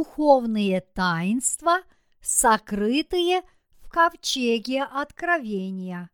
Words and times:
духовные 0.00 0.80
таинства, 0.80 1.82
сокрытые 2.22 3.42
в 3.82 3.90
ковчеге 3.90 4.82
откровения. 4.82 6.08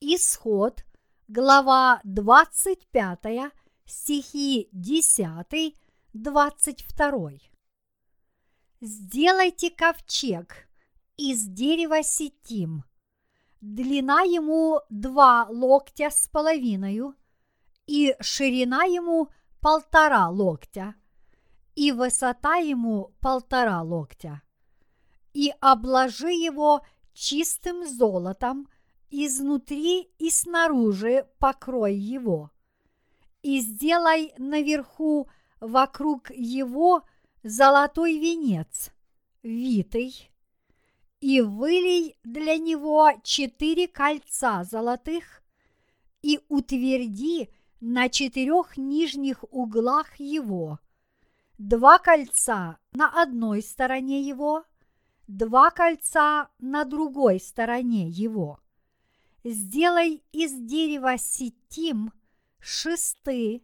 Исход, 0.00 0.84
глава 1.28 2.00
25, 2.02 3.52
стихи 3.86 4.68
10, 4.72 5.76
22. 6.14 7.30
Сделайте 8.80 9.70
ковчег 9.70 10.68
из 11.16 11.44
дерева 11.44 12.02
сетим. 12.02 12.82
Длина 13.60 14.22
ему 14.22 14.80
два 14.90 15.46
локтя 15.48 16.10
с 16.10 16.26
половиной, 16.26 17.02
и 17.86 18.16
ширина 18.20 18.82
ему 18.82 19.28
полтора 19.60 20.28
локтя, 20.28 20.96
и 21.80 21.92
высота 21.92 22.56
ему 22.56 23.10
полтора 23.20 23.80
локтя. 23.80 24.42
И 25.32 25.50
обложи 25.62 26.30
его 26.30 26.82
чистым 27.14 27.86
золотом 27.88 28.68
изнутри 29.08 30.10
и 30.18 30.28
снаружи 30.28 31.26
покрой 31.38 31.94
его. 31.94 32.50
И 33.40 33.60
сделай 33.60 34.34
наверху 34.36 35.30
вокруг 35.58 36.30
его 36.32 37.02
золотой 37.42 38.18
венец, 38.18 38.90
витый, 39.42 40.30
и 41.20 41.40
вылей 41.40 42.18
для 42.22 42.58
него 42.58 43.10
четыре 43.22 43.88
кольца 43.88 44.64
золотых, 44.64 45.42
и 46.20 46.40
утверди 46.50 47.48
на 47.80 48.10
четырех 48.10 48.76
нижних 48.76 49.42
углах 49.50 50.16
его, 50.20 50.78
два 51.60 51.98
кольца 51.98 52.78
на 52.92 53.22
одной 53.22 53.62
стороне 53.62 54.22
его, 54.22 54.64
два 55.28 55.70
кольца 55.70 56.48
на 56.58 56.84
другой 56.84 57.38
стороне 57.38 58.08
его. 58.08 58.58
Сделай 59.44 60.24
из 60.32 60.54
дерева 60.54 61.18
сетим 61.18 62.14
шесты 62.60 63.62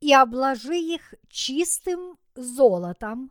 и 0.00 0.12
обложи 0.12 0.78
их 0.78 1.14
чистым 1.28 2.18
золотом, 2.34 3.30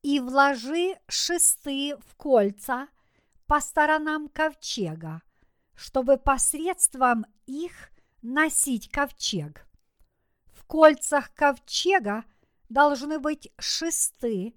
и 0.00 0.18
вложи 0.18 0.98
шесты 1.06 1.94
в 1.98 2.16
кольца 2.16 2.88
по 3.46 3.60
сторонам 3.60 4.30
ковчега, 4.30 5.20
чтобы 5.74 6.16
посредством 6.16 7.26
их 7.44 7.90
носить 8.22 8.90
ковчег. 8.90 9.66
В 10.46 10.64
кольцах 10.64 11.34
ковчега 11.34 12.24
должны 12.68 13.18
быть 13.18 13.52
шесты 13.58 14.54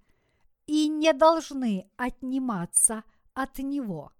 и 0.65 0.87
не 0.87 1.13
должны 1.13 1.89
отниматься 1.97 3.03
от 3.33 3.59
него. 3.59 4.11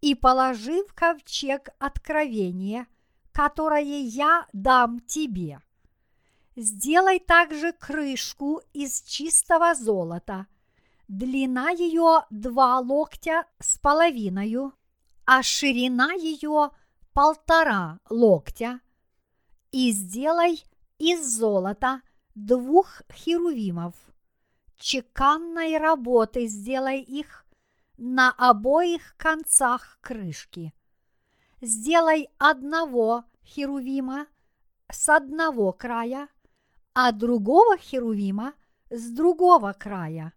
И 0.00 0.14
положи 0.14 0.84
в 0.84 0.94
ковчег 0.94 1.70
откровение, 1.78 2.86
которое 3.32 4.02
я 4.02 4.46
дам 4.52 5.00
тебе– 5.00 5.60
Сделай 6.60 7.20
также 7.20 7.72
крышку 7.72 8.62
из 8.72 9.02
чистого 9.02 9.76
золота. 9.76 10.48
Длина 11.06 11.70
ее 11.70 12.24
два 12.30 12.80
локтя 12.80 13.44
с 13.60 13.78
половиной, 13.78 14.56
а 15.24 15.44
ширина 15.44 16.14
ее 16.14 16.72
полтора 17.12 18.00
локтя. 18.10 18.80
И 19.70 19.92
сделай 19.92 20.64
из 20.98 21.24
золота 21.32 22.02
двух 22.46 23.02
херувимов. 23.12 23.94
Чеканной 24.76 25.78
работы 25.78 26.46
сделай 26.46 27.00
их 27.00 27.44
на 27.96 28.30
обоих 28.30 29.16
концах 29.16 29.98
крышки. 30.00 30.72
Сделай 31.60 32.28
одного 32.38 33.24
херувима 33.42 34.26
с 34.90 35.08
одного 35.08 35.72
края– 35.72 36.28
а 37.00 37.12
другого 37.12 37.78
херувима 37.78 38.54
с 38.90 39.10
другого 39.10 39.72
края. 39.72 40.32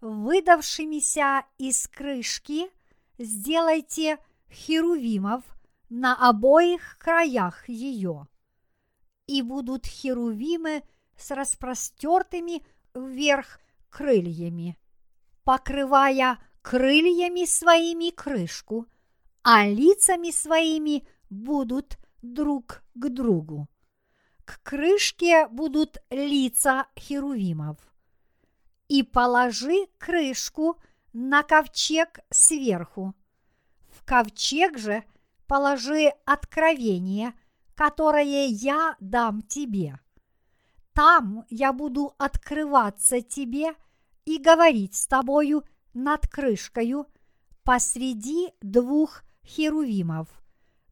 Выдавшимися 0.00 1.44
из 1.58 1.86
крышки 1.86 2.72
сделайте 3.18 4.18
херувимов 4.50 5.44
на 5.88 6.16
обоих 6.28 6.98
краях 6.98 7.68
ее. 7.68 8.26
И 9.28 9.42
будут 9.42 9.86
херувимы 9.86 10.82
с 11.20 11.30
распростертыми 11.30 12.64
вверх 12.94 13.60
крыльями, 13.88 14.78
покрывая 15.44 16.38
крыльями 16.62 17.44
своими 17.44 18.10
крышку, 18.10 18.86
а 19.42 19.66
лицами 19.66 20.30
своими 20.30 21.06
будут 21.28 21.98
друг 22.22 22.82
к 22.94 23.08
другу 23.08 23.68
к 24.50 24.62
крышке 24.64 25.46
будут 25.46 25.98
лица 26.10 26.86
херувимов. 26.98 27.76
И 28.88 29.04
положи 29.04 29.86
крышку 29.98 30.76
на 31.12 31.44
ковчег 31.44 32.18
сверху. 32.30 33.14
В 33.90 34.04
ковчег 34.04 34.76
же 34.76 35.04
положи 35.46 36.12
откровение, 36.24 37.32
которое 37.76 38.46
я 38.46 38.96
дам 38.98 39.42
тебе. 39.42 40.00
Там 40.94 41.44
я 41.48 41.72
буду 41.72 42.14
открываться 42.18 43.20
тебе 43.20 43.74
и 44.24 44.38
говорить 44.38 44.94
с 44.94 45.06
тобою 45.06 45.64
над 45.94 46.26
крышкою 46.28 47.06
посреди 47.62 48.52
двух 48.60 49.22
херувимов, 49.44 50.28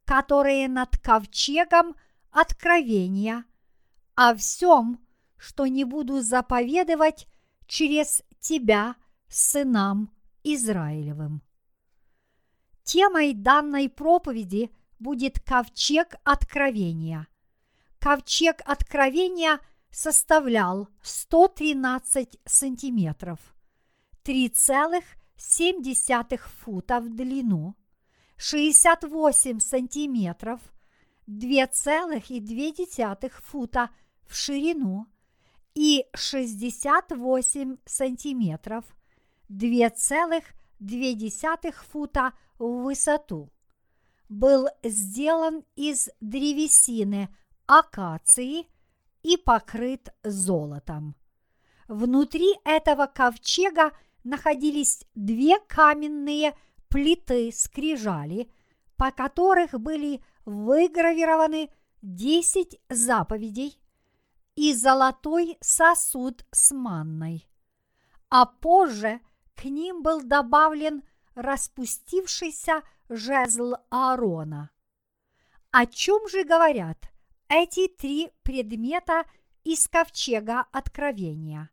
которые 0.05 0.69
над 0.69 0.97
ковчегом 0.99 1.97
откровения 2.31 3.45
о 4.15 4.35
всем, 4.35 5.01
что 5.37 5.67
не 5.67 5.85
буду 5.85 6.21
заповедовать 6.21 7.27
через 7.67 8.23
тебя 8.41 8.97
сынам 9.29 10.11
Израилевым. 10.43 11.43
Темой 12.83 13.35
данной 13.35 13.89
проповеди 13.89 14.71
будет 14.99 15.41
ковчег 15.41 16.17
откровения. 16.25 17.27
Ковчег 17.99 18.63
откровения 18.65 19.61
составлял 19.91 20.89
113 21.03 22.39
сантиметров, 22.45 23.39
3,7 24.25 26.39
фута 26.39 27.01
в 27.01 27.09
длину, 27.15 27.77
68 28.37 29.61
сантиметров, 29.61 30.61
2,2 31.29 33.31
фута 33.43 33.91
в 34.27 34.35
ширину 34.35 35.07
и 35.75 36.07
68 36.15 37.77
сантиметров 37.85 38.85
2,2 39.51 41.73
фута 41.73 42.33
в 42.59 42.83
высоту. 42.83 43.51
Был 44.29 44.69
сделан 44.83 45.65
из 45.77 46.11
древесины 46.21 47.29
акации 47.67 48.67
и 49.23 49.37
покрыт 49.37 50.09
золотом. 50.23 51.17
Внутри 51.89 52.55
этого 52.65 53.07
ковчега 53.07 53.93
находились 54.25 55.05
две 55.15 55.59
каменные 55.61 56.57
плиты 56.89 57.51
скрижали, 57.53 58.51
по 58.97 59.11
которых 59.11 59.73
были 59.73 60.23
выгравированы 60.45 61.71
десять 62.03 62.79
заповедей 62.89 63.81
и 64.55 64.75
золотой 64.75 65.57
сосуд 65.61 66.45
с 66.51 66.73
манной. 66.73 67.49
А 68.29 68.45
позже 68.47 69.21
к 69.55 69.65
ним 69.65 70.03
был 70.03 70.23
добавлен 70.23 71.03
распустившийся 71.35 72.83
жезл 73.09 73.75
Аарона. 73.91 74.71
О 75.71 75.87
чем 75.87 76.29
же 76.29 76.45
говорят 76.45 76.99
эти 77.49 77.89
три 77.89 78.31
предмета 78.43 79.25
из 79.65 79.89
ковчега 79.89 80.67
откровения? 80.73 81.71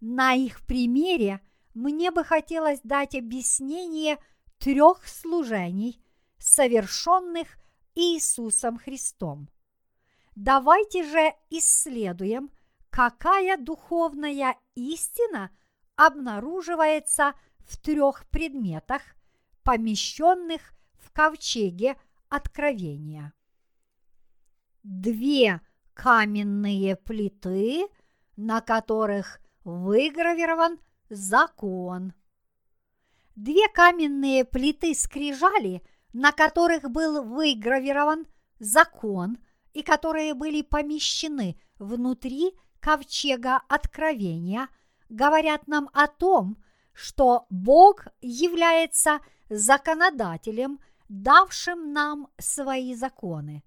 На 0.00 0.34
их 0.34 0.60
примере 0.66 1.40
мне 1.74 2.10
бы 2.10 2.24
хотелось 2.24 2.80
дать 2.82 3.14
объяснение 3.14 4.18
трех 4.58 5.06
служений, 5.06 6.00
совершенных 6.38 7.56
Иисусом 7.94 8.78
Христом. 8.78 9.48
Давайте 10.34 11.04
же 11.04 11.32
исследуем, 11.50 12.50
какая 12.90 13.56
духовная 13.56 14.56
истина 14.74 15.50
обнаруживается 15.96 17.34
в 17.58 17.78
трех 17.78 18.28
предметах, 18.30 19.02
помещенных 19.62 20.74
в 20.98 21.10
ковчеге 21.12 21.96
откровения. 22.28 23.32
Две 24.84 25.62
каменные 25.94 26.96
плиты, 26.96 27.86
на 28.36 28.60
которых 28.60 29.40
выгравирован 29.64 30.78
закон. 31.08 32.12
Две 33.34 33.66
каменные 33.72 34.44
плиты 34.44 34.94
скрижали, 34.94 35.82
на 36.12 36.32
которых 36.32 36.90
был 36.90 37.24
выгравирован 37.24 38.26
закон 38.58 39.38
и 39.72 39.82
которые 39.82 40.34
были 40.34 40.60
помещены 40.60 41.58
внутри 41.78 42.52
ковчега 42.80 43.62
откровения, 43.70 44.68
говорят 45.08 45.66
нам 45.66 45.88
о 45.94 46.08
том, 46.08 46.62
что 46.92 47.46
Бог 47.48 48.08
является 48.20 49.20
законодателем, 49.48 50.78
давшим 51.08 51.94
нам 51.94 52.28
свои 52.38 52.94
законы. 52.94 53.64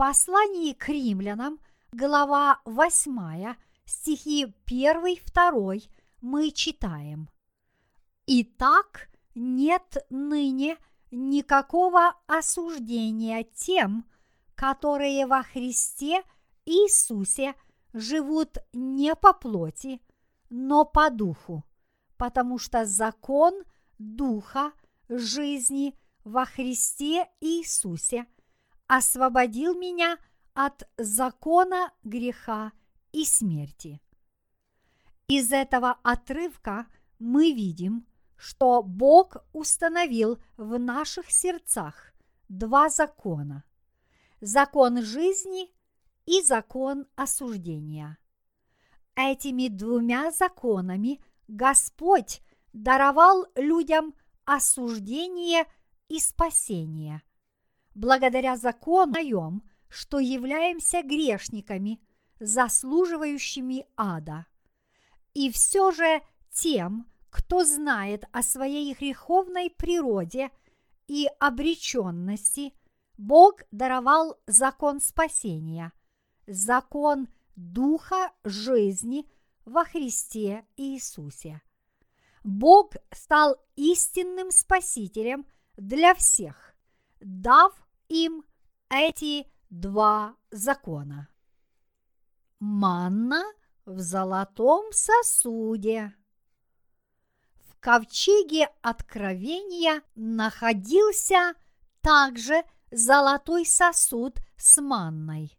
Послании 0.00 0.72
к 0.72 0.88
римлянам, 0.88 1.60
глава 1.92 2.62
8, 2.64 3.54
стихи 3.84 4.46
1-2, 4.66 5.90
мы 6.22 6.50
читаем. 6.52 7.28
«Итак, 8.26 9.10
нет 9.34 9.98
ныне 10.08 10.78
никакого 11.10 12.14
осуждения 12.26 13.44
тем, 13.54 14.06
которые 14.54 15.26
во 15.26 15.42
Христе 15.42 16.22
Иисусе 16.64 17.54
живут 17.92 18.56
не 18.72 19.14
по 19.14 19.34
плоти, 19.34 20.00
но 20.48 20.86
по 20.86 21.10
духу, 21.10 21.62
потому 22.16 22.56
что 22.56 22.86
закон 22.86 23.52
духа 23.98 24.72
жизни 25.10 25.94
во 26.24 26.46
Христе 26.46 27.28
Иисусе 27.42 28.24
освободил 28.90 29.78
меня 29.78 30.18
от 30.52 30.82
закона 30.96 31.92
греха 32.02 32.72
и 33.12 33.24
смерти. 33.24 34.02
Из 35.28 35.52
этого 35.52 36.00
отрывка 36.02 36.88
мы 37.20 37.52
видим, 37.52 38.04
что 38.34 38.82
Бог 38.82 39.36
установил 39.52 40.42
в 40.56 40.76
наших 40.76 41.30
сердцах 41.30 42.12
два 42.48 42.88
закона– 42.88 43.62
закон 44.40 45.02
жизни 45.02 45.70
и 46.26 46.42
закон 46.42 47.06
осуждения. 47.14 48.18
Этими 49.14 49.68
двумя 49.68 50.32
законами 50.32 51.22
Господь 51.46 52.42
даровал 52.72 53.46
людям 53.54 54.16
осуждение 54.46 55.64
и 56.08 56.18
спасение. 56.18 57.22
Благодаря 57.94 58.56
закону 58.56 59.12
даем, 59.12 59.62
что 59.88 60.18
являемся 60.18 61.02
грешниками, 61.02 62.00
заслуживающими 62.38 63.86
ада. 63.96 64.46
И 65.34 65.50
все 65.50 65.90
же 65.90 66.22
тем, 66.52 67.06
кто 67.30 67.64
знает 67.64 68.24
о 68.32 68.42
своей 68.42 68.94
греховной 68.94 69.70
природе 69.70 70.50
и 71.06 71.28
обреченности, 71.38 72.72
Бог 73.16 73.62
даровал 73.70 74.38
закон 74.46 75.00
спасения, 75.00 75.92
закон 76.46 77.28
Духа 77.56 78.32
жизни 78.44 79.30
во 79.64 79.84
Христе 79.84 80.64
Иисусе. 80.76 81.60
Бог 82.42 82.94
стал 83.12 83.56
истинным 83.76 84.50
Спасителем 84.50 85.46
для 85.76 86.14
всех, 86.14 86.69
дав 87.20 87.72
им 88.08 88.44
эти 88.88 89.46
два 89.70 90.36
закона. 90.50 91.28
Манна 92.58 93.44
в 93.86 93.98
золотом 94.00 94.92
сосуде 94.92 96.14
ковчеге 97.80 98.68
откровения 98.82 100.02
находился 100.14 101.54
также 102.02 102.62
золотой 102.90 103.66
сосуд 103.66 104.36
с 104.56 104.80
манной. 104.80 105.58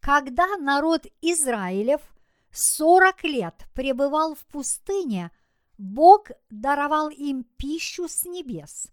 Когда 0.00 0.56
народ 0.56 1.06
Израилев 1.20 2.00
сорок 2.50 3.24
лет 3.24 3.66
пребывал 3.74 4.34
в 4.34 4.44
пустыне, 4.46 5.30
Бог 5.76 6.30
даровал 6.50 7.10
им 7.10 7.44
пищу 7.56 8.08
с 8.08 8.24
небес, 8.24 8.88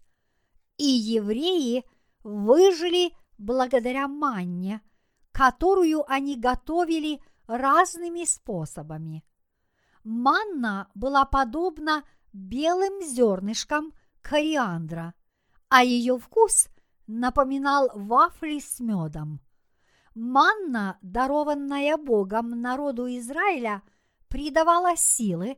и 0.78 0.86
евреи 0.86 1.84
выжили 2.22 3.12
благодаря 3.36 4.08
манне, 4.08 4.80
которую 5.32 6.10
они 6.10 6.36
готовили 6.36 7.20
разными 7.46 8.24
способами. 8.24 9.24
Манна 10.04 10.88
была 10.94 11.24
подобна 11.24 12.04
белым 12.32 13.02
зернышком 13.02 13.92
кориандра, 14.22 15.14
а 15.68 15.82
ее 15.84 16.18
вкус 16.18 16.68
напоминал 17.06 17.90
вафли 17.94 18.60
с 18.60 18.80
медом. 18.80 19.40
Манна, 20.14 20.98
дарованная 21.02 21.96
Богом 21.96 22.60
народу 22.60 23.06
Израиля, 23.18 23.82
придавала 24.28 24.96
силы 24.96 25.56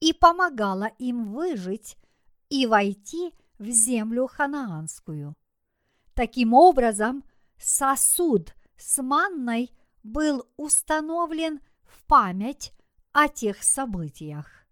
и 0.00 0.12
помогала 0.12 0.90
им 0.98 1.32
выжить 1.32 1.96
и 2.48 2.66
войти 2.66 3.32
в 3.62 3.70
землю 3.70 4.26
ханаанскую. 4.26 5.34
Таким 6.14 6.52
образом, 6.52 7.24
сосуд 7.58 8.54
с 8.76 9.00
манной 9.00 9.70
был 10.02 10.46
установлен 10.56 11.60
в 11.84 12.04
память 12.04 12.72
о 13.12 13.28
тех 13.28 13.62
событиях. 13.62 14.66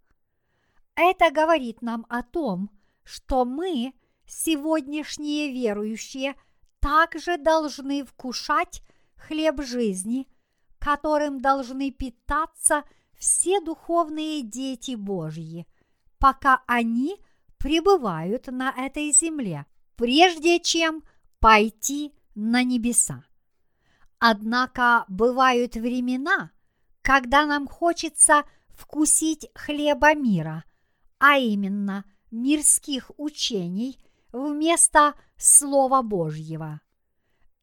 Это 0.97 1.31
говорит 1.31 1.83
нам 1.83 2.05
о 2.09 2.23
том, 2.23 2.71
что 3.05 3.45
мы, 3.45 3.95
сегодняшние 4.27 5.53
верующие, 5.53 6.35
также 6.81 7.39
должны 7.39 8.05
вкушать 8.05 8.83
хлеб 9.17 9.63
жизни, 9.63 10.27
которым 10.79 11.41
должны 11.41 11.91
питаться 11.91 12.83
все 13.17 13.61
духовные 13.61 14.43
дети 14.43 14.95
Божьи, 14.95 15.67
пока 16.19 16.63
они 16.67 17.19
пребывают 17.61 18.47
на 18.47 18.71
этой 18.71 19.13
земле, 19.13 19.67
прежде 19.95 20.59
чем 20.61 21.05
пойти 21.41 22.13
на 22.35 22.65
небеса. 22.65 23.25
Однако 24.19 25.05
бывают 25.09 25.75
времена, 25.75 26.51
когда 27.03 27.45
нам 27.45 27.69
хочется 27.69 28.45
вкусить 28.71 29.49
хлеба 29.55 30.15
мира, 30.15 30.65
а 31.19 31.37
именно 31.39 32.05
мирских 32.31 33.11
учений 33.19 33.99
вместо 34.33 35.15
Слова 35.37 36.03
Божьего. 36.03 36.81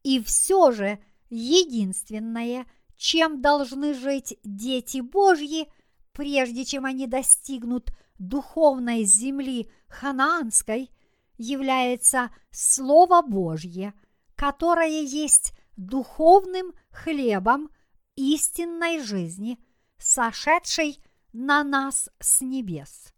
И 0.04 0.22
все 0.22 0.70
же 0.70 1.00
единственное, 1.28 2.66
чем 2.96 3.42
должны 3.42 3.94
жить 3.94 4.38
дети 4.44 5.00
Божьи, 5.00 5.68
прежде 6.12 6.64
чем 6.64 6.84
они 6.84 7.08
достигнут 7.08 7.90
духовной 8.18 9.04
земли 9.04 9.70
ханаанской, 9.88 10.90
является 11.36 12.30
Слово 12.50 13.22
Божье, 13.22 13.94
которое 14.34 15.02
есть 15.02 15.52
духовным 15.76 16.72
хлебом 16.90 17.70
истинной 18.16 19.00
жизни, 19.00 19.58
сошедшей 19.98 21.02
на 21.32 21.62
нас 21.62 22.08
с 22.18 22.40
небес 22.40 23.12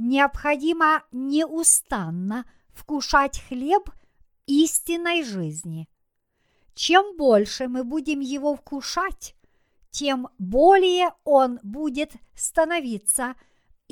необходимо 0.00 1.04
неустанно 1.12 2.50
вкушать 2.72 3.40
хлеб 3.48 3.90
истинной 4.46 5.22
жизни. 5.22 5.88
Чем 6.74 7.16
больше 7.16 7.68
мы 7.68 7.84
будем 7.84 8.20
его 8.20 8.56
вкушать, 8.56 9.36
тем 9.90 10.28
более 10.38 11.10
он 11.24 11.58
будет 11.62 12.12
становиться 12.34 13.34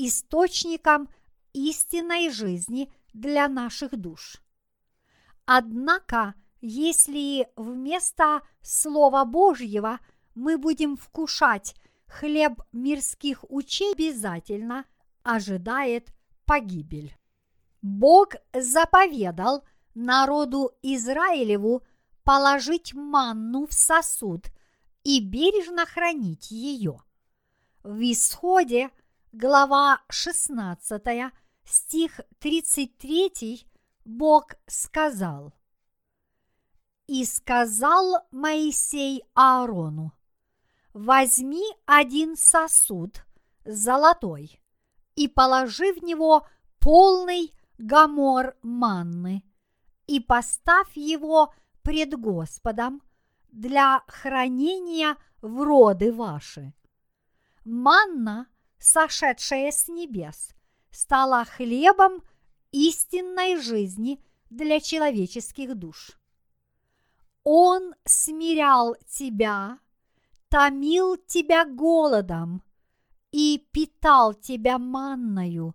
источником 0.07 1.09
истинной 1.52 2.31
жизни 2.31 2.93
для 3.12 3.49
наших 3.49 3.97
душ. 3.97 4.43
Однако, 5.45 6.35
если 6.61 7.49
вместо 7.57 8.43
Слова 8.62 9.25
Божьего 9.25 9.99
мы 10.35 10.59
будем 10.59 10.97
вкушать 10.97 11.75
хлеб 12.07 12.61
мирских 12.73 13.45
учей 13.50 13.93
обязательно– 13.93 14.85
ожидает 15.28 16.09
погибель. 16.47 17.14
Бог 17.83 18.31
заповедал 18.55 19.62
народу 19.95 20.73
Израилеву 20.83 21.83
положить 22.25 22.95
манну 22.95 23.67
в 23.67 23.75
сосуд 23.75 24.47
и 25.05 25.21
бережно 25.21 25.85
хранить 25.85 26.50
ее. 26.50 27.02
В 27.83 28.00
исходе 28.11 28.90
глава 29.32 30.00
16 30.08 31.32
стих 31.64 32.20
33 32.38 33.66
Бог 34.04 34.54
сказал 34.66 35.52
«И 37.06 37.25
сказал 37.25 38.26
Моисей 38.30 39.23
Аарону, 39.35 40.12
возьми 40.94 41.64
один 41.85 42.37
сосуд– 42.37 43.25
золотой 43.64 44.61
и 45.14 45.28
положи 45.28 45.92
в 45.92 46.02
него 46.02 46.47
полный 46.78 47.54
гамор 47.76 48.56
манны 48.62 49.44
и 50.06 50.20
поставь 50.20 50.97
его 50.97 51.52
пред 51.82 52.18
Господом 52.18 53.02
для 53.50 54.02
хранения 54.06 55.16
в 55.42 55.62
роды 55.62 56.12
ваши. 56.12 56.73
Манна, 57.64 58.47
сошедшая 58.78 59.70
с 59.70 59.88
небес, 59.88 60.50
стала 60.90 61.44
хлебом 61.44 62.23
истинной 62.70 63.61
жизни 63.61 64.23
для 64.50 64.80
человеческих 64.80 65.75
душ. 65.75 66.18
Он 67.44 67.94
смирял 68.04 68.97
тебя, 69.08 69.78
томил 70.49 71.16
тебя 71.16 71.64
голодом 71.64 72.62
и 73.32 73.66
питал 73.73 74.35
тебя 74.35 74.78
манною, 74.78 75.75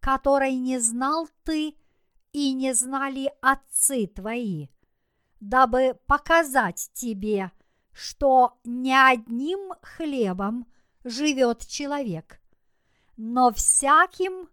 которой 0.00 0.56
не 0.56 0.78
знал 0.78 1.28
ты 1.44 1.76
и 2.32 2.52
не 2.52 2.74
знали 2.74 3.32
отцы 3.40 4.06
твои, 4.06 4.68
дабы 5.40 5.98
показать 6.06 6.90
тебе, 6.92 7.52
что 7.92 8.58
не 8.64 8.94
одним 8.94 9.72
хлебом 9.82 10.66
живет 11.04 11.66
человек, 11.66 12.40
но 13.16 13.52
всяким 13.52 14.48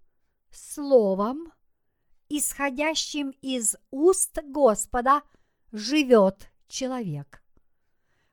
словом, 0.51 1.51
исходящим 2.30 3.32
из 3.41 3.75
уст 3.89 4.39
Господа, 4.44 5.24
живет 5.72 6.51
человек. 6.68 7.44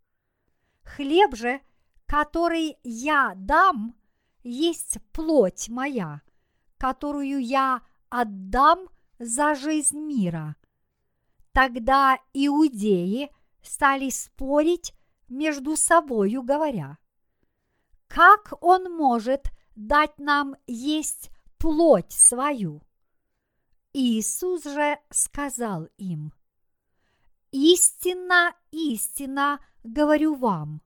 Хлеб 0.83 1.35
же, 1.35 1.61
который 2.05 2.77
я 2.83 3.33
дам, 3.35 3.95
есть 4.43 4.97
плоть 5.11 5.69
моя, 5.69 6.21
которую 6.77 7.43
я 7.43 7.81
отдам 8.09 8.87
за 9.19 9.55
жизнь 9.55 9.99
мира. 9.99 10.55
Тогда 11.51 12.17
иудеи 12.33 13.31
стали 13.61 14.09
спорить 14.09 14.93
между 15.27 15.75
собою, 15.75 16.43
говоря, 16.43 16.97
как 18.07 18.53
он 18.61 18.95
может 18.95 19.51
дать 19.75 20.17
нам 20.17 20.55
есть 20.65 21.29
плоть 21.57 22.11
свою? 22.11 22.81
Иисус 23.93 24.63
же 24.63 24.99
сказал 25.09 25.87
им, 25.97 26.33
Истинно, 27.51 28.53
истинно 28.71 29.59
говорю 29.83 30.35
вам, 30.35 30.81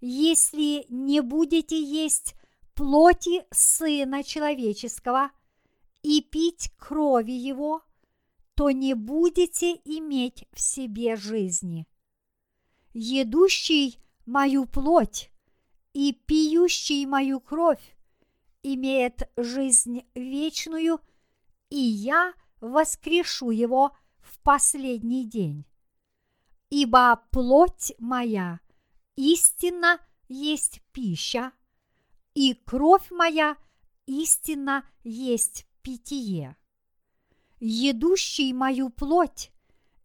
если 0.00 0.84
не 0.90 1.22
будете 1.22 1.82
есть 1.82 2.34
плоти 2.74 3.44
Сына 3.50 4.22
Человеческого 4.22 5.30
и 6.02 6.20
пить 6.20 6.70
крови 6.76 7.32
Его, 7.32 7.82
то 8.54 8.70
не 8.70 8.94
будете 8.94 9.72
иметь 9.84 10.44
в 10.52 10.60
себе 10.60 11.16
жизни. 11.16 11.88
Едущий 12.92 13.98
мою 14.26 14.66
плоть 14.66 15.30
и 15.94 16.12
пьющий 16.12 17.06
мою 17.06 17.40
кровь 17.40 17.95
имеет 18.74 19.28
жизнь 19.36 20.04
вечную, 20.14 21.00
и 21.70 21.78
я 21.78 22.34
воскрешу 22.60 23.50
его 23.50 23.96
в 24.20 24.38
последний 24.42 25.24
день. 25.24 25.64
Ибо 26.70 27.22
плоть 27.30 27.92
моя 27.98 28.60
истинно 29.16 30.00
есть 30.28 30.82
пища, 30.92 31.52
и 32.34 32.54
кровь 32.54 33.10
моя 33.10 33.56
истинно 34.06 34.84
есть 35.04 35.66
питье 35.82 36.56
едущий 37.60 38.52
мою 38.52 38.90
плоть 38.90 39.50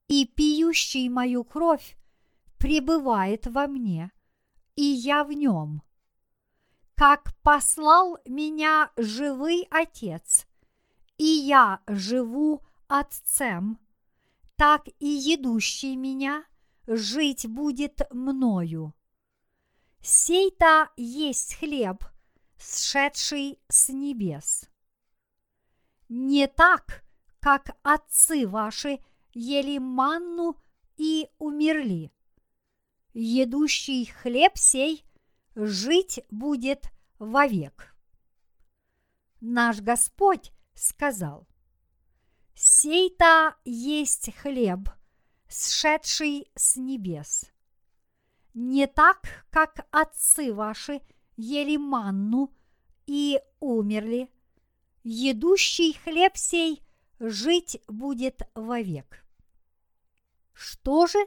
и 0.08 0.26
пьющий 0.26 1.10
мою 1.10 1.44
кровь 1.44 1.98
пребывает 2.58 3.48
во 3.48 3.68
мне, 3.68 4.12
и 4.76 4.84
я 4.84 5.24
в 5.24 5.32
нем. 5.32 5.82
Как 7.02 7.34
послал 7.42 8.20
меня 8.26 8.92
живый 8.96 9.68
Отец, 9.72 10.46
и 11.18 11.26
я 11.26 11.82
живу 11.88 12.62
Отцем, 12.88 13.80
так 14.56 14.88
и 15.00 15.08
едущий 15.08 15.96
меня 15.96 16.46
жить 16.86 17.48
будет 17.48 18.02
мною. 18.12 18.94
Сей-то 20.04 20.92
есть 20.96 21.56
хлеб, 21.56 22.04
сшедший 22.60 23.58
с 23.68 23.90
небес. 23.90 24.70
Не 26.08 26.46
так, 26.46 27.04
как 27.40 27.80
отцы 27.82 28.48
ваши 28.48 29.00
ели 29.34 29.80
манну 29.80 30.56
и 30.98 31.32
умерли. 31.40 32.12
Едущий 33.14 34.06
хлеб 34.06 34.56
сей 34.56 35.04
жить 35.56 36.24
будет 36.30 36.92
вовек. 37.20 37.96
Наш 39.40 39.82
Господь 39.82 40.52
сказал, 40.74 41.48
«Сей-то 42.54 43.56
есть 43.66 44.34
хлеб, 44.36 44.90
сшедший 45.48 46.52
с 46.56 46.76
небес. 46.76 47.50
Не 48.54 48.88
так, 48.88 49.46
как 49.50 49.88
отцы 49.92 50.54
ваши 50.54 51.02
ели 51.38 51.78
манну 51.78 52.54
и 53.08 53.40
умерли. 53.60 54.30
Едущий 55.04 55.94
хлеб 55.94 56.38
сей 56.38 56.84
жить 57.20 57.82
будет 57.88 58.42
вовек. 58.54 59.26
Что 60.54 61.08
же 61.08 61.20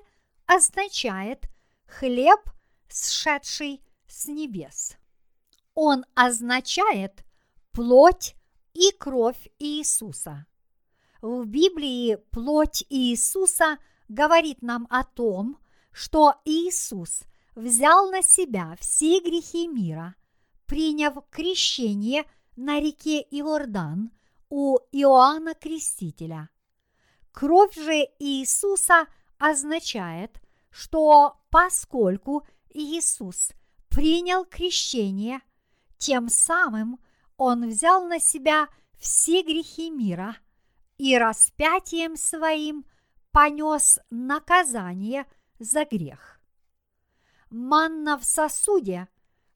означает 0.47 1.47
хлеб, 1.87 2.41
сшедший 2.89 3.83
с 4.15 4.27
небес? 4.27 4.97
Он 5.75 6.05
означает 6.15 7.25
плоть 7.73 8.37
и 8.73 8.91
кровь 8.93 9.49
Иисуса. 9.59 10.47
В 11.21 11.45
Библии 11.47 12.17
плоть 12.31 12.85
Иисуса 12.89 13.79
говорит 14.09 14.63
нам 14.63 14.87
о 14.91 15.05
том, 15.05 15.59
что 15.91 16.35
Иисус 16.45 17.23
взял 17.55 18.11
на 18.11 18.23
себя 18.23 18.77
все 18.81 19.21
грехи 19.21 19.67
мира, 19.67 20.15
приняв 20.67 21.17
крещение 21.31 22.25
на 22.57 22.81
реке 22.81 23.21
Иордан 23.31 24.13
у 24.49 24.79
Иоанна 24.93 25.55
Крестителя. 25.55 26.51
Кровь 27.33 27.75
же 27.75 28.07
Иисуса 28.19 29.07
означает, 29.39 30.41
что 30.71 31.37
поскольку 31.51 32.47
Иисус 32.71 33.53
принял 33.95 34.45
крещение, 34.45 35.41
тем 35.99 36.29
самым 36.29 36.99
Он 37.37 37.69
взял 37.69 38.05
на 38.07 38.19
себя 38.19 38.69
все 38.99 39.43
грехи 39.43 39.89
мира 39.91 40.37
и 40.99 41.17
распятием 41.17 42.17
своим 42.17 42.85
понес 43.31 44.01
наказание 44.11 45.27
за 45.59 45.85
грех. 45.85 46.41
Манна 47.51 48.19
в 48.19 48.25
сосуде, 48.25 49.09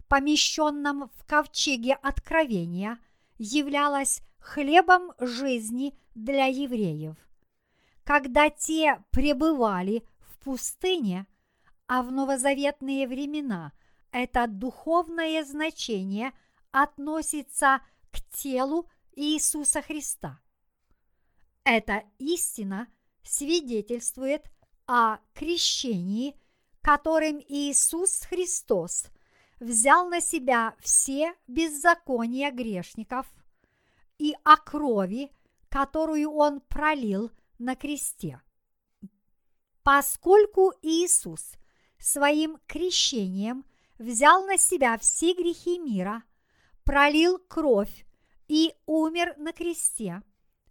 помещенном 0.09 1.11
в 1.17 1.25
ковчеге 1.27 1.95
откровения, 1.95 2.99
являлась 3.39 4.23
хлебом 4.39 5.13
жизни 5.19 5.99
для 6.15 6.47
евреев. 6.47 7.17
Когда 8.05 8.51
те 8.51 9.03
пребывали 9.11 10.05
в 10.21 10.39
пустыне, 10.45 11.27
а 11.87 12.03
в 12.03 12.13
новозаветные 12.13 13.09
времена 13.09 13.73
это 14.13 14.47
духовное 14.47 15.45
значение 15.45 16.33
относится 16.71 17.81
к 18.11 18.21
телу 18.35 18.89
Иисуса 19.13 19.83
Христа. 19.83 20.41
Эта 21.65 22.05
истина 22.19 22.89
свидетельствует 23.23 24.51
о 24.87 25.19
крещении, 25.35 26.35
которым 26.81 27.41
Иисус 27.47 28.23
Христос 28.23 29.09
взял 29.61 30.09
на 30.09 30.21
себя 30.21 30.75
все 30.81 31.35
беззакония 31.47 32.51
грешников 32.51 33.27
и 34.19 34.35
о 34.45 34.57
крови, 34.57 35.31
которую 35.69 36.31
Он 36.33 36.61
пролил 36.61 37.31
на 37.59 37.77
кресте. 37.77 38.41
Поскольку 39.83 40.73
Иисус 40.83 41.53
своим 41.99 42.59
крещением 42.67 43.65
взял 43.99 44.45
на 44.47 44.57
себя 44.59 44.97
все 44.99 45.35
грехи 45.35 45.79
мира, 45.79 46.23
пролил 46.85 47.39
кровь 47.39 48.07
и 48.47 48.75
умер 48.87 49.35
на 49.37 49.53
кресте, 49.53 50.23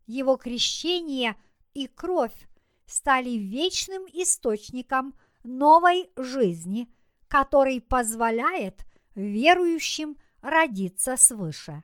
его 0.06 0.38
крещение 0.38 1.36
и 1.74 1.88
кровь 1.88 2.48
стали 2.86 3.32
вечным 3.32 4.06
источником 4.14 5.14
новой 5.44 6.10
жизни, 6.16 6.90
который 7.28 7.82
позволяет 7.82 8.86
верующим 9.16 10.18
родиться 10.42 11.18
свыше. 11.18 11.84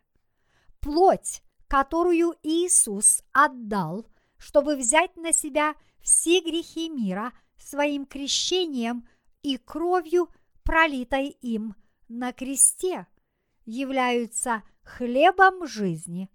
Плоть, 0.80 1.44
которую 1.68 2.36
Иисус 2.44 3.24
отдал, 3.32 4.08
чтобы 4.38 4.76
взять 4.76 5.16
на 5.18 5.32
себя 5.34 5.76
все 6.02 6.42
грехи 6.42 6.90
мира 6.90 7.34
своим 7.58 8.06
крещением 8.06 9.08
и 9.42 9.58
кровью, 9.58 10.30
пролитой 10.64 11.30
им 11.42 11.76
на 12.08 12.34
кресте, 12.34 13.08
являются 13.66 14.64
хлебом 14.84 15.66
жизни, 15.68 16.30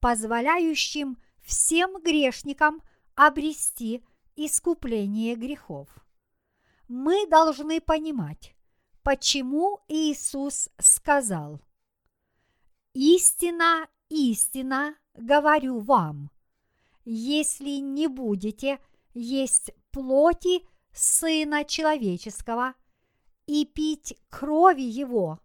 позволяющим 0.00 1.18
всем 1.42 2.00
грешникам 2.02 2.82
обрести 3.14 4.04
искупление 4.36 5.36
грехов. 5.36 5.88
Мы 6.88 7.26
должны 7.26 7.80
понимать, 7.80 8.54
почему 9.02 9.80
Иисус 9.88 10.68
сказал 10.78 11.60
«Истина, 12.94 13.88
истина, 14.08 14.96
говорю 15.14 15.78
вам, 15.80 16.30
если 17.04 17.80
не 17.80 18.08
будете 18.08 18.78
есть 19.14 19.72
плоти 19.90 20.66
Сына 20.92 21.64
Человеческого 21.64 22.74
и 23.46 23.64
пить 23.64 24.16
крови 24.30 24.82
Его, 24.82 25.40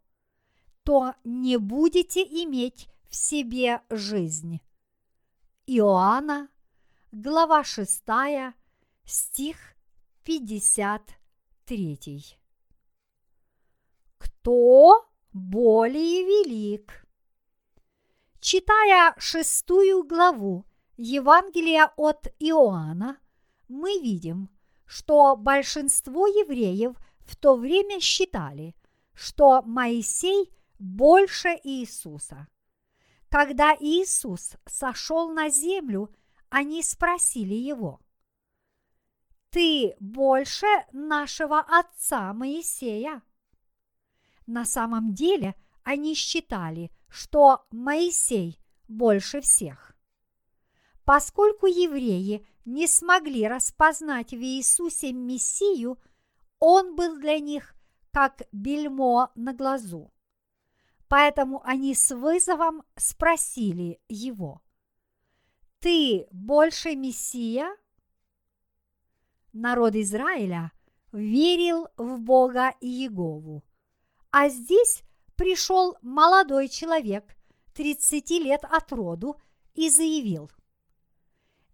то 0.83 1.15
не 1.23 1.57
будете 1.57 2.21
иметь 2.21 2.89
в 3.10 3.15
себе 3.15 3.81
жизнь. 3.89 4.62
Иоанна, 5.65 6.49
глава 7.12 7.63
6, 7.63 8.03
стих 9.05 9.57
53. 10.23 12.38
Кто 14.17 15.10
более 15.33 16.23
велик? 16.23 17.05
Читая 18.39 19.15
шестую 19.17 20.03
главу 20.03 20.65
Евангелия 20.95 21.91
от 21.97 22.27
Иоанна, 22.39 23.17
мы 23.67 23.99
видим, 23.99 24.49
что 24.86 25.36
большинство 25.36 26.27
евреев 26.27 26.95
в 27.27 27.35
то 27.35 27.55
время 27.55 27.99
считали, 27.99 28.73
что 29.13 29.61
Моисей 29.63 30.51
больше 30.79 31.49
Иисуса. 31.63 32.47
Когда 33.29 33.75
Иисус 33.79 34.53
сошел 34.65 35.31
на 35.31 35.49
землю, 35.49 36.09
они 36.49 36.81
спросили 36.81 37.53
его, 37.53 37.99
«Ты 39.49 39.95
больше 39.99 40.67
нашего 40.93 41.59
отца 41.59 42.33
Моисея?» 42.33 43.21
На 44.45 44.63
самом 44.63 45.13
деле 45.13 45.55
они 45.83 46.15
считали, 46.15 46.91
что 47.09 47.65
Моисей 47.71 48.59
больше 48.87 49.41
всех. 49.41 49.97
Поскольку 51.03 51.65
евреи 51.67 52.45
не 52.65 52.87
смогли 52.87 53.47
распознать 53.47 54.31
в 54.31 54.41
Иисусе 54.41 55.11
Мессию, 55.11 55.97
он 56.59 56.95
был 56.95 57.19
для 57.19 57.39
них 57.39 57.75
как 58.11 58.41
бельмо 58.51 59.31
на 59.35 59.53
глазу. 59.53 60.11
Поэтому 61.07 61.61
они 61.63 61.93
с 61.95 62.13
вызовом 62.13 62.83
спросили 62.95 64.01
его, 64.09 64.61
«Ты 65.79 66.27
больше 66.31 66.95
Мессия?» 66.95 67.69
Народ 69.53 69.95
Израиля 69.95 70.71
верил 71.11 71.87
в 71.97 72.19
Бога 72.19 72.73
и 72.81 72.87
Егову. 72.87 73.63
А 74.31 74.49
здесь 74.49 75.03
пришел 75.35 75.97
молодой 76.01 76.67
человек, 76.67 77.37
30 77.73 78.29
лет 78.31 78.63
от 78.63 78.91
роду, 78.91 79.39
и 79.75 79.89
заявил, 79.89 80.51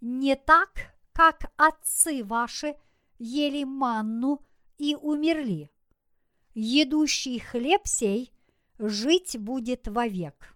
«Не 0.02 0.36
так, 0.36 0.94
как 1.14 1.52
отцы 1.56 2.24
ваши 2.24 2.76
ели 3.18 3.64
манну 3.64 4.46
и 4.84 4.96
умерли. 4.96 5.72
Едущий 6.54 7.40
хлеб 7.40 7.88
сей 7.88 8.34
жить 8.78 9.38
будет 9.38 9.88
вовек. 9.88 10.56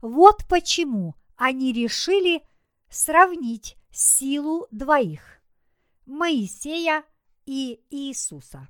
Вот 0.00 0.46
почему 0.48 1.14
они 1.36 1.72
решили 1.72 2.42
сравнить 2.88 3.76
силу 3.90 4.66
двоих– 4.70 5.42
Моисея 6.06 7.04
и 7.44 7.82
Иисуса. 7.90 8.66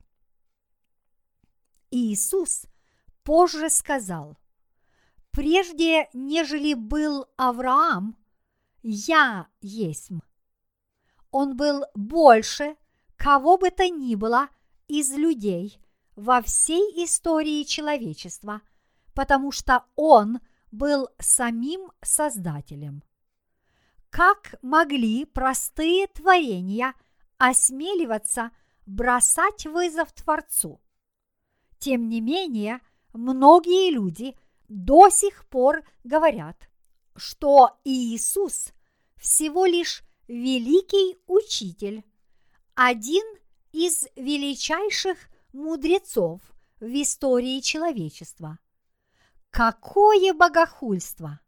Иисус 1.92 2.66
позже 3.22 3.70
сказал, 3.70 4.36
«Прежде, 5.30 6.08
нежели 6.12 6.74
был 6.74 7.26
Авраам, 7.36 8.16
я 8.82 9.46
есть». 9.60 10.10
Он 11.30 11.56
был 11.56 11.84
больше 11.94 12.76
кого 13.18 13.58
бы 13.58 13.70
то 13.70 13.86
ни 13.90 14.14
было 14.14 14.48
из 14.88 15.12
людей– 15.12 15.78
во 16.18 16.42
всей 16.42 17.04
истории 17.04 17.62
человечества, 17.62 18.60
потому 19.14 19.52
что 19.52 19.84
Он 19.94 20.40
был 20.72 21.08
самим 21.20 21.92
Создателем. 22.02 23.04
Как 24.10 24.56
могли 24.62 25.24
простые 25.26 26.08
творения 26.08 26.92
осмеливаться 27.36 28.50
бросать 28.84 29.64
вызов 29.64 30.12
Творцу? 30.12 30.80
Тем 31.78 32.08
не 32.08 32.20
менее, 32.20 32.80
многие 33.12 33.92
люди 33.92 34.36
до 34.66 35.10
сих 35.10 35.48
пор 35.48 35.84
говорят, 36.02 36.68
что 37.14 37.78
Иисус 37.84 38.72
всего 39.16 39.66
лишь 39.66 40.02
великий 40.26 41.16
учитель, 41.28 42.02
один 42.80 43.24
из 43.72 44.06
величайших 44.14 45.18
мудрецов 45.52 46.40
в 46.78 47.02
истории 47.02 47.58
человечества. 47.58 48.60
Какое 49.50 50.32
богохульство! 50.32 51.40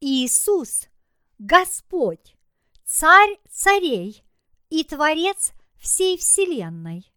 Иисус– 0.00 0.86
Господь, 1.40 2.36
Царь 2.84 3.40
царей 3.50 4.24
и 4.70 4.84
Творец 4.84 5.50
всей 5.80 6.16
Вселенной. 6.16 7.12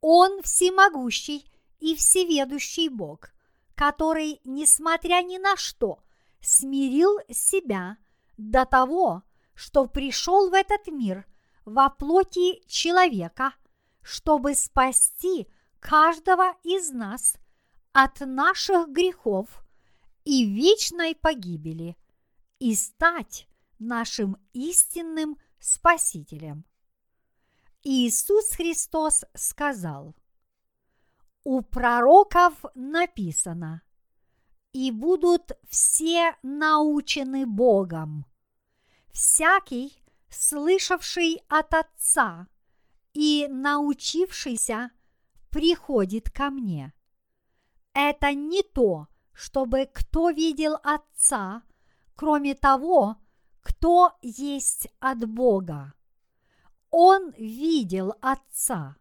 Он 0.00 0.42
всемогущий 0.42 1.48
и 1.78 1.94
всеведущий 1.94 2.88
Бог, 2.88 3.30
который, 3.76 4.40
несмотря 4.42 5.22
ни 5.22 5.38
на 5.38 5.56
что, 5.56 6.00
смирил 6.40 7.20
себя 7.30 7.98
до 8.36 8.66
того, 8.66 9.22
что 9.54 9.86
пришел 9.86 10.50
в 10.50 10.54
этот 10.54 10.88
мир 10.88 11.24
во 11.68 11.90
плоти 11.90 12.66
человека, 12.66 13.54
чтобы 14.02 14.54
спасти 14.54 15.48
каждого 15.80 16.54
из 16.64 16.90
нас 16.90 17.36
от 17.92 18.20
наших 18.20 18.88
грехов 18.88 19.64
и 20.24 20.44
вечной 20.44 21.14
погибели 21.14 21.96
и 22.58 22.74
стать 22.74 23.46
нашим 23.78 24.36
истинным 24.52 25.38
Спасителем. 25.60 26.64
Иисус 27.82 28.50
Христос 28.50 29.24
сказал, 29.34 30.14
у 31.44 31.62
пророков 31.62 32.64
написано, 32.74 33.82
и 34.72 34.90
будут 34.90 35.52
все 35.68 36.36
научены 36.42 37.46
Богом. 37.46 38.26
Всякий, 39.12 39.96
слышавший 40.30 41.42
от 41.48 41.74
Отца 41.74 42.48
и 43.12 43.46
научившийся, 43.48 44.90
приходит 45.50 46.30
ко 46.30 46.50
мне. 46.50 46.92
Это 47.94 48.32
не 48.32 48.62
то, 48.62 49.08
чтобы 49.32 49.88
кто 49.92 50.30
видел 50.30 50.76
Отца, 50.82 51.62
кроме 52.14 52.54
того, 52.54 53.16
кто 53.60 54.12
есть 54.22 54.88
от 55.00 55.28
Бога. 55.28 55.94
Он 56.90 57.30
видел 57.32 58.14
Отца. 58.20 58.96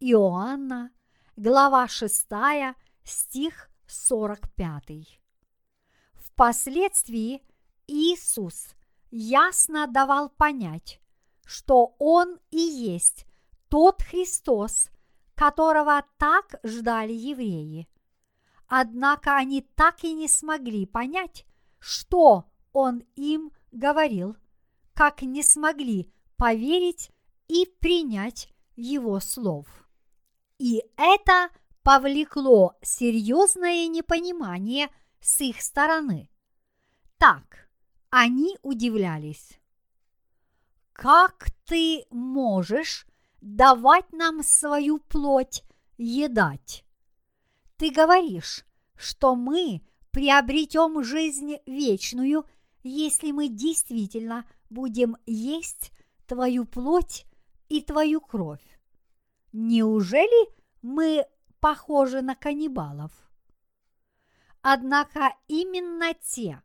Иоанна, 0.00 0.90
глава 1.36 1.88
6, 1.88 2.26
стих 3.04 3.70
45. 3.86 5.20
Впоследствии 6.14 7.42
Иисус 7.86 8.74
ясно 9.10 9.86
давал 9.86 10.28
понять, 10.28 11.00
что 11.44 11.94
Он 11.98 12.38
и 12.50 12.58
есть 12.58 13.26
тот 13.68 14.02
Христос, 14.02 14.90
которого 15.34 16.04
так 16.18 16.58
ждали 16.62 17.12
евреи. 17.12 17.88
Однако 18.66 19.36
они 19.36 19.62
так 19.62 20.04
и 20.04 20.12
не 20.12 20.28
смогли 20.28 20.84
понять, 20.84 21.46
что 21.78 22.50
Он 22.72 23.02
им 23.16 23.52
говорил, 23.72 24.36
как 24.94 25.22
не 25.22 25.42
смогли 25.42 26.12
поверить 26.36 27.10
и 27.46 27.66
принять 27.80 28.52
Его 28.76 29.20
слов. 29.20 29.66
И 30.58 30.82
это 30.96 31.50
повлекло 31.82 32.76
серьезное 32.82 33.86
непонимание 33.86 34.90
с 35.20 35.40
их 35.40 35.62
стороны. 35.62 36.30
Так, 37.16 37.67
они 38.10 38.56
удивлялись. 38.62 39.58
Как 40.92 41.50
ты 41.64 42.04
можешь 42.10 43.06
давать 43.40 44.12
нам 44.12 44.42
свою 44.42 44.98
плоть 44.98 45.62
едать? 45.96 46.84
Ты 47.76 47.90
говоришь, 47.90 48.64
что 48.96 49.36
мы 49.36 49.82
приобретем 50.10 51.02
жизнь 51.04 51.58
вечную, 51.66 52.44
если 52.82 53.30
мы 53.30 53.48
действительно 53.48 54.48
будем 54.70 55.16
есть 55.26 55.92
твою 56.26 56.64
плоть 56.64 57.26
и 57.68 57.80
твою 57.82 58.20
кровь. 58.20 58.80
Неужели 59.52 60.52
мы 60.82 61.26
похожи 61.60 62.22
на 62.22 62.34
каннибалов? 62.34 63.12
Однако 64.62 65.34
именно 65.46 66.14
те, 66.14 66.62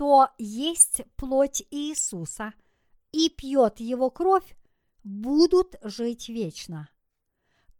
кто 0.00 0.30
есть 0.38 1.02
плоть 1.16 1.62
Иисуса 1.70 2.54
и 3.12 3.28
пьет 3.28 3.80
его 3.80 4.08
кровь, 4.08 4.56
будут 5.04 5.76
жить 5.82 6.30
вечно. 6.30 6.88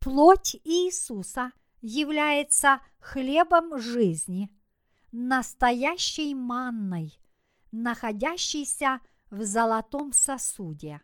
Плоть 0.00 0.54
Иисуса 0.64 1.52
является 1.80 2.82
хлебом 2.98 3.78
жизни, 3.78 4.50
настоящей 5.12 6.34
манной, 6.34 7.18
находящейся 7.72 9.00
в 9.30 9.42
золотом 9.42 10.12
сосуде. 10.12 11.00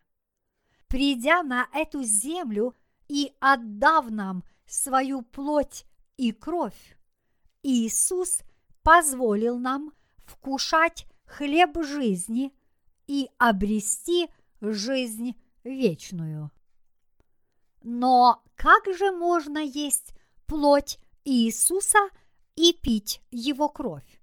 Придя 0.87 1.41
на 1.41 1.67
эту 1.73 2.03
землю 2.03 2.75
и 3.07 3.33
отдав 3.39 4.11
нам 4.11 4.43
свою 4.67 5.23
плоть 5.23 5.83
и 6.15 6.31
кровь, 6.31 6.95
Иисус 7.63 8.41
позволил 8.83 9.57
нам 9.57 9.96
вкушать 10.27 11.07
хлеб 11.25 11.77
жизни 11.83 12.53
и 13.07 13.29
обрести 13.37 14.29
жизнь 14.61 15.35
вечную. 15.63 16.51
Но 17.83 18.43
как 18.55 18.85
же 18.93 19.11
можно 19.11 19.59
есть 19.59 20.13
плоть 20.45 20.99
Иисуса 21.23 22.09
и 22.55 22.73
пить 22.73 23.21
его 23.31 23.69
кровь? 23.69 24.21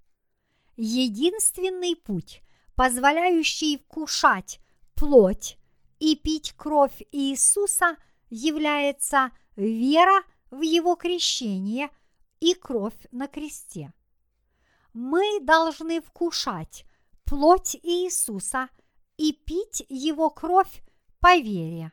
Единственный 0.76 1.96
путь, 1.96 2.42
позволяющий 2.74 3.78
вкушать 3.78 4.60
плоть 4.94 5.56
и 5.98 6.16
пить 6.16 6.52
кровь 6.56 7.02
Иисуса, 7.12 7.96
является 8.28 9.30
вера 9.56 10.24
в 10.50 10.60
его 10.62 10.96
крещение 10.96 11.88
и 12.40 12.54
кровь 12.54 13.06
на 13.12 13.28
кресте. 13.28 13.92
Мы 14.94 15.40
должны 15.40 16.00
вкушать 16.00 16.86
плоть 17.24 17.76
Иисуса 17.82 18.68
и 19.16 19.32
пить 19.32 19.84
его 19.88 20.30
кровь 20.30 20.82
по 21.18 21.36
вере. 21.36 21.92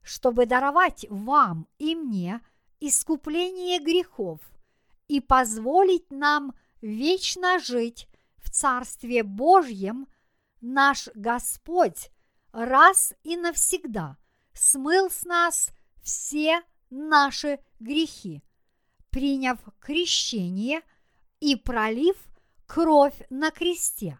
Чтобы 0.00 0.46
даровать 0.46 1.06
вам 1.10 1.66
и 1.78 1.94
мне 1.96 2.40
искупление 2.78 3.80
грехов 3.80 4.40
и 5.08 5.20
позволить 5.20 6.10
нам 6.10 6.54
вечно 6.80 7.58
жить 7.58 8.08
в 8.36 8.50
Царстве 8.50 9.24
Божьем, 9.24 10.06
наш 10.60 11.08
Господь 11.14 12.10
раз 12.52 13.12
и 13.24 13.36
навсегда 13.36 14.18
смыл 14.52 15.10
с 15.10 15.24
нас 15.24 15.70
все 16.02 16.62
наши 16.90 17.58
грехи, 17.80 18.42
приняв 19.10 19.58
крещение 19.80 20.82
и 21.44 21.56
пролив 21.56 22.16
кровь 22.66 23.20
на 23.28 23.50
кресте, 23.50 24.18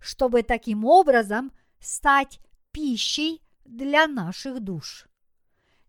чтобы 0.00 0.42
таким 0.42 0.84
образом 0.84 1.52
стать 1.78 2.40
пищей 2.72 3.40
для 3.64 4.08
наших 4.08 4.58
душ. 4.58 5.06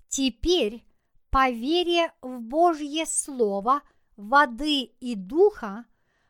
Теперь, 0.07 0.85
по 1.31 1.49
вере 1.49 2.13
в 2.21 2.41
Божье 2.41 3.07
Слово, 3.07 3.81
воды 4.17 4.81
и 4.99 5.15
духа, 5.15 5.85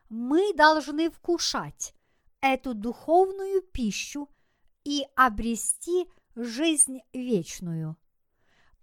мы 0.08 0.54
должны 0.54 1.10
вкушать 1.10 1.92
эту 2.40 2.72
духовную 2.72 3.60
пищу 3.60 4.30
и 4.82 5.04
обрести 5.14 6.06
жизнь 6.36 7.00
вечную. 7.12 7.98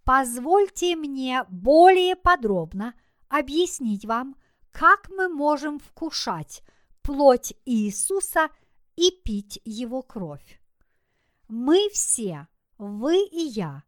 Позвольте 0.04 0.96
мне 0.96 1.44
более 1.50 2.16
подробно 2.16 2.94
объяснить 3.30 4.06
вам, 4.06 4.36
как 4.76 5.10
мы 5.10 5.30
можем 5.30 5.80
вкушать 5.80 6.62
плоть 7.02 7.54
Иисуса 7.66 8.50
и 8.98 9.10
пить 9.24 9.62
Его 9.64 10.02
кровь. 10.02 10.60
Мы 11.48 11.90
все, 11.94 12.48
вы 12.78 13.24
и 13.26 13.40
я, 13.40 13.84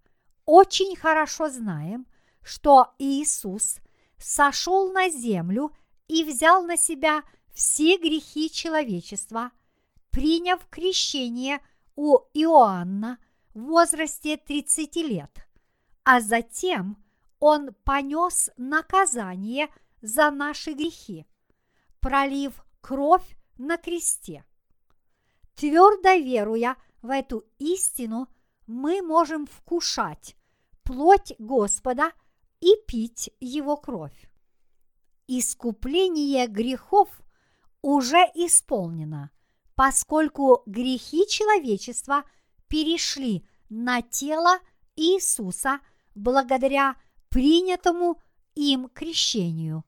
очень 0.45 0.95
хорошо 0.95 1.49
знаем, 1.49 2.07
что 2.41 2.93
Иисус 2.99 3.79
сошел 4.17 4.93
на 4.93 5.09
землю 5.09 5.75
и 6.07 6.23
взял 6.23 6.63
на 6.63 6.77
себя 6.77 7.23
все 7.51 7.97
грехи 7.97 8.49
человечества, 8.49 9.51
приняв 10.09 10.65
крещение 10.69 11.59
у 11.97 12.19
Иоанна 12.33 13.17
в 13.53 13.59
возрасте 13.63 14.37
30 14.37 14.95
лет, 14.97 15.31
а 16.05 16.21
затем 16.21 17.03
он 17.39 17.73
понес 17.83 18.49
наказание 18.55 19.67
за 20.01 20.31
наши 20.31 20.73
грехи, 20.73 21.25
пролив 21.99 22.63
кровь 22.81 23.37
на 23.57 23.77
кресте. 23.77 24.45
Твердо 25.55 26.13
веруя 26.15 26.75
в 27.01 27.09
эту 27.09 27.45
истину, 27.57 28.27
мы 28.67 29.01
можем 29.01 29.47
вкушать 29.47 30.35
плоть 30.83 31.33
Господа 31.39 32.11
и 32.59 32.75
пить 32.87 33.29
Его 33.39 33.77
кровь. 33.77 34.29
Искупление 35.27 36.47
грехов 36.47 37.09
уже 37.81 38.23
исполнено, 38.35 39.31
поскольку 39.75 40.63
грехи 40.65 41.27
человечества 41.27 42.23
перешли 42.67 43.45
на 43.69 44.01
тело 44.01 44.59
Иисуса 44.95 45.79
благодаря 46.15 46.95
принятому 47.29 48.21
им 48.57 48.89
крещению. 48.89 49.85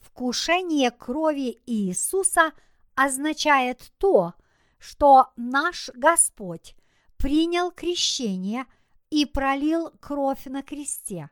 Вкушение 0.00 0.90
крови 0.90 1.60
Иисуса 1.66 2.52
означает 2.94 3.92
то, 3.98 4.34
что 4.78 5.28
наш 5.36 5.90
Господь 5.94 6.74
принял 7.18 7.70
крещение 7.70 8.64
и 9.10 9.26
пролил 9.26 9.90
кровь 10.00 10.46
на 10.46 10.62
кресте. 10.62 11.30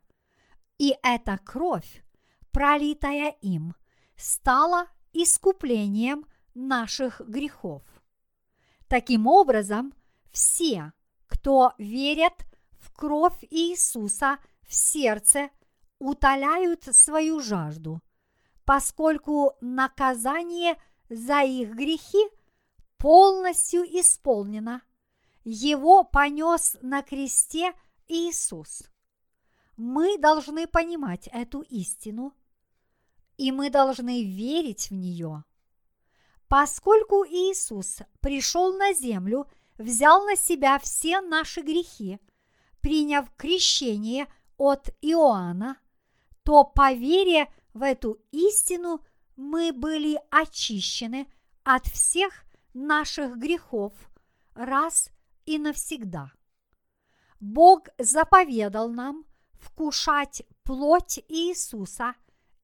И 0.79 0.95
эта 1.03 1.39
кровь, 1.39 2.05
пролитая 2.51 3.31
им, 3.41 3.75
стала 4.17 4.87
искуплением 5.13 6.27
наших 6.55 7.21
грехов. 7.21 7.83
Таким 8.87 9.27
образом, 9.27 9.95
все, 10.31 10.93
кто 11.27 11.73
верят 11.79 12.35
в 12.79 12.93
кровь 12.93 13.39
Иисуса 13.51 14.39
в 14.63 14.75
сердце, 14.75 15.51
утоляют 15.99 16.85
свою 16.91 17.41
жажду, 17.41 18.01
поскольку 18.65 19.55
наказание 19.61 20.77
за 21.09 21.43
их 21.43 21.71
грехи 21.75 22.25
полностью 22.99 23.83
исполнено. 23.83 24.83
Его 25.45 26.03
понес 26.03 26.77
на 26.83 27.03
кресте 27.03 27.73
Иисус. 28.09 28.83
Мы 29.77 30.19
должны 30.19 30.67
понимать 30.67 31.29
эту 31.29 31.61
истину, 31.61 32.35
и 33.37 33.53
мы 33.53 33.71
должны 33.71 34.25
верить 34.25 34.91
в 34.91 34.95
нее. 34.95 35.45
Поскольку 36.49 37.25
Иисус 37.25 37.99
пришел 38.21 38.77
на 38.77 38.95
землю, 38.95 39.47
взял 39.79 40.25
на 40.25 40.37
себя 40.37 40.79
все 40.79 41.21
наши 41.21 41.61
грехи, 41.61 42.19
приняв 42.81 43.31
крещение 43.37 44.27
от 44.57 44.89
Иоанна, 45.03 45.79
то 46.47 46.63
по 46.63 46.93
вере 46.93 47.53
в 47.75 47.83
эту 47.83 48.21
истину 48.31 49.05
мы 49.35 49.73
были 49.73 50.17
очищены 50.31 51.27
от 51.65 51.87
всех 51.89 52.45
наших 52.73 53.37
грехов 53.37 53.93
раз 54.55 55.11
и 55.45 55.59
навсегда. 55.59 56.31
Бог 57.41 57.89
заповедал 57.99 58.89
нам 58.89 59.25
вкушать 59.55 60.45
плоть 60.63 61.19
Иисуса 61.29 62.15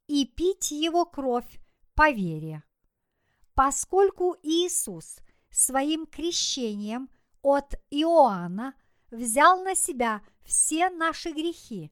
и 0.06 0.26
пить 0.26 0.70
Его 0.70 1.04
кровь 1.04 1.58
по 1.94 2.12
вере. 2.12 2.62
Поскольку 3.54 4.36
Иисус 4.44 5.18
своим 5.50 6.06
крещением 6.06 7.10
от 7.42 7.74
Иоанна 7.90 8.74
взял 9.10 9.60
на 9.64 9.74
себя 9.74 10.22
все 10.44 10.88
наши 10.88 11.32
грехи, 11.32 11.90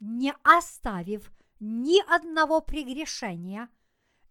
не 0.00 0.34
оставив 0.42 1.32
ни 1.60 2.00
одного 2.14 2.60
прегрешения, 2.60 3.68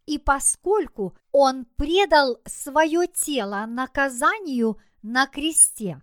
и 0.06 0.18
поскольку 0.18 1.18
Он 1.32 1.66
предал 1.66 2.40
свое 2.46 3.08
тело 3.08 3.66
наказанию 3.66 4.80
на 5.02 5.28
кресте 5.28 6.02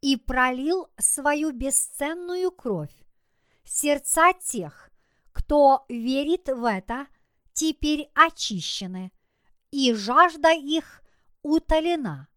и 0.00 0.16
пролил 0.16 0.88
свою 0.98 1.52
бесценную 1.52 2.52
кровь, 2.52 2.94
сердца 3.64 4.32
тех, 4.32 4.90
кто 5.32 5.84
верит 5.88 6.48
в 6.48 6.64
это, 6.64 7.06
теперь 7.52 8.10
очищены– 8.14 9.12
и 9.70 9.92
жажда 9.94 10.52
их 10.52 11.02
утолена, 11.42 12.28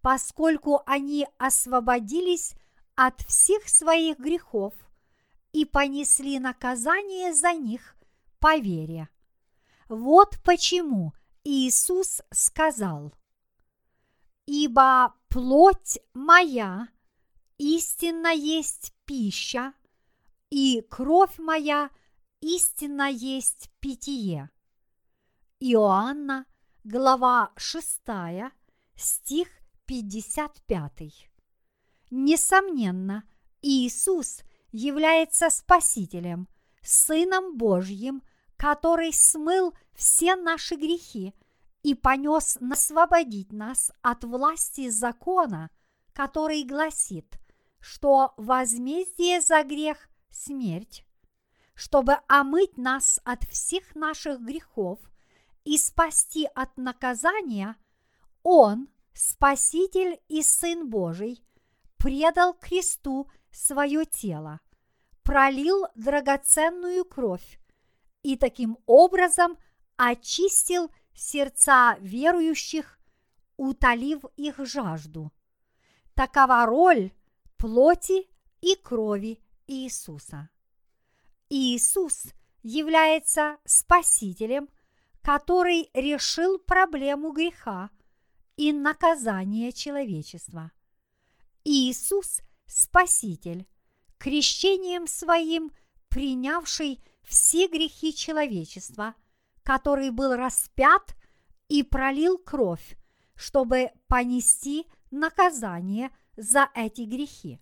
поскольку 0.00 0.82
они 0.86 1.26
освободились 1.38 2.54
от 2.94 3.20
всех 3.22 3.68
своих 3.68 4.18
грехов 4.18 4.74
и 5.58 5.64
понесли 5.64 6.38
наказание 6.38 7.34
за 7.34 7.52
них 7.52 7.96
по 8.38 8.58
вере. 8.58 9.08
Вот 9.88 10.38
почему 10.44 11.14
Иисус 11.42 12.22
сказал, 12.30 13.12
«Ибо 14.46 15.14
плоть 15.28 15.98
моя 16.14 16.86
истинно 17.58 18.28
есть 18.28 18.94
пища, 19.04 19.72
и 20.48 20.80
кровь 20.88 21.38
моя 21.38 21.90
истинно 22.40 23.10
есть 23.10 23.68
питье». 23.80 24.50
Иоанна– 25.58 26.46
глава 26.84 27.50
6, 27.56 28.00
стих 28.94 29.48
55. 29.86 31.28
Несомненно, 32.12 33.24
Иисус 33.60 34.44
является 34.70 35.50
Спасителем, 35.50 36.48
Сыном 36.82 37.56
Божьим, 37.56 38.22
который 38.56 39.12
смыл 39.12 39.74
все 39.94 40.36
наши 40.36 40.74
грехи 40.76 41.34
и 41.82 41.94
понес 41.94 42.58
освободить 42.70 43.52
нас 43.52 43.92
от 44.02 44.24
власти 44.24 44.88
закона, 44.88 45.70
который 46.12 46.64
гласит, 46.64 47.38
что 47.80 48.34
возмездие 48.36 49.40
за 49.40 49.62
грех– 49.62 50.08
смерть, 50.30 51.04
чтобы 51.74 52.18
омыть 52.26 52.76
нас 52.76 53.20
от 53.24 53.44
всех 53.44 53.94
наших 53.94 54.40
грехов– 54.40 54.98
и 55.68 55.76
спасти 55.76 56.48
от 56.54 56.78
наказания, 56.78 57.76
Он, 58.42 58.88
Спаситель 59.12 60.18
и 60.28 60.42
Сын 60.42 60.88
Божий, 60.88 61.44
предал 61.98 62.54
кресту 62.54 63.30
свое 63.50 64.04
тело, 64.04 64.60
пролил 65.22 65.86
драгоценную 65.94 67.04
кровь 67.04 67.60
и 68.22 68.36
таким 68.36 68.78
образом 68.86 69.56
очистил 69.96 70.90
сердца 71.14 71.96
верующих, 72.00 72.98
утолив 73.56 74.24
их 74.36 74.58
жажду. 74.66 75.32
Такова 76.14 76.66
роль 76.66 77.12
плоти 77.56 78.28
и 78.60 78.74
крови 78.76 79.40
Иисуса. 79.66 80.48
Иисус 81.48 82.24
является 82.62 83.58
Спасителем– 83.64 84.68
который 85.28 85.90
решил 85.92 86.58
проблему 86.58 87.32
греха 87.32 87.90
и 88.56 88.72
наказания 88.72 89.72
человечества. 89.72 90.72
Иисус– 91.64 92.40
Спаситель, 92.68 93.66
крещением 94.18 95.08
своим 95.08 95.72
принявший 96.08 97.02
все 97.24 97.66
грехи 97.66 98.14
человечества, 98.14 99.14
который 99.64 100.10
был 100.10 100.36
распят 100.36 101.16
и 101.66 101.82
пролил 101.82 102.38
кровь, 102.38 102.96
чтобы 103.34 103.90
понести 104.06 104.86
наказание 105.10 106.10
за 106.36 106.70
эти 106.76 107.00
грехи. 107.00 107.58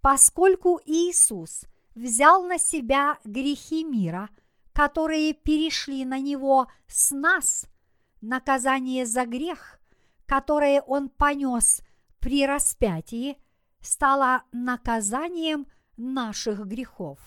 Поскольку 0.00 0.80
Иисус 0.86 1.64
взял 1.94 2.42
на 2.44 2.58
себя 2.58 3.18
грехи 3.24 3.84
мира– 3.84 4.30
которые 4.72 5.34
перешли 5.34 6.04
на 6.04 6.18
него 6.18 6.68
с 6.86 7.10
нас, 7.10 7.66
наказание 8.20 9.06
за 9.06 9.26
грех, 9.26 9.78
которое 10.26 10.80
он 10.82 11.08
понес 11.08 11.82
при 12.18 12.46
распятии, 12.46 13.36
стало 13.82 14.44
наказанием 14.52 15.66
наших 15.96 16.66
грехов. 16.66 17.18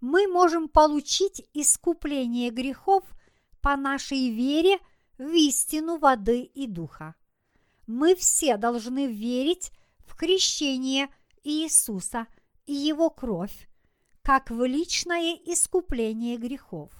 Мы 0.00 0.28
можем 0.28 0.68
получить 0.68 1.42
искупление 1.52 2.50
грехов 2.50 3.04
по 3.60 3.76
нашей 3.76 4.30
вере 4.30 4.78
в 5.18 5.28
истину 5.30 5.98
воды 5.98 6.42
и 6.42 6.66
духа. 6.66 7.16
Мы 7.86 8.14
все 8.14 8.56
должны 8.56 9.06
верить 9.06 9.72
в 10.06 10.16
крещение 10.16 11.08
Иисуса 11.42 12.26
и 12.66 12.72
Его 12.72 13.10
кровь, 13.10 13.68
как 14.22 14.50
в 14.50 14.64
личное 14.64 15.34
искупление 15.34 16.36
грехов. 16.36 16.92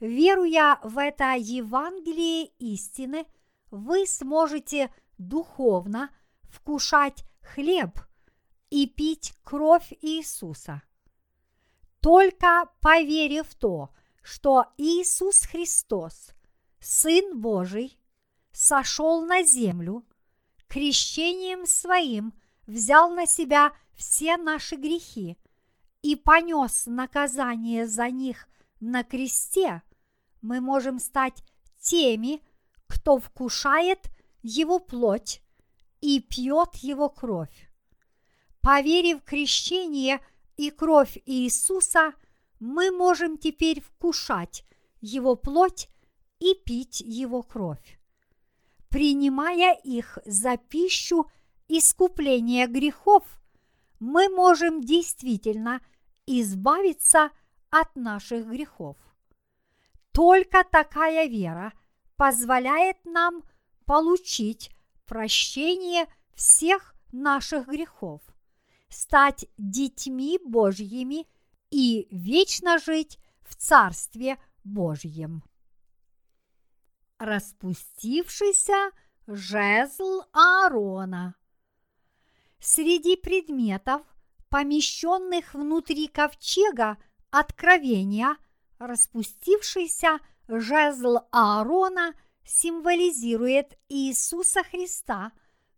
Веруя 0.00 0.78
в 0.84 0.96
это 0.96 1.34
Евангелие 1.36 2.46
истины, 2.58 3.26
вы 3.70 4.06
сможете 4.06 4.94
духовно 5.18 6.10
вкушать 6.44 7.24
хлеб 7.54 7.98
и 8.70 8.86
пить 8.86 9.34
кровь 9.42 9.92
Иисуса. 10.00 10.82
Только 12.00 12.70
поверив 12.80 13.48
в 13.48 13.54
то, 13.54 13.90
что 14.22 14.66
Иисус 14.76 15.42
Христос, 15.42 16.30
Сын 16.80 17.40
Божий, 17.40 17.98
сошел 18.52 19.24
на 19.24 19.42
землю, 19.42 20.04
крещением 20.68 21.66
своим 21.66 22.34
взял 22.66 23.10
на 23.10 23.26
себя 23.26 23.72
все 23.94 24.36
наши 24.36 24.76
грехи– 24.76 25.36
и 26.02 26.16
понес 26.16 26.86
наказание 26.86 27.86
за 27.86 28.10
них 28.10 28.48
на 28.80 29.02
кресте, 29.02 29.82
мы 30.40 30.60
можем 30.60 30.98
стать 30.98 31.42
теми, 31.80 32.40
кто 32.86 33.18
вкушает 33.18 34.10
его 34.42 34.78
плоть 34.78 35.42
и 36.00 36.20
пьет 36.20 36.76
его 36.76 37.08
кровь. 37.08 37.70
Поверив 38.60 39.20
в 39.20 39.24
крещение 39.24 40.20
и 40.56 40.70
кровь 40.70 41.18
Иисуса, 41.26 42.12
мы 42.60 42.90
можем 42.90 43.38
теперь 43.38 43.80
вкушать 43.80 44.64
его 45.00 45.36
плоть 45.36 45.88
и 46.40 46.54
пить 46.54 47.00
его 47.00 47.42
кровь. 47.42 47.98
принимая 48.90 49.74
их 49.74 50.18
за 50.24 50.56
пищу 50.56 51.30
искупления 51.68 52.66
грехов, 52.66 53.22
мы 54.00 54.28
можем 54.28 54.80
действительно 54.80 55.80
избавиться 56.26 57.30
от 57.70 57.94
наших 57.96 58.46
грехов. 58.46 58.96
Только 60.12 60.64
такая 60.64 61.26
вера 61.26 61.72
позволяет 62.16 63.04
нам 63.04 63.42
получить 63.84 64.70
прощение 65.08 66.06
всех 66.34 66.94
наших 67.10 67.66
грехов, 67.66 68.20
стать 68.88 69.46
детьми 69.56 70.38
Божьими 70.44 71.26
и 71.70 72.06
вечно 72.10 72.78
жить 72.78 73.18
в 73.42 73.56
Царстве 73.56 74.38
Божьем. 74.62 75.42
Распустившийся 77.18 78.90
жезл 79.26 80.22
Аарона. 80.32 81.34
Среди 82.60 83.16
предметов, 83.16 84.02
помещенных 84.48 85.54
внутри 85.54 86.06
ковчега 86.06 86.98
откровения, 87.30 88.36
распустившийся 88.78 90.20
жезл 90.48 91.18
Аарона 91.30 92.14
символизирует 92.48 93.78
Иисуса 93.88 94.62
Христа 94.64 95.32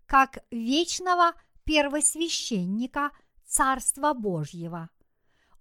как 0.06 0.38
вечного 0.50 1.32
первосвященника 1.64 3.10
Царства 3.44 4.14
Божьего. 4.14 4.88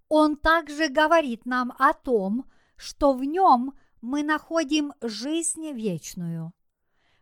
Он 0.08 0.36
также 0.36 0.88
говорит 0.88 1.46
нам 1.46 1.72
о 1.78 1.92
том, 1.94 2.48
что 2.76 3.12
в 3.12 3.24
нем 3.24 3.74
мы 4.00 4.22
находим 4.22 4.92
жизнь 5.00 5.70
вечную. 5.72 6.52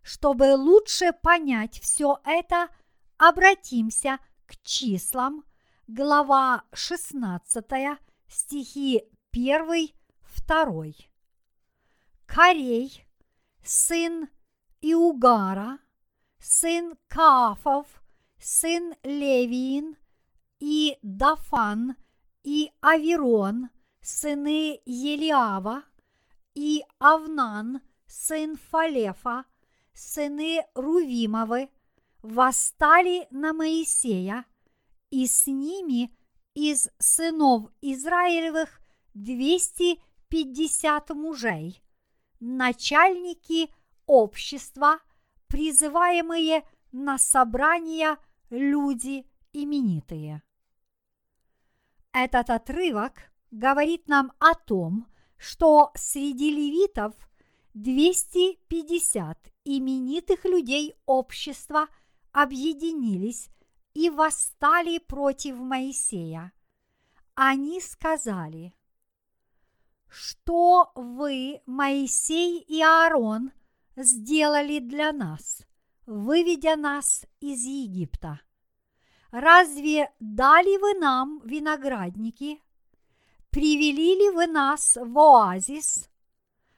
Чтобы 0.03 0.55
лучше 0.55 1.13
понять 1.13 1.81
все 1.81 2.19
это, 2.25 2.69
обратимся 3.17 4.19
к 4.47 4.57
числам, 4.63 5.45
глава 5.87 6.65
16, 6.73 7.65
стихи 8.29 9.03
1, 9.33 9.89
2. 10.47 10.85
Корей, 12.27 13.08
сын 13.69 14.29
Иугара, 14.81 15.79
сын 16.41 16.97
Кафов, 17.07 17.87
сын 18.39 18.95
Левиин 19.05 19.97
и 20.59 20.97
Дафан 21.03 21.97
и 22.45 22.71
Авирон, 22.81 23.69
сыны 24.01 24.81
Елиава, 24.87 25.83
и 26.55 26.83
Авнан, 26.99 27.83
сын 28.07 28.57
Фалефа, 28.57 29.45
сыны 29.93 30.65
Рувимовы, 30.75 31.69
восстали 32.23 33.29
на 33.31 33.53
Моисея, 33.53 34.47
и 35.11 35.27
с 35.27 35.47
ними 35.47 36.11
из 36.55 36.89
сынов 36.99 37.71
Израилевых 37.83 38.81
двести 39.13 40.01
пятьдесят 40.31 41.11
мужей, 41.11 41.83
начальники 42.41 43.71
общества, 44.07 44.99
призываемые 45.49 46.63
на 46.93 47.19
собрания 47.19 48.17
люди 48.51 49.27
именитые. 49.53 50.43
Этот 52.13 52.51
отрывок 52.51 53.31
говорит 53.51 54.09
нам 54.09 54.33
о 54.39 54.55
том, 54.55 55.07
что 55.37 55.93
среди 55.95 56.51
левитов 56.51 57.15
250 57.75 59.53
именитых 59.65 60.45
людей 60.45 60.95
общества 61.07 61.89
объединились 62.33 63.51
и 63.95 64.11
восстали 64.11 64.99
против 64.99 65.59
Моисея. 65.59 66.53
Они 67.35 67.81
сказали, 67.81 68.75
что 70.09 70.91
вы, 70.95 71.61
Моисей 71.67 72.61
и 72.61 72.81
Аарон, 72.83 73.53
сделали 73.97 74.79
для 74.79 75.13
нас, 75.13 75.63
выведя 76.07 76.77
нас 76.77 77.27
из 77.41 77.65
Египта. 77.65 78.41
Разве 79.31 80.11
дали 80.21 80.79
вы 80.79 80.99
нам 80.99 81.41
виноградники? 81.45 82.63
Привели 83.51 84.15
ли 84.15 84.31
вы 84.31 84.47
нас 84.47 84.97
в 84.97 85.19
оазис? 85.19 86.09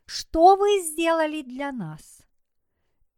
Что 0.06 0.56
вы 0.56 0.80
сделали 0.82 1.42
для 1.42 1.70
нас? 1.70 2.22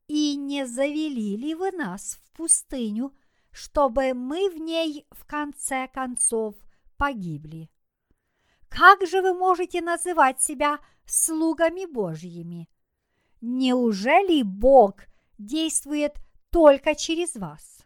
И 0.08 0.36
не 0.36 0.66
завели 0.66 1.36
ли 1.36 1.54
вы 1.54 1.70
нас 1.72 2.20
в 2.22 2.36
пустыню, 2.36 3.14
чтобы 3.50 4.12
мы 4.12 4.50
в 4.50 4.58
ней 4.58 5.06
в 5.10 5.24
конце 5.24 5.88
концов 5.88 6.54
погибли? 6.98 7.70
Как 8.74 9.06
же 9.06 9.20
вы 9.20 9.34
можете 9.34 9.82
называть 9.82 10.40
себя 10.40 10.78
слугами 11.04 11.84
Божьими? 11.84 12.70
Неужели 13.42 14.42
Бог 14.42 14.94
действует 15.36 16.14
только 16.50 16.94
через 16.94 17.36
вас? 17.36 17.84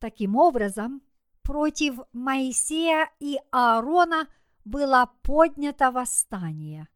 Таким 0.00 0.34
образом, 0.34 1.02
против 1.42 2.00
Моисея 2.12 3.10
и 3.20 3.38
Аарона 3.52 4.26
было 4.64 5.12
поднято 5.22 5.92
восстание. 5.92 6.88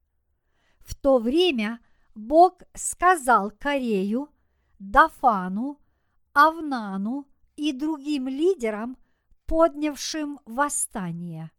В 0.80 0.96
то 0.96 1.18
время 1.18 1.78
Бог 2.16 2.62
сказал 2.74 3.52
Корею, 3.52 4.28
Дафану, 4.80 5.78
Авнану 6.32 7.28
и 7.54 7.72
другим 7.72 8.26
лидерам, 8.26 8.96
поднявшим 9.46 10.40
восстание. 10.44 11.52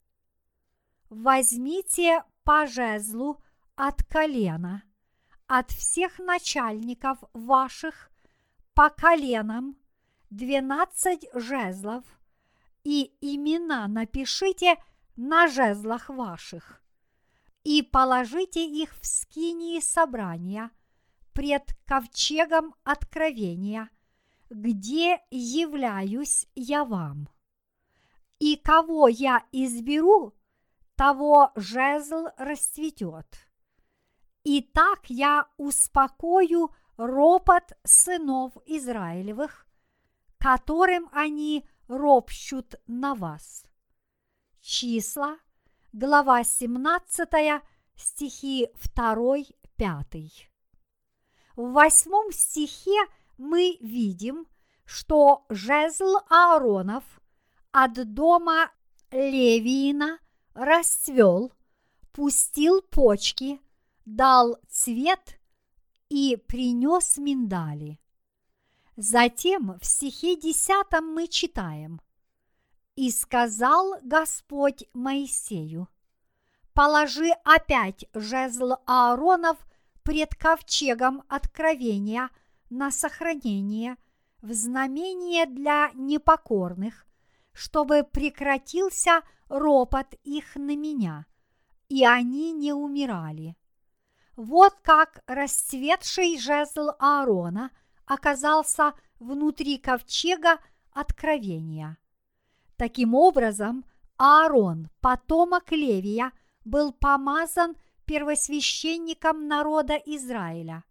Возьмите 1.09 2.23
по 2.43 2.67
жезлу 2.67 3.41
от 3.75 4.03
колена, 4.03 4.83
от 5.47 5.71
всех 5.71 6.19
начальников 6.19 7.19
ваших 7.33 8.11
по 8.73 8.89
коленам 8.89 9.77
двенадцать 10.29 11.27
жезлов, 11.33 12.03
и 12.83 13.13
имена 13.21 13.87
напишите 13.87 14.75
на 15.15 15.47
жезлах 15.47 16.09
ваших, 16.09 16.81
и 17.63 17.81
положите 17.81 18.65
их 18.65 18.93
в 18.99 19.05
скинии 19.05 19.79
собрания 19.79 20.71
пред 21.33 21.73
ковчегом 21.85 22.75
откровения, 22.83 23.89
где 24.49 25.21
являюсь 25.31 26.47
я 26.55 26.83
вам. 26.83 27.29
И 28.39 28.55
кого 28.57 29.07
я 29.07 29.43
изберу, 29.51 30.36
того 30.97 31.51
жезл 31.55 32.27
расцветет. 32.37 33.47
И 34.43 34.61
так 34.61 35.09
я 35.09 35.47
успокою 35.57 36.71
ропот 36.97 37.73
сынов 37.83 38.53
Израилевых, 38.65 39.67
которым 40.39 41.09
они 41.11 41.67
ропщут 41.87 42.75
на 42.87 43.13
вас. 43.13 43.65
Числа, 44.59 45.37
глава 45.93 46.43
17, 46.43 47.61
стихи 47.95 48.67
2-5. 48.95 50.47
В 51.55 51.71
восьмом 51.71 52.31
стихе 52.31 53.05
мы 53.37 53.77
видим, 53.81 54.47
что 54.85 55.45
жезл 55.49 56.17
Ааронов 56.29 57.03
от 57.71 58.13
дома 58.13 58.71
Левиина 59.11 60.19
расцвел, 60.57 61.53
пустил 62.11 62.81
почки, 62.81 63.61
дал 64.05 64.57
цвет 64.67 65.39
и 66.09 66.35
принес 66.35 67.17
миндали. 67.17 67.99
Затем 68.95 69.77
в 69.79 69.85
стихе 69.85 70.35
десятом 70.35 71.13
мы 71.13 71.27
читаем 71.27 72.01
«И 72.95 73.11
сказал 73.11 73.99
Господь 74.01 74.85
Моисею, 74.93 75.87
положи 76.73 77.29
опять 77.45 78.05
жезл 78.15 78.73
Ааронов 78.87 79.57
пред 80.01 80.33
ковчегом 80.33 81.23
откровения 81.27 82.31
на 82.71 82.89
сохранение 82.89 83.97
в 84.41 84.51
знамение 84.53 85.45
для 85.45 85.91
непокорных, 85.93 87.05
чтобы 87.53 88.03
прекратился 88.03 89.21
ропот 89.49 90.07
их 90.23 90.55
на 90.55 90.75
меня, 90.75 91.25
и 91.89 92.05
они 92.05 92.51
не 92.53 92.73
умирали. 92.73 93.55
Вот 94.35 94.75
как 94.81 95.23
расцветший 95.27 96.37
жезл 96.39 96.89
Аарона– 96.99 97.71
оказался 98.07 98.93
внутри 99.19 99.77
ковчега 99.77 100.59
откровения. 100.91 101.97
Таким 102.77 103.13
образом, 103.13 103.85
Аарон, 104.17 104.89
потомок 105.01 105.71
Левия, 105.71 106.31
был 106.63 106.93
помазан 106.93 107.75
первосвященником 108.05 109.47
народа 109.47 109.95
Израиля. 110.05 110.83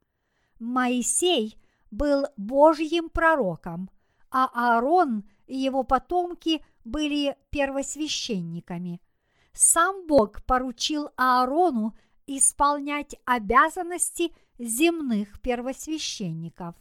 Моисей 0.59 1.59
был 1.90 2.26
Божьим 2.36 3.09
пророком, 3.09 3.90
а 4.30 4.46
Аарон 4.52 5.24
и 5.46 5.57
его 5.57 5.82
потомки 5.82 6.64
были 6.87 7.37
первосвященниками. 7.51 9.01
Сам 9.53 10.07
Бог 10.07 10.43
поручил 10.45 11.11
Аарону 11.16 11.97
исполнять 12.26 13.16
обязанности 13.24 14.32
земных 14.59 15.41
первосвященников. 15.41 16.74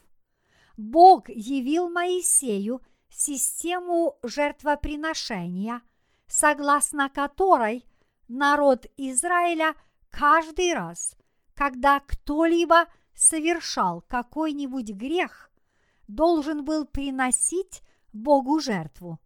Бог 0.77 1.29
явил 1.29 1.89
Моисею 1.89 2.81
систему 3.09 4.17
жертвоприношения, 4.23 5.81
согласно 6.27 7.09
которой 7.09 7.85
народ 8.27 8.85
Израиля 8.97 9.73
каждый 10.09 10.73
раз, 10.73 11.15
когда 11.53 11.99
кто-либо 11.99 12.87
совершал 13.13 14.01
какой-нибудь 14.01 14.91
грех, 14.91 15.49
должен 16.07 16.65
был 16.65 16.85
приносить 16.85 17.81
Богу 18.11 18.59
жертву. 18.59 19.19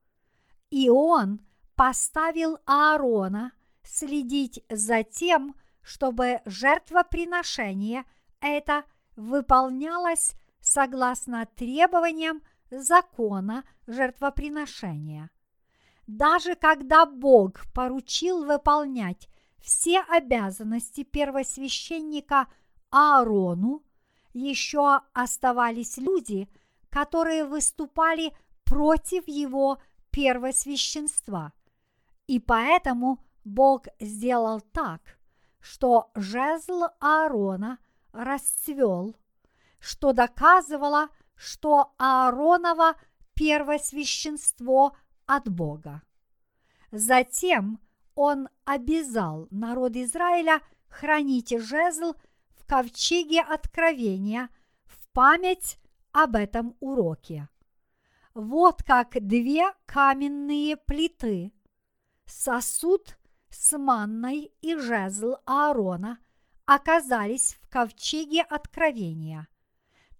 И 0.69 0.89
он 0.89 1.39
поставил 1.75 2.59
Аарона 2.65 3.53
следить 3.83 4.63
за 4.69 5.03
тем, 5.03 5.55
чтобы 5.81 6.41
жертвоприношение 6.45 8.05
это 8.41 8.83
выполнялось 9.15 10.33
согласно 10.61 11.45
требованиям 11.55 12.41
закона 12.69 13.63
жертвоприношения. 13.87 15.29
Даже 16.07 16.55
когда 16.55 17.05
Бог 17.05 17.65
поручил 17.73 18.45
выполнять 18.45 19.29
все 19.59 20.01
обязанности 20.01 21.03
первосвященника 21.03 22.47
Аарону, 22.89 23.83
еще 24.33 25.01
оставались 25.13 25.97
люди, 25.97 26.49
которые 26.89 27.45
выступали 27.45 28.33
против 28.63 29.27
его 29.27 29.79
первосвященства. 30.11 31.53
И 32.27 32.39
поэтому 32.39 33.23
Бог 33.43 33.85
сделал 33.99 34.61
так, 34.61 35.01
что 35.59 36.11
жезл 36.15 36.83
Аарона 36.99 37.79
расцвел, 38.11 39.15
что 39.79 40.13
доказывало, 40.13 41.09
что 41.35 41.93
Ааронова 41.97 42.95
первосвященство 43.33 44.97
от 45.25 45.49
Бога. 45.49 46.01
Затем 46.91 47.79
он 48.15 48.49
обязал 48.65 49.47
народ 49.51 49.95
Израиля 49.95 50.61
хранить 50.89 51.57
жезл 51.57 52.15
в 52.49 52.65
ковчеге 52.65 53.41
откровения 53.41 54.49
в 54.85 55.07
память 55.13 55.77
об 56.11 56.35
этом 56.35 56.75
уроке. 56.79 57.47
Вот 58.41 58.83
как 58.83 59.17
две 59.19 59.73
каменные 59.85 60.77
плиты, 60.77 61.51
сосуд 62.25 63.17
с 63.49 63.77
манной 63.77 64.53
и 64.61 64.77
жезл 64.77 65.33
Аарона 65.45 66.19
оказались 66.65 67.57
в 67.61 67.67
ковчеге 67.67 68.43
откровения. 68.43 69.49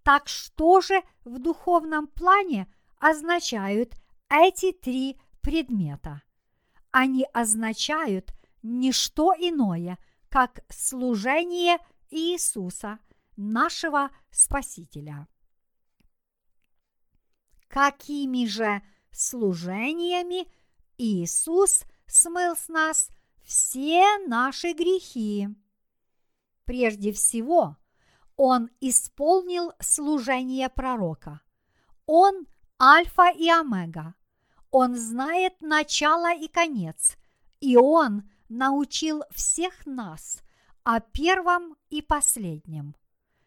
Так 0.03 0.28
что 0.28 0.82
же 0.82 1.01
в 1.24 1.39
духовном 1.39 2.07
плане 2.07 2.67
означают 2.99 3.93
эти 4.30 4.74
три 4.74 5.17
предмета? 5.39 6.22
Они 6.91 7.26
означают 7.32 8.34
не 8.61 8.91
что 8.91 9.34
иное, 9.34 9.97
как 10.28 10.59
служение 10.67 11.78
Иисуса, 12.09 12.99
нашего 13.38 14.09
Спасителя. 14.30 15.26
Какими 17.70 18.45
же 18.45 18.82
служениями 19.11 20.51
Иисус 20.97 21.84
смыл 22.07 22.55
с 22.55 22.67
нас 22.67 23.09
все 23.43 24.17
наши 24.28 24.74
грехи? 24.74 25.49
Прежде 26.65 27.13
всего, 27.13 27.78
Он 28.36 28.72
исполнил 28.82 29.72
служение 29.80 30.67
пророка. 30.70 31.41
Он 32.07 32.47
Альфа 32.82 33.30
и 33.30 33.47
Омега. 33.47 34.15
Он 34.72 34.95
знает 34.95 35.61
начало 35.61 36.34
и 36.34 36.47
конец, 36.47 37.17
и 37.59 37.78
Он 37.78 38.30
научил 38.49 39.24
всех 39.30 39.86
нас 39.86 40.41
о 40.84 40.99
первом 40.99 41.76
и 41.91 42.01
последнем. 42.01 42.95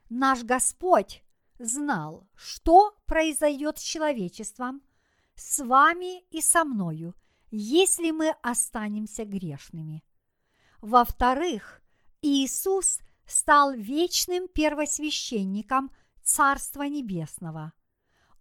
Наш 0.09 0.45
Господь 0.45 1.25
знал, 1.59 2.29
что 2.35 2.97
произойдет 3.07 3.79
с 3.79 3.83
человечеством, 3.83 4.83
с 5.35 5.65
вами 5.65 6.23
и 6.31 6.41
со 6.41 6.65
мною, 6.65 7.15
если 7.51 8.11
мы 8.11 8.31
останемся 8.43 9.25
грешными. 9.25 10.05
Во-вторых, 10.81 11.83
Иисус 12.23 13.01
стал 13.27 13.73
вечным 13.73 14.49
первосвященником 14.49 15.91
Царства 16.23 16.83
Небесного. 16.83 17.73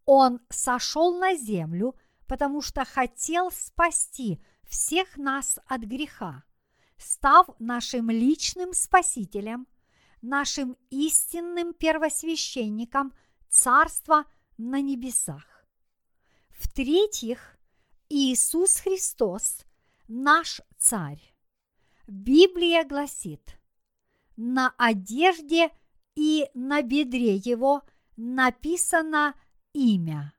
Он 0.05 0.39
сошел 0.49 1.17
на 1.17 1.35
землю, 1.35 1.95
потому 2.27 2.61
что 2.61 2.85
хотел 2.85 3.51
спасти 3.51 4.43
всех 4.63 5.17
нас 5.17 5.59
от 5.65 5.81
греха, 5.81 6.43
став 6.97 7.47
нашим 7.59 8.09
личным 8.09 8.73
спасителем– 8.73 9.67
нашим 10.21 10.77
истинным 10.89 11.73
первосвященником 11.73 13.13
Царства 13.49 14.25
на 14.57 14.81
небесах. 14.81 15.65
В-третьих, 16.49 17.57
Иисус 18.09 18.77
Христос– 18.77 19.65
наш 20.07 20.61
Царь. 20.77 21.21
Библия 22.07 22.83
гласит, 22.83 23.57
на 24.35 24.73
одежде 24.77 25.69
и 26.15 26.49
на 26.53 26.81
бедре 26.81 27.35
его 27.35 27.83
написано 28.15 29.35
имя. 29.73 30.33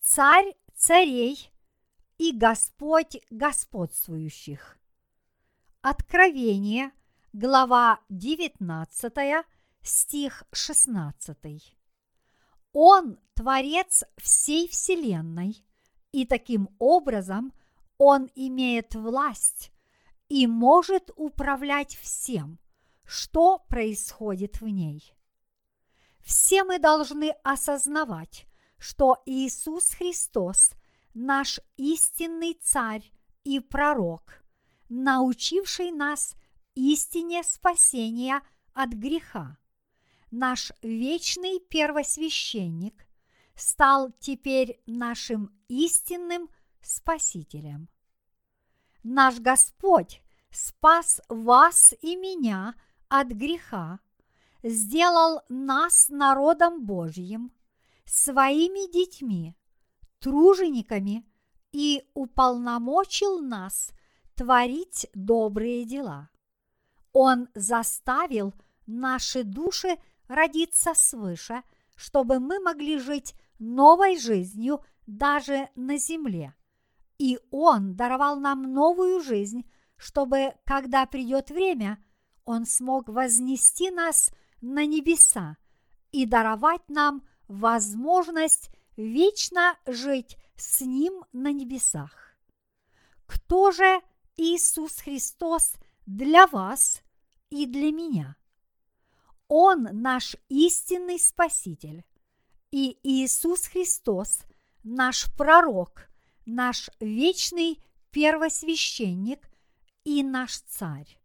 Царь 0.00 0.54
царей 0.74 1.50
и 2.18 2.32
Господь 2.32 3.18
господствующих. 3.30 4.78
Откровение– 5.82 6.90
глава 7.38 8.00
19, 8.08 9.12
стих 9.82 10.44
16. 10.52 11.36
Он 12.72 13.18
творец 13.34 14.04
всей 14.16 14.66
Вселенной, 14.68 15.62
и 16.12 16.24
таким 16.24 16.70
образом 16.78 17.52
он 17.98 18.30
имеет 18.34 18.94
власть 18.94 19.70
и 20.30 20.46
может 20.46 21.10
управлять 21.14 21.94
всем, 21.96 22.58
что 23.04 23.58
происходит 23.68 24.62
в 24.62 24.68
ней. 24.68 25.04
Все 26.22 26.64
мы 26.64 26.78
должны 26.78 27.34
осознавать, 27.44 28.46
что 28.78 29.22
Иисус 29.26 29.90
Христос– 29.90 30.70
наш 31.12 31.60
истинный 31.76 32.54
царь 32.62 33.04
и 33.44 33.60
пророк, 33.60 34.42
научивший 34.88 35.90
нас– 35.90 36.34
истине 36.76 37.42
спасения 37.42 38.40
от 38.72 38.90
греха. 38.90 39.58
Наш 40.30 40.70
вечный 40.82 41.58
первосвященник 41.58 43.06
стал 43.56 44.12
теперь 44.20 44.80
нашим 44.86 45.50
истинным 45.66 46.48
Спасителем. 46.82 47.88
Наш 49.02 49.40
Господь 49.40 50.22
спас 50.50 51.20
вас 51.28 51.92
и 52.00 52.14
меня 52.14 52.76
от 53.08 53.28
греха, 53.28 53.98
сделал 54.62 55.42
нас 55.48 56.08
народом 56.08 56.84
Божьим, 56.84 57.52
своими 58.04 58.90
детьми, 58.92 59.56
тружениками 60.20 61.26
и 61.72 62.04
уполномочил 62.14 63.40
нас 63.40 63.90
творить 64.36 65.08
добрые 65.12 65.84
дела. 65.84 66.30
Он 67.18 67.48
заставил 67.54 68.52
наши 68.86 69.42
души 69.42 69.96
родиться 70.28 70.92
свыше, 70.92 71.62
чтобы 71.94 72.40
мы 72.40 72.60
могли 72.60 72.98
жить 72.98 73.34
новой 73.58 74.18
жизнью 74.18 74.84
даже 75.06 75.70
на 75.76 75.96
земле. 75.96 76.54
И 77.16 77.38
Он 77.50 77.96
даровал 77.96 78.38
нам 78.38 78.70
новую 78.70 79.22
жизнь, 79.22 79.64
чтобы, 79.96 80.56
когда 80.66 81.06
придет 81.06 81.48
время, 81.48 82.04
Он 82.44 82.66
смог 82.66 83.08
вознести 83.08 83.90
нас 83.90 84.30
на 84.60 84.84
небеса 84.84 85.56
и 86.12 86.26
даровать 86.26 86.86
нам 86.90 87.26
возможность 87.48 88.68
вечно 88.98 89.78
жить 89.86 90.36
с 90.54 90.82
Ним 90.82 91.24
на 91.32 91.50
небесах. 91.50 92.36
Кто 93.24 93.70
же 93.70 94.02
Иисус 94.36 94.98
Христос 94.98 95.76
для 96.04 96.46
вас 96.48 97.00
и 97.50 97.66
для 97.66 97.92
меня. 97.92 98.36
Он 99.48 99.88
наш 99.92 100.36
истинный 100.48 101.18
Спаситель. 101.18 102.04
И 102.72 102.98
Иисус 103.02 103.66
Христос, 103.68 104.40
наш 104.82 105.32
пророк, 105.36 106.08
наш 106.44 106.90
вечный 107.00 107.80
первосвященник 108.10 109.48
и 110.04 110.22
наш 110.22 110.58
царь. 110.60 111.18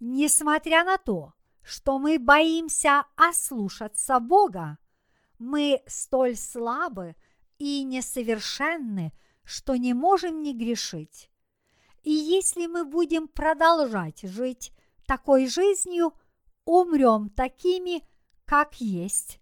Несмотря 0.00 0.84
на 0.84 0.96
то, 0.96 1.34
что 1.62 1.98
мы 1.98 2.18
боимся 2.18 3.04
ослушаться 3.16 4.20
Бога, 4.20 4.78
мы 5.38 5.82
столь 5.86 6.36
слабы 6.36 7.16
и 7.58 7.82
несовершенны, 7.82 9.12
что 9.44 9.76
не 9.76 9.92
можем 9.92 10.42
не 10.42 10.54
грешить. 10.54 11.30
И 12.02 12.12
если 12.12 12.66
мы 12.66 12.84
будем 12.84 13.28
продолжать 13.28 14.22
жить 14.22 14.72
такой 15.08 15.48
жизнью, 15.48 16.12
умрем 16.66 17.30
такими, 17.30 18.06
как 18.44 18.80
есть, 18.80 19.40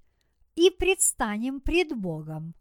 и 0.54 0.70
предстанем 0.70 1.60
пред 1.60 1.94
Богом. 1.94 2.54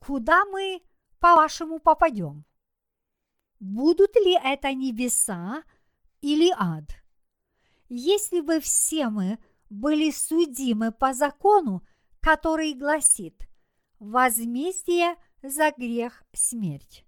Куда 0.00 0.44
мы, 0.44 0.82
по-вашему, 1.20 1.78
попадем? 1.78 2.44
Будут 3.60 4.16
ли 4.16 4.36
это 4.44 4.74
небеса 4.74 5.62
или 6.20 6.52
ад? 6.58 6.84
Если 7.88 8.40
бы 8.40 8.60
все 8.60 9.08
мы 9.08 9.38
были 9.70 10.10
судимы 10.10 10.90
по 10.90 11.14
закону, 11.14 11.86
который 12.20 12.74
гласит 12.74 13.48
«возмездие 14.00 15.14
за 15.42 15.70
грех 15.70 16.24
смерть». 16.32 17.04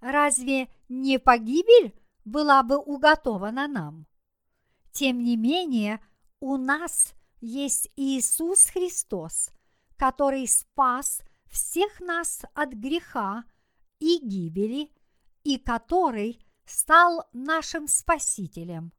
Разве 0.00 0.68
не 0.88 1.20
погибель 1.20 1.94
была 2.24 2.64
бы 2.64 2.76
уготована 2.76 3.68
нам? 3.68 4.06
Тем 4.92 5.24
не 5.24 5.36
менее, 5.36 6.00
у 6.40 6.56
нас 6.56 7.14
есть 7.40 7.90
Иисус 7.96 8.66
Христос, 8.66 9.50
который 9.96 10.46
спас 10.46 11.22
всех 11.46 12.00
нас 12.00 12.42
от 12.54 12.74
греха 12.74 13.44
и 13.98 14.18
гибели, 14.18 14.92
и 15.44 15.58
который 15.58 16.44
стал 16.66 17.28
нашим 17.32 17.88
Спасителем. 17.88 18.92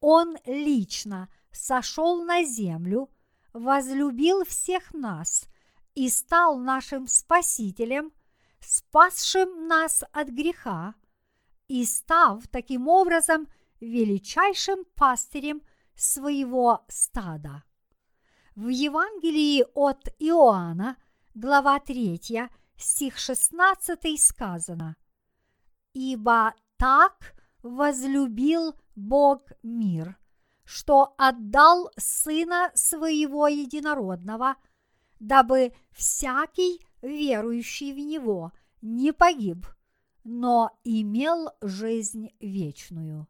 Он 0.00 0.36
лично 0.46 1.28
сошел 1.50 2.22
на 2.24 2.44
землю, 2.44 3.10
возлюбил 3.52 4.44
всех 4.44 4.92
нас 4.94 5.46
и 5.94 6.08
стал 6.10 6.58
нашим 6.58 7.06
Спасителем, 7.08 8.12
спасшим 8.60 9.66
нас 9.66 10.04
от 10.12 10.28
греха 10.28 10.94
и 11.66 11.84
став 11.84 12.46
таким 12.48 12.88
образом 12.88 13.48
величайшим 13.80 14.84
пастырем 14.94 15.62
своего 15.94 16.84
стада. 16.88 17.64
В 18.54 18.68
Евангелии 18.68 19.64
от 19.74 20.08
Иоанна, 20.18 20.96
глава 21.34 21.78
3, 21.80 22.48
стих 22.76 23.18
16 23.18 24.20
сказано 24.20 24.96
«Ибо 25.92 26.54
так 26.76 27.34
возлюбил 27.62 28.74
Бог 28.94 29.42
мир, 29.62 30.18
что 30.64 31.14
отдал 31.18 31.90
Сына 31.96 32.70
Своего 32.74 33.48
Единородного, 33.48 34.56
дабы 35.20 35.72
всякий, 35.92 36.84
верующий 37.00 37.92
в 37.92 37.98
Него, 37.98 38.52
не 38.82 39.12
погиб, 39.12 39.66
но 40.24 40.70
имел 40.84 41.50
жизнь 41.60 42.30
вечную. 42.40 43.26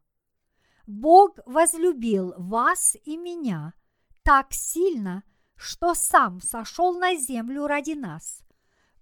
Бог 0.89 1.39
возлюбил 1.45 2.33
вас 2.39 2.97
и 3.05 3.19
меня 3.19 3.75
так 4.23 4.55
сильно, 4.55 5.23
что 5.55 5.93
сам 5.93 6.41
сошел 6.41 6.99
на 6.99 7.15
землю 7.15 7.67
ради 7.67 7.93
нас, 7.93 8.41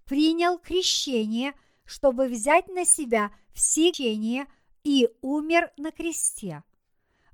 принял 0.03 0.59
крещение, 0.59 1.53
чтобы 1.85 2.27
взять 2.27 2.67
на 2.67 2.83
себя 2.83 3.31
все 3.53 3.93
крещения 3.93 4.47
и 4.83 5.07
умер 5.21 5.71
на 5.77 5.93
кресте, 5.93 6.65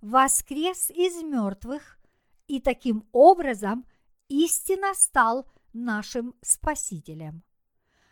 воскрес 0.01 0.91
из 0.91 1.23
мертвых 1.23 1.97
и 2.45 2.61
таким 2.61 3.07
образом 3.11 3.87
истинно 4.27 4.93
стал 4.93 5.49
нашим 5.73 6.35
Спасителем. 6.43 7.43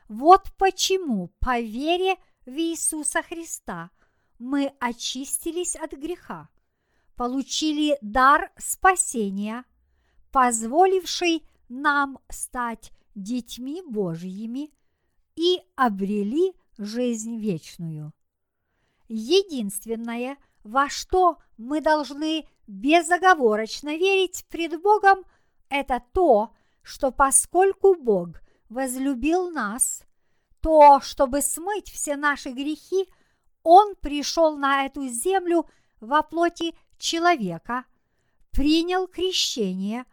Вот 0.08 0.52
почему 0.58 1.28
по 1.40 1.60
вере 1.60 2.16
в 2.48 2.58
Иисуса 2.58 3.22
Христа 3.22 3.92
мы 4.42 4.74
очистились 4.80 5.76
от 5.76 5.92
греха, 5.92 6.50
получили 7.16 7.98
дар 8.02 8.52
спасения, 8.58 9.66
позволивший 10.32 11.48
нам 11.70 12.18
стать 12.28 12.92
детьми 13.14 13.84
Божьими 13.88 14.72
и 15.36 15.62
обрели 15.76 16.56
жизнь 16.80 17.38
вечную. 17.38 18.14
Единственное, 19.08 20.38
во 20.64 20.90
что 20.90 21.38
мы 21.58 21.80
должны 21.80 22.48
безоговорочно 22.66 23.96
верить 23.96 24.46
пред 24.50 24.82
Богом, 24.82 25.24
это 25.70 26.02
то, 26.14 26.52
что 26.82 27.12
поскольку 27.12 27.94
Бог 27.94 28.42
возлюбил 28.70 29.52
нас, 29.52 30.02
то, 30.62 31.00
чтобы 31.00 31.42
смыть 31.42 31.92
все 31.92 32.16
наши 32.16 32.50
грехи, 32.50 33.08
Он 33.64 33.96
пришел 33.96 34.58
на 34.58 34.86
эту 34.86 35.08
землю 35.08 35.68
во 36.00 36.24
плоти 36.24 36.76
человека, 36.98 37.86
принял 38.52 39.08
крещение, 39.08 40.06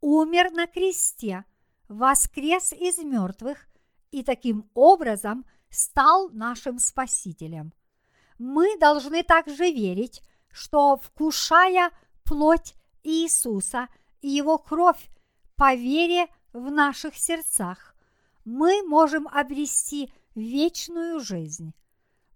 умер 0.00 0.50
на 0.52 0.66
кресте, 0.66 1.44
воскрес 1.88 2.72
из 2.72 2.98
мертвых 2.98 3.66
и 4.10 4.22
таким 4.22 4.68
образом 4.74 5.44
стал 5.70 6.28
нашим 6.30 6.78
Спасителем– 6.78 7.72
мы 8.38 8.76
должны 8.78 9.22
также 9.22 9.70
верить, 9.70 10.22
что 10.50 10.96
вкушая 10.96 11.90
плоть 12.24 12.74
Иисуса 13.02 13.88
и 14.20 14.28
Его 14.28 14.58
кровь 14.58 15.08
по 15.56 15.74
вере 15.74 16.26
в 16.52 16.70
наших 16.70 17.16
сердцах, 17.16 17.94
мы 18.44 18.82
можем 18.86 19.26
обрести 19.28 20.12
вечную 20.34 21.20
жизнь. 21.20 21.72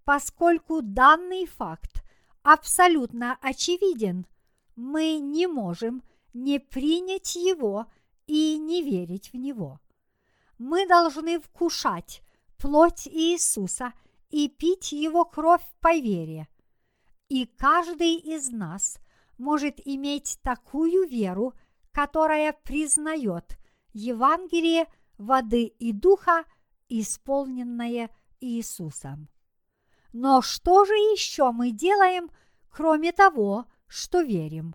Поскольку 0.05 0.83
данный 0.83 1.47
факт 1.47 2.03
абсолютно 2.43 3.39
очевиден, 3.41 4.27
мы 4.77 5.19
не 5.19 5.47
можем 5.47 6.03
не 6.33 6.59
принять 6.59 7.37
его 7.37 7.87
и 8.27 8.59
не 8.59 8.83
верить 8.83 9.33
в 9.33 9.37
него. 9.37 9.81
Мы 10.59 10.87
должны 10.87 11.41
вкушать 11.41 12.23
плоть 12.57 13.07
Иисуса– 13.07 13.93
и 14.31 14.49
пить 14.49 14.93
его 14.93 15.25
кровь 15.25 15.65
по 15.81 15.93
вере. 15.93 16.49
И 17.29 17.47
каждый 17.47 18.15
из 18.17 18.51
нас 18.51 18.99
может 19.39 19.81
иметь 19.85 20.39
такую 20.43 21.09
веру, 21.09 21.55
которая 21.93 22.53
признает 22.53 23.59
Евангелие 23.93 24.87
воды 25.19 25.65
и 25.65 25.93
духа, 25.93 26.45
исполненное 26.89 28.11
Иисусом. 28.41 29.29
Но 30.13 30.43
что 30.43 30.85
же 30.85 30.95
еще 30.95 31.53
мы 31.53 31.71
делаем, 31.71 32.31
кроме 32.71 33.13
того, 33.13 33.67
что 33.87 34.21
верим? 34.21 34.75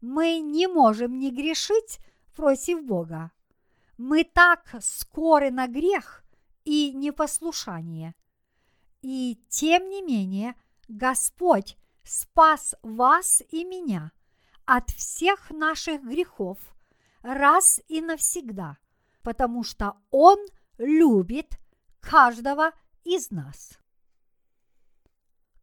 Мы 0.00 0.38
не 0.38 0.66
можем 0.66 1.18
не 1.18 1.30
грешить 1.30 1.98
против 2.34 2.84
Бога. 2.84 3.32
Мы 3.98 4.24
так 4.24 4.64
скоры 4.80 5.50
на 5.50 5.66
грех 5.66 6.24
и 6.64 6.92
непослушание– 6.92 8.14
и 9.02 9.42
тем 9.48 9.88
не 9.88 10.02
менее, 10.02 10.54
Господь 10.88 11.76
спас 12.04 12.74
вас 12.82 13.42
и 13.50 13.64
меня 13.64 14.12
от 14.66 14.90
всех 14.90 15.50
наших 15.50 16.02
грехов 16.02 16.58
раз 17.22 17.80
и 17.88 18.00
навсегда, 18.00 18.76
потому 19.22 19.64
что 19.64 19.96
Он 20.10 20.38
любит 20.78 21.58
каждого 22.00 22.72
из 23.04 23.30
нас. 23.30 23.78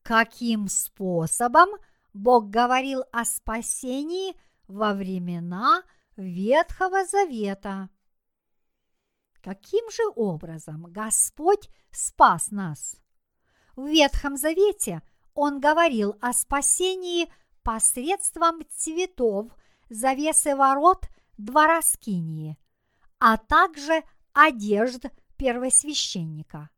Каким 0.08 0.70
способом 0.70 1.68
Бог 2.14 2.50
говорил 2.50 3.04
о 3.12 3.26
спасении 3.26 4.38
во 4.70 4.94
времена 4.94 5.84
Ветхого 6.16 7.04
Завета? 7.04 7.90
Каким 9.42 9.92
же 9.92 10.04
образом 10.16 10.84
Господь 10.94 11.70
спас 11.92 12.52
нас? 12.52 12.96
В 13.76 13.86
Ветхом 13.86 14.38
Завете 14.38 15.02
он 15.34 15.60
говорил 15.60 16.16
о 16.22 16.32
спасении 16.32 17.30
посредством 17.62 18.62
цветов 18.70 19.52
завесы 19.90 20.56
ворот 20.56 21.10
двора 21.38 21.82
Скинии, 21.82 22.58
а 23.20 23.36
также 23.36 24.06
одежд 24.32 25.08
первосвященника. 25.36 26.70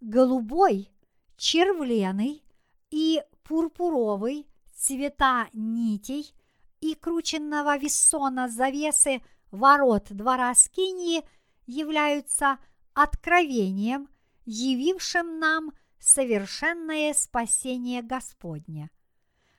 Голубой, 0.00 0.90
червленый 1.36 2.42
и 2.90 3.22
пурпуровый 3.42 4.46
цвета 4.74 5.48
нитей 5.52 6.34
и 6.80 6.94
крученного 6.94 7.78
вессона 7.78 8.48
завесы 8.48 9.22
ворот 9.50 10.06
двора 10.10 10.54
Скинии 10.54 11.22
являются 11.66 12.58
откровением, 12.94 14.08
явившим 14.44 15.38
нам 15.38 15.72
совершенное 15.98 17.14
спасение 17.14 18.02
Господне. 18.02 18.90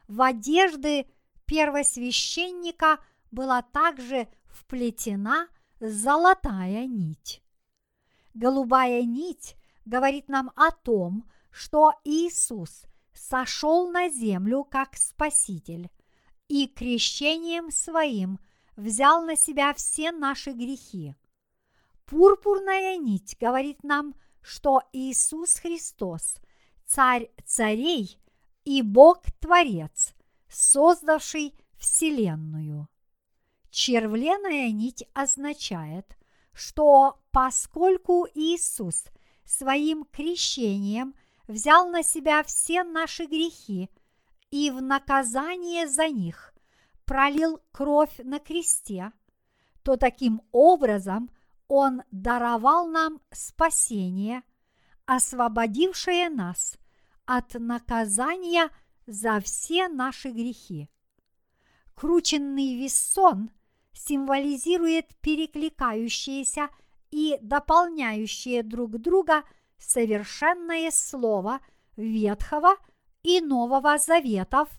В 0.07 0.21
одежды 0.21 1.07
первосвященника 1.45 2.99
была 3.31 3.61
также 3.61 4.27
вплетена 4.45 5.47
золотая 5.79 6.87
нить. 6.87 7.43
Голубая 8.33 9.03
нить 9.03 9.55
говорит 9.85 10.29
нам 10.29 10.51
о 10.55 10.71
том, 10.71 11.29
что 11.51 11.93
Иисус 12.03 12.85
сошел 13.17 13.89
на 13.89 14.09
землю 14.09 14.63
как 14.63 14.95
Спаситель 14.95 15.89
и 16.47 16.67
крещением 16.67 17.71
своим 17.71 18.39
взял 18.75 19.23
на 19.25 19.35
себя 19.35 19.73
все 19.73 20.11
наши 20.11 20.51
грехи. 20.51 21.15
Пурпурная 22.05 22.97
нить 22.97 23.35
говорит 23.39 23.83
нам, 23.83 24.15
что 24.41 24.81
Иисус 24.93 25.55
Христос– 25.55 26.37
Царь 26.87 27.29
царей 27.45 28.17
и 28.63 28.81
Бог-творец, 28.81 30.13
создавший 30.47 31.53
Вселенную. 31.77 32.87
Червленая 33.69 34.71
нить 34.71 35.03
означает, 35.13 36.17
что 36.53 37.19
поскольку 37.31 38.25
Иисус 38.33 39.03
своим 39.43 40.05
крещением 40.05 41.13
взял 41.47 41.89
на 41.89 42.03
себя 42.03 42.43
все 42.43 42.83
наши 42.83 43.25
грехи 43.25 43.89
и 44.51 44.71
в 44.71 44.81
наказание 44.81 45.87
за 45.87 46.07
них 46.09 46.53
пролил 47.05 47.61
кровь 47.71 48.17
на 48.19 48.39
кресте, 48.39 49.11
то 49.83 49.95
таким 49.95 50.41
образом 50.51 51.29
Он 51.67 52.03
даровал 52.11 52.87
нам 52.87 53.21
спасение, 53.31 54.43
освободившее 55.05 56.29
нас 56.29 56.77
от 57.25 57.53
наказания 57.55 58.69
за 59.05 59.39
все 59.39 59.87
наши 59.87 60.29
грехи. 60.29 60.89
Крученный 61.95 62.75
весон 62.75 63.51
символизирует 63.93 65.07
перекликающиеся 65.21 66.69
и 67.09 67.37
дополняющие 67.41 68.63
друг 68.63 68.97
друга 68.99 69.43
совершенное 69.77 70.91
слово 70.91 71.59
Ветхого 71.95 72.75
и 73.23 73.41
Нового 73.41 73.97
Заветов, 73.97 74.69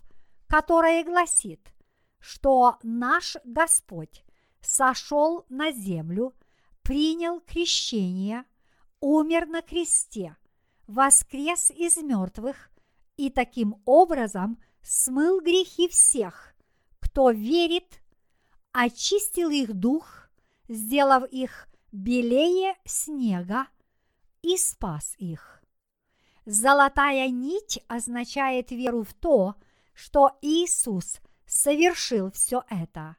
которое 0.47 1.03
гласит, 1.03 1.73
что 2.19 2.77
наш 2.83 3.37
Господь 3.43 4.23
сошел 4.61 5.45
на 5.49 5.71
землю, 5.71 6.33
принял 6.81 7.39
крещение, 7.41 8.45
умер 8.99 9.47
на 9.47 9.61
кресте, 9.61 10.35
воскрес 10.87 11.69
из 11.71 11.97
мертвых 11.97 12.69
и 13.15 13.29
таким 13.29 13.81
образом 13.85 14.61
смыл 14.81 15.41
грехи 15.41 15.87
всех, 15.87 16.55
кто 16.99 17.31
верит, 17.31 18.01
очистил 18.71 19.49
их 19.49 19.73
дух, 19.73 20.29
сделав 20.67 21.25
их 21.31 21.67
белее 21.91 22.75
снега 22.85 23.67
и 24.41 24.57
спас 24.57 25.15
их. 25.17 25.61
Золотая 26.45 27.29
нить 27.29 27.83
означает 27.87 28.71
веру 28.71 29.03
в 29.03 29.13
то, 29.13 29.55
что 29.93 30.37
Иисус 30.41 31.19
совершил 31.45 32.31
все 32.31 32.63
это. 32.69 33.17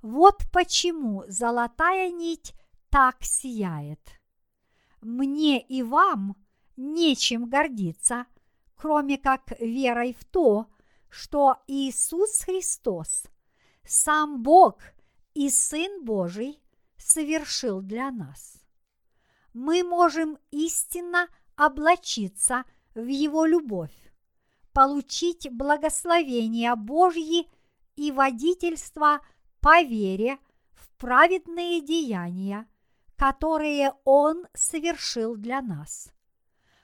Вот 0.00 0.44
почему 0.52 1.24
золотая 1.28 2.10
нить 2.10 2.54
так 2.90 3.16
сияет. 3.22 4.00
Мне 5.00 5.60
и 5.60 5.82
вам 5.82 6.36
нечем 6.76 7.48
гордиться, 7.48 8.26
кроме 8.76 9.18
как 9.18 9.58
верой 9.60 10.14
в 10.14 10.24
то, 10.24 10.68
что 11.08 11.58
Иисус 11.66 12.42
Христос, 12.42 13.24
сам 13.84 14.42
Бог 14.42 14.78
и 15.34 15.48
Сын 15.50 16.04
Божий, 16.04 16.62
совершил 16.96 17.80
для 17.82 18.10
нас. 18.10 18.63
Мы 19.54 19.84
можем 19.84 20.36
истинно 20.50 21.28
облачиться 21.54 22.64
в 22.94 23.06
Его 23.06 23.46
любовь, 23.46 23.94
получить 24.72 25.48
благословение 25.50 26.74
Божьи 26.74 27.48
и 27.94 28.10
водительство 28.10 29.20
по 29.60 29.80
вере 29.82 30.38
в 30.72 30.88
праведные 30.98 31.80
деяния, 31.80 32.66
которые 33.16 33.92
Он 34.04 34.44
совершил 34.54 35.36
для 35.36 35.62
нас. 35.62 36.12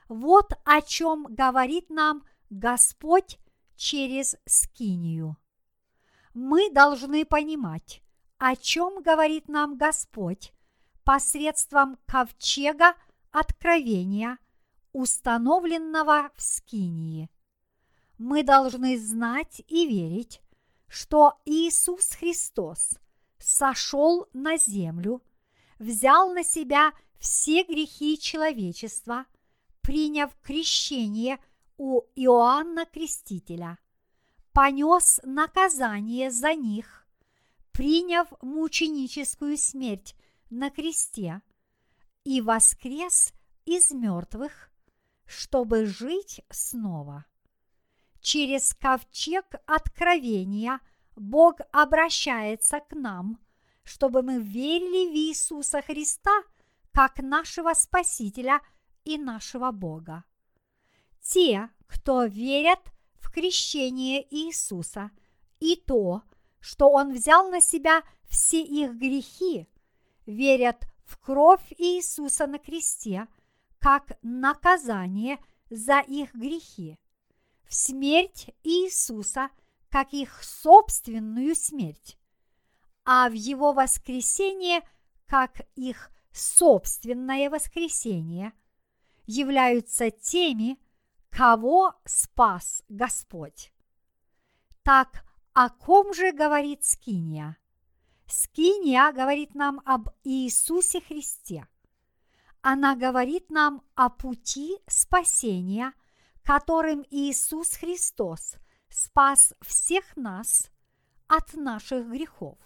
Вот 0.09 0.53
о 0.65 0.81
чем 0.81 1.27
говорит 1.29 1.91
нам 1.91 2.25
Господь 2.51 3.39
через 3.75 4.37
Скинию. 4.47 5.37
Мы 6.35 6.71
должны 6.71 7.25
понимать, 7.25 8.01
о 8.39 8.55
чем 8.55 9.03
говорит 9.03 9.49
нам 9.49 9.77
Господь 9.77 10.53
посредством 11.11 11.99
ковчега 12.07 12.95
откровения, 13.33 14.39
установленного 14.93 16.31
в 16.37 16.41
Скинии. 16.41 17.29
Мы 18.17 18.45
должны 18.45 18.97
знать 18.97 19.61
и 19.67 19.89
верить, 19.89 20.41
что 20.87 21.41
Иисус 21.45 22.13
Христос 22.13 23.01
сошел 23.39 24.29
на 24.33 24.57
землю, 24.57 25.21
взял 25.81 26.33
на 26.33 26.45
себя 26.45 26.93
все 27.19 27.65
грехи 27.65 28.17
человечества, 28.17 29.27
приняв 29.81 30.31
крещение 30.45 31.41
у 31.77 32.03
Иоанна 32.15 32.87
Крестителя, 32.87 33.79
понес 34.53 35.19
наказание 35.25 36.31
за 36.31 36.55
них 36.55 37.05
приняв 37.73 38.29
мученическую 38.43 39.57
смерть 39.57 40.15
на 40.51 40.71
кресте 40.71 41.43
и 42.25 42.41
воскрес 42.41 43.33
из 43.65 43.91
мертвых, 43.91 44.71
чтобы 45.27 45.87
жить 45.87 46.43
снова. 46.51 47.25
Через 48.21 48.75
ковчег 48.75 49.47
откровения 49.67 50.81
Бог 51.17 51.57
обращается 51.73 52.81
к 52.81 52.93
нам, 52.93 53.39
чтобы 53.85 54.23
мы 54.23 54.41
верили 54.41 55.11
в 55.11 55.15
Иисуса 55.15 55.83
Христа 55.83 56.43
как 56.93 57.19
нашего 57.21 57.73
Спасителя 57.75 58.61
и 59.05 59.17
нашего 59.19 59.71
Бога. 59.71 60.25
Те, 61.23 61.71
кто 61.87 62.25
верят 62.25 62.81
в 63.21 63.31
крещение 63.31 64.27
Иисуса 64.35 65.11
и 65.61 65.77
то, 65.77 66.23
что 66.61 66.91
Он 66.91 67.13
взял 67.13 67.49
на 67.51 67.61
себя 67.61 68.03
все 68.29 68.63
их 68.63 68.95
грехи, 68.95 69.69
верят 70.31 70.87
в 71.05 71.19
кровь 71.19 71.73
Иисуса 71.79 72.47
на 72.47 72.59
кресте 72.59 73.27
как 73.79 74.19
наказание 74.23 75.39
за 75.71 76.01
их 76.01 76.35
грехи, 76.35 76.99
в 77.65 77.75
смерть 77.75 78.51
Иисуса 78.63 79.51
как 79.89 80.13
их 80.13 80.43
собственную 80.43 81.55
смерть, 81.57 82.19
а 83.05 83.29
в 83.29 83.33
Его 83.33 83.73
воскресение 83.73 84.83
как 85.27 85.61
их 85.77 86.11
собственное 86.33 87.51
воскресение, 87.51 88.53
являются 89.27 90.11
теми, 90.11 90.79
кого 91.31 91.95
спас 92.05 92.83
Господь. 92.89 93.73
Так 94.83 95.25
о 95.53 95.69
ком 95.69 96.13
же 96.15 96.33
говорит 96.33 96.85
Скиния? 96.85 97.57
Скиния 98.31 99.13
говорит 99.13 99.55
нам 99.55 99.81
об 99.85 100.09
Иисусе 100.23 101.01
Христе. 101.01 101.67
Она 102.63 102.95
говорит 102.95 103.51
нам 103.51 103.83
о 103.95 104.09
пути 104.09 104.79
спасения, 104.87 105.93
которым 106.45 107.05
Иисус 107.11 107.75
Христос 107.75 108.55
спас 108.89 109.53
всех 109.63 110.17
нас 110.17 110.71
от 111.27 111.55
наших 111.55 112.07
грехов. 112.07 112.59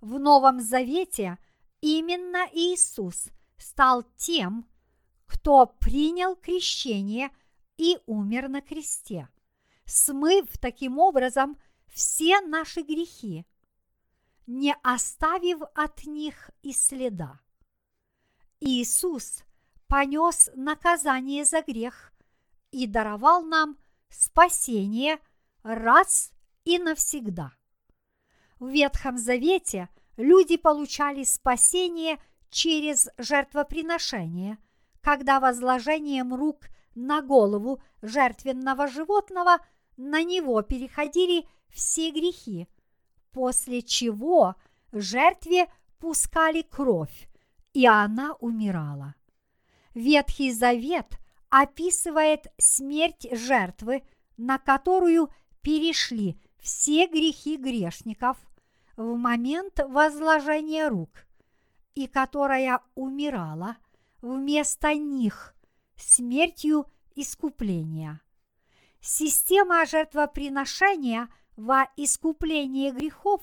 В 0.00 0.18
Новом 0.18 0.60
Завете 0.60 1.38
именно 1.80 2.46
Иисус 2.52 3.28
стал 3.56 4.04
тем, 4.16 4.68
кто 5.26 5.66
принял 5.66 6.36
крещение 6.36 7.30
и 7.78 7.98
умер 8.06 8.48
на 8.48 8.60
кресте, 8.60 9.28
смыв 9.86 10.46
таким 10.58 10.98
образом 10.98 11.56
все 11.86 12.40
наши 12.40 12.82
грехи, 12.82 13.46
не 14.46 14.74
оставив 14.82 15.62
от 15.74 16.04
них 16.06 16.50
и 16.62 16.72
следа. 16.72 17.40
Иисус 18.60 19.44
понес 19.88 20.50
наказание 20.54 21.44
за 21.44 21.62
грех 21.62 22.12
и 22.70 22.86
даровал 22.86 23.42
нам 23.42 23.76
спасение 24.08 25.18
раз 25.62 26.32
и 26.64 26.78
навсегда. 26.78 27.52
В 28.58 28.68
Ветхом 28.68 29.18
Завете 29.18 29.88
люди 30.16 30.56
получали 30.56 31.24
спасение 31.24 32.18
через 32.50 33.08
жертвоприношение, 33.18 34.58
когда 35.00 35.40
возложением 35.40 36.34
рук 36.34 36.68
на 36.94 37.20
голову 37.20 37.82
жертвенного 38.00 38.88
животного 38.88 39.58
на 39.96 40.22
него 40.22 40.62
переходили 40.62 41.46
все 41.68 42.10
грехи, 42.10 42.68
после 43.36 43.82
чего 43.82 44.54
жертве 44.92 45.66
пускали 45.98 46.62
кровь, 46.62 47.28
и 47.74 47.86
она 47.86 48.32
умирала. 48.40 49.14
Ветхий 49.92 50.50
Завет 50.54 51.18
описывает 51.50 52.46
смерть 52.56 53.26
жертвы, 53.30 54.04
на 54.38 54.56
которую 54.56 55.28
перешли 55.60 56.40
все 56.60 57.08
грехи 57.08 57.58
грешников 57.58 58.38
в 58.96 59.16
момент 59.16 59.80
возложения 59.86 60.88
рук, 60.88 61.26
и 61.94 62.06
которая 62.06 62.80
умирала 62.94 63.76
вместо 64.22 64.94
них 64.94 65.54
смертью 65.96 66.86
искупления. 67.14 68.22
Система 69.02 69.84
жертвоприношения 69.84 71.28
во 71.56 71.88
искуплении 71.96 72.90
грехов, 72.90 73.42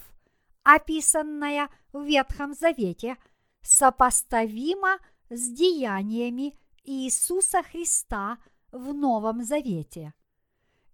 описанная 0.64 1.70
в 1.92 2.04
Ветхом 2.04 2.54
Завете, 2.54 3.18
сопоставима 3.62 5.00
с 5.30 5.52
деяниями 5.52 6.58
Иисуса 6.84 7.64
Христа 7.64 8.38
в 8.72 8.94
Новом 8.94 9.44
Завете. 9.44 10.14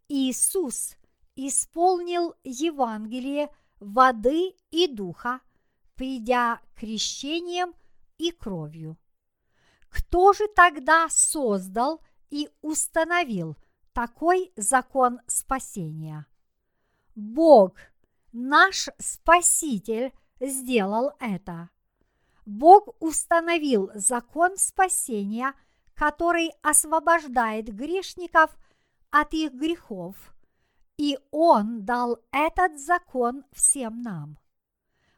Иисус 0.08 0.96
исполнил 1.36 2.36
Евангелие 2.44 3.50
воды 3.80 4.56
и 4.72 4.88
духа, 4.88 5.42
придя 5.96 6.62
крещением 6.76 7.74
и 8.18 8.32
кровью. 8.32 8.98
Кто 9.90 10.34
же 10.34 10.48
тогда 10.56 11.08
создал 11.10 12.02
и 12.30 12.50
установил 12.62 13.58
такой 13.94 14.52
закон 14.56 15.20
спасения? 15.28 16.28
Бог, 17.20 17.74
наш 18.32 18.88
Спаситель, 18.98 20.14
сделал 20.40 21.12
это. 21.20 21.70
Бог 22.46 22.96
установил 23.02 23.92
закон 23.94 24.56
спасения, 24.56 25.54
который 25.96 26.52
освобождает 26.62 27.68
грешников 27.76 28.58
от 29.12 29.34
их 29.34 29.54
грехов, 29.54 30.16
и 30.98 31.20
Он 31.32 31.84
дал 31.84 32.20
этот 32.32 32.80
закон 32.80 33.44
всем 33.52 34.02
нам. 34.02 34.40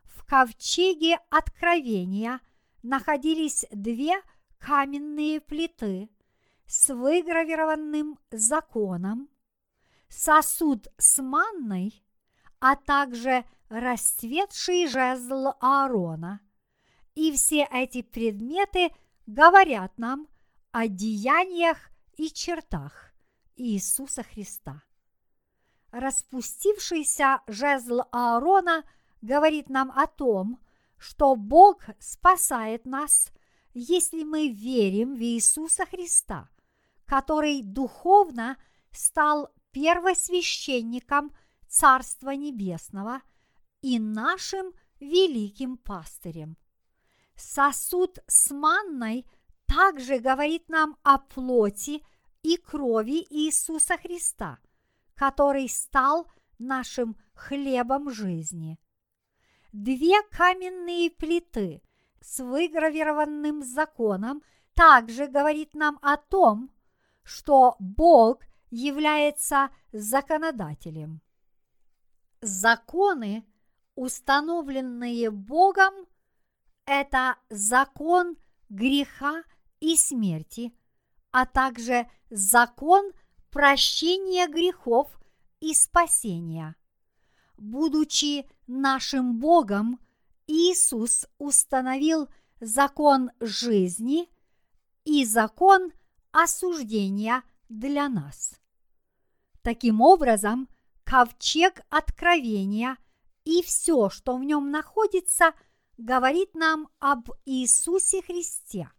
В 0.04 0.26
ковчеге 0.26 1.20
откровения 1.30 2.41
находились 2.82 3.66
две 3.72 4.22
каменные 4.58 5.39
плиты 5.39 6.10
с 6.66 6.93
выгравированным 6.93 8.18
законом, 8.32 9.30
сосуд 10.12 10.88
с 10.97 11.22
манной, 11.22 12.03
а 12.59 12.76
также 12.76 13.45
расцветший 13.70 14.88
жезл 14.88 15.53
Аарона. 15.59 16.41
И 17.16 17.32
все 17.32 17.68
эти 17.72 18.03
предметы 18.03 18.91
говорят 19.26 19.97
нам 19.97 20.28
о 20.72 20.88
деяниях 20.88 21.78
и 22.18 22.30
чертах 22.30 23.14
Иисуса 23.55 24.24
Христа. 24.24 24.84
Распустившийся 25.91 27.41
жезл 27.47 28.01
Аарона 28.12 28.84
говорит 29.22 29.70
нам 29.70 29.91
о 29.91 30.05
том, 30.05 30.59
что 30.97 31.36
Бог 31.36 31.86
спасает 31.99 32.86
нас– 32.86 33.32
если 33.74 34.24
мы 34.24 34.49
верим 34.49 35.16
в 35.16 35.22
Иисуса 35.22 35.86
Христа, 35.86 36.49
который 37.05 37.62
духовно 37.62 38.57
стал 38.91 39.49
первосвященником 39.72 41.32
Царства 41.67 42.32
Небесного 42.32 43.22
и 43.82 43.99
нашим 43.99 44.74
великим 44.99 45.78
пастырем. 45.78 46.57
Сосуд 47.36 48.19
с 48.28 48.51
манной 48.51 49.26
также 49.65 50.19
говорит 50.19 50.69
нам 50.69 50.97
о 51.03 51.17
плоти 51.17 52.03
и 52.43 52.57
крови 52.57 53.26
Иисуса 53.30 53.97
Христа, 53.97 54.59
который 55.15 55.67
стал 55.69 56.28
нашим 56.59 57.15
хлебом 57.34 58.11
жизни. 58.11 58.78
Две 59.72 60.22
каменные 60.30 61.09
плиты– 61.09 61.82
с 62.22 62.39
выгравированным 62.39 63.63
законом 63.63 64.43
также 64.74 65.28
говорит 65.28 65.74
нам 65.74 65.99
о 66.01 66.17
том, 66.17 66.72
что 67.24 67.76
Бог 67.80 68.41
является 68.72 69.69
законодателем. 69.91 71.22
Законы, 72.41 73.45
установленные 73.95 75.30
Богом, 75.30 75.93
это 76.86 77.36
закон 77.49 78.36
греха 78.69 79.43
и 79.80 79.95
смерти, 79.95 80.74
а 81.32 81.45
также 81.45 82.09
закон 82.32 83.11
прощения 83.51 84.47
грехов 84.47 85.22
и 85.59 85.76
спасения. 85.76 86.76
Будучи 87.57 88.49
нашим 88.65 89.38
Богом– 89.38 89.99
Иисус 90.53 91.28
установил 91.38 92.28
закон 92.59 93.32
жизни 93.39 94.30
и 95.05 95.24
закон 95.24 95.93
осуждения 96.32 97.43
для 97.69 98.09
нас. 98.09 98.59
Таким 99.62 100.01
образом, 100.01 100.68
ковчег 101.03 101.82
откровения 101.89 102.97
и 103.43 103.62
все, 103.62 104.09
что 104.09 104.38
в 104.38 104.43
нем 104.43 104.72
находится, 104.72 105.53
говорит 105.97 106.53
нам 106.55 106.89
об 106.99 107.30
Иисусе 107.45 108.22
Христе. 108.22 108.89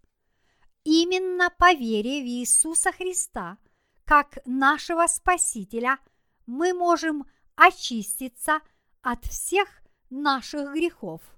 Именно 0.85 1.51
по 1.59 1.73
вере 1.75 2.23
в 2.23 2.27
Иисуса 2.27 2.93
Христа, 2.93 3.59
как 4.05 4.39
нашего 4.47 5.07
Спасителя, 5.07 5.99
мы 6.47 6.75
можем 6.75 7.25
очиститься 7.55 8.61
от 9.01 9.25
всех 9.25 9.69
наших 10.11 10.73
грехов– 10.73 11.21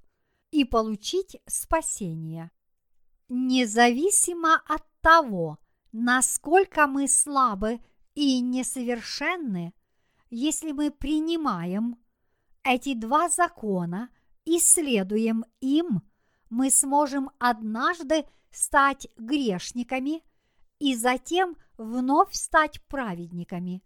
и 0.54 0.64
получить 0.64 1.36
спасение. 1.46 2.52
Независимо 3.28 4.62
от 4.68 4.84
того, 5.00 5.58
насколько 5.90 6.86
мы 6.86 7.08
слабы 7.08 7.80
и 8.14 8.40
несовершенны, 8.40 9.74
если 10.30 10.72
мы 10.72 10.90
принимаем 10.90 11.98
эти 12.62 12.94
два 12.94 13.28
закона 13.28 14.08
и 14.44 14.58
следуем 14.58 15.44
им, 15.60 16.02
мы 16.50 16.70
сможем 16.70 17.30
однажды 17.38 18.24
стать 18.50 19.08
грешниками 19.16 20.22
и 20.78 20.94
затем 20.94 21.56
вновь 21.76 22.34
стать 22.34 22.80
праведниками, 22.86 23.82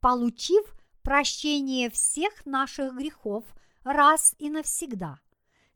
получив 0.00 0.74
прощение 1.02 1.90
всех 1.90 2.44
наших 2.46 2.94
грехов 2.94 3.44
раз 3.82 4.34
и 4.38 4.50
навсегда– 4.50 5.20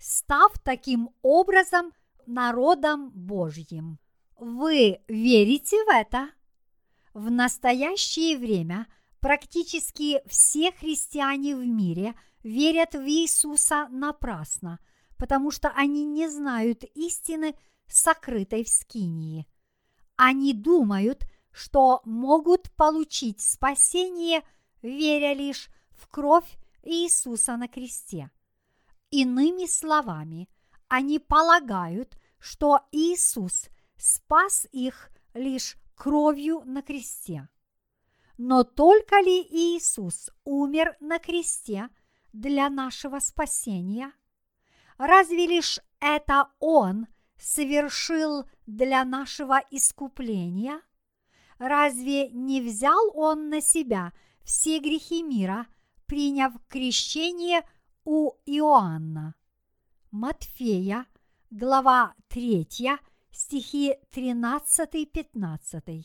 став 0.05 0.59
таким 0.59 1.11
образом 1.23 1.93
народом 2.27 3.11
Божьим. 3.11 3.99
Вы 4.39 5.01
верите 5.09 5.77
в 5.85 5.89
это? 5.89 6.31
В 7.15 7.31
настоящее 7.31 8.37
время 8.37 8.87
практически 9.21 10.21
все 10.29 10.73
христиане 10.73 11.57
в 11.57 11.65
мире 11.65 12.15
верят 12.43 12.95
в 12.95 13.09
Иисуса 13.09 13.89
напрасно, 13.89 14.79
потому 15.17 15.51
что 15.51 15.71
они 15.71 16.05
не 16.05 16.29
знают 16.29 16.85
истины, 16.95 17.57
сокрытой 17.87 18.65
в 18.65 18.69
Скинии. 18.69 19.47
Они 20.17 20.53
думают, 20.53 21.25
что 21.53 22.03
могут 22.05 22.71
получить 22.73 23.41
спасение, 23.41 24.43
веря 24.83 25.33
лишь 25.33 25.71
в 25.93 26.09
кровь 26.09 26.59
Иисуса 26.83 27.57
на 27.57 27.69
кресте– 27.69 28.31
Иными 29.15 29.67
словами, 29.67 30.49
они 30.89 31.21
полагают, 31.21 32.19
что 32.41 32.81
Иисус 32.91 33.69
спас 33.97 34.67
их 34.73 35.09
лишь 35.35 35.77
кровью 35.95 36.63
на 36.65 36.83
кресте. 36.83 37.49
Но 38.37 38.65
только 38.65 39.21
ли 39.21 39.43
Иисус 39.43 40.31
умер 40.45 40.97
на 41.01 41.19
кресте 41.19 41.89
для 42.33 42.69
нашего 42.69 43.21
спасения? 43.21 44.13
Разве 44.99 45.47
лишь 45.47 45.79
это 46.01 46.49
Он 46.59 47.07
совершил 47.39 48.45
для 48.67 49.05
нашего 49.05 49.61
искупления? 49.71 50.81
Разве 51.59 52.29
не 52.31 52.61
взял 52.61 53.11
Он 53.15 53.49
на 53.49 53.61
себя 53.61 54.13
все 54.43 54.79
грехи 54.79 55.23
мира, 55.23 55.67
приняв 56.07 56.53
крещение 56.69 57.63
у 58.05 58.33
Иоанна. 58.47 59.35
Матфея, 60.11 61.07
глава 61.51 62.15
3, 62.29 62.67
стихи 63.35 63.97
13-15. 64.13 66.05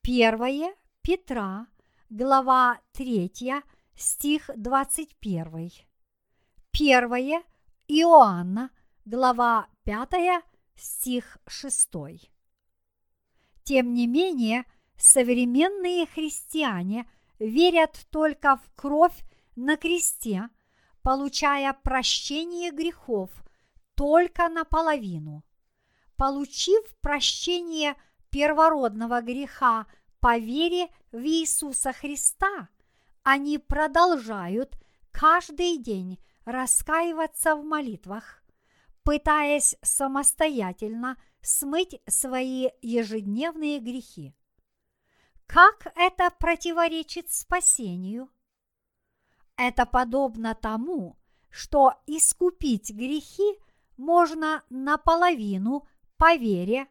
Первое 0.00 0.74
Петра, 1.02 1.66
глава 2.08 2.80
3, 2.92 3.32
стих 3.96 4.50
21. 4.56 5.70
Первое 6.70 7.42
Иоанна, 7.88 8.70
глава 9.04 9.66
5, 9.82 10.44
стих 10.76 11.38
6. 11.48 11.90
Тем 13.64 13.92
не 13.92 14.06
менее, 14.06 14.64
современные 14.96 16.06
христиане 16.06 17.10
верят 17.40 18.06
только 18.10 18.56
в 18.56 18.70
кровь 18.76 19.18
на 19.56 19.76
кресте, 19.76 20.48
получая 21.02 21.72
прощение 21.72 22.70
грехов 22.70 23.30
только 23.96 24.48
наполовину. 24.48 25.42
Получив 26.20 26.94
прощение 27.00 27.96
первородного 28.28 29.22
греха 29.22 29.86
по 30.20 30.36
вере 30.36 30.88
в 31.12 31.24
Иисуса 31.24 31.94
Христа, 31.94 32.68
они 33.22 33.56
продолжают 33.56 34.76
каждый 35.12 35.78
день 35.78 36.18
раскаиваться 36.44 37.56
в 37.56 37.64
молитвах, 37.64 38.44
пытаясь 39.02 39.76
самостоятельно 39.80 41.16
смыть 41.40 41.98
свои 42.06 42.68
ежедневные 42.82 43.78
грехи. 43.78 44.34
Как 45.46 45.90
это 45.96 46.28
противоречит 46.38 47.30
спасению? 47.30 48.28
Это 49.56 49.86
подобно 49.86 50.54
тому, 50.54 51.18
что 51.48 51.94
искупить 52.06 52.90
грехи 52.90 53.58
можно 53.96 54.62
наполовину 54.68 55.86
по 56.20 56.36
вере, 56.36 56.86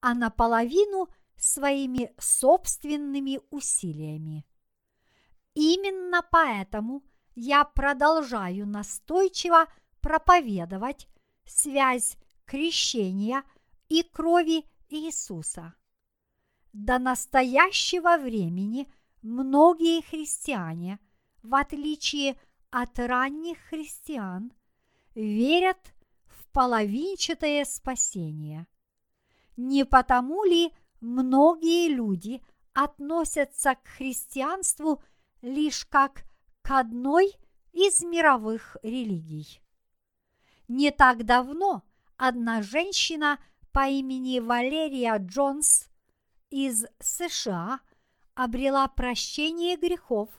а 0.00 0.14
наполовину 0.14 1.08
своими 1.36 2.14
собственными 2.18 3.38
усилиями. 3.50 4.46
Именно 5.52 6.22
поэтому 6.30 7.04
я 7.34 7.64
продолжаю 7.64 8.66
настойчиво 8.66 9.66
проповедовать 10.00 11.08
связь 11.44 12.16
крещения 12.46 13.44
и 13.90 14.02
крови 14.02 14.64
Иисуса. 14.88 15.74
До 16.72 16.98
настоящего 16.98 18.16
времени 18.16 18.90
многие 19.20 20.00
христиане, 20.00 20.98
в 21.42 21.54
отличие 21.54 22.40
от 22.70 22.98
ранних 22.98 23.58
христиан, 23.68 24.52
верят 25.14 25.92
половинчатое 26.52 27.64
спасение. 27.64 28.66
Не 29.56 29.84
потому 29.84 30.44
ли 30.44 30.72
многие 31.00 31.88
люди 31.88 32.42
относятся 32.72 33.74
к 33.74 33.86
христианству 33.86 35.02
лишь 35.42 35.84
как 35.86 36.24
к 36.62 36.70
одной 36.70 37.32
из 37.72 38.02
мировых 38.02 38.76
религий? 38.82 39.60
Не 40.68 40.90
так 40.90 41.24
давно 41.24 41.82
одна 42.16 42.62
женщина 42.62 43.38
по 43.72 43.88
имени 43.88 44.38
Валерия 44.40 45.16
Джонс 45.18 45.88
из 46.50 46.84
США 46.98 47.80
обрела 48.34 48.88
прощение 48.88 49.76
грехов, 49.76 50.30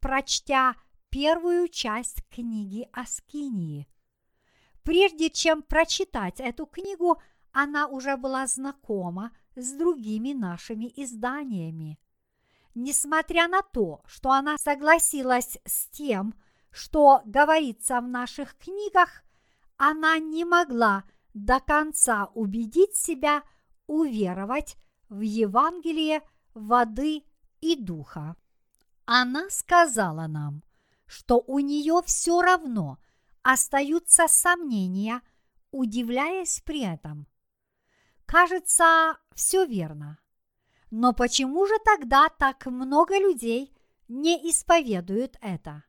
прочтя 0.00 0.74
первую 1.10 1.68
часть 1.68 2.22
книги 2.28 2.88
о 2.92 3.04
Скинии. 3.06 3.88
Прежде 4.88 5.28
чем 5.28 5.60
прочитать 5.60 6.40
эту 6.40 6.64
книгу, 6.64 7.20
она 7.52 7.88
уже 7.88 8.16
была 8.16 8.46
знакома 8.46 9.32
с 9.54 9.72
другими 9.72 10.32
нашими 10.32 10.90
изданиями. 10.96 11.98
Несмотря 12.74 13.48
на 13.48 13.60
то, 13.60 14.00
что 14.06 14.30
она 14.30 14.56
согласилась 14.56 15.58
с 15.66 15.88
тем, 15.90 16.32
что 16.70 17.20
говорится 17.26 18.00
в 18.00 18.08
наших 18.08 18.56
книгах, 18.56 19.24
она 19.76 20.18
не 20.18 20.46
могла 20.46 21.04
до 21.34 21.60
конца 21.60 22.30
убедить 22.32 22.96
себя 22.96 23.42
уверовать 23.86 24.78
в 25.10 25.20
Евангелие 25.20 26.22
воды 26.54 27.24
и 27.60 27.76
духа. 27.76 28.36
Она 29.04 29.50
сказала 29.50 30.28
нам, 30.28 30.62
что 31.04 31.44
у 31.46 31.58
нее 31.58 32.00
все 32.06 32.40
равно 32.40 32.96
остаются 33.42 34.28
сомнения, 34.28 35.22
удивляясь 35.70 36.60
при 36.64 36.82
этом. 36.82 37.26
Кажется, 38.26 39.18
все 39.34 39.64
верно. 39.64 40.18
Но 40.90 41.12
почему 41.12 41.66
же 41.66 41.74
тогда 41.84 42.28
так 42.28 42.66
много 42.66 43.18
людей 43.18 43.74
не 44.08 44.36
исповедуют 44.50 45.36
это? 45.40 45.84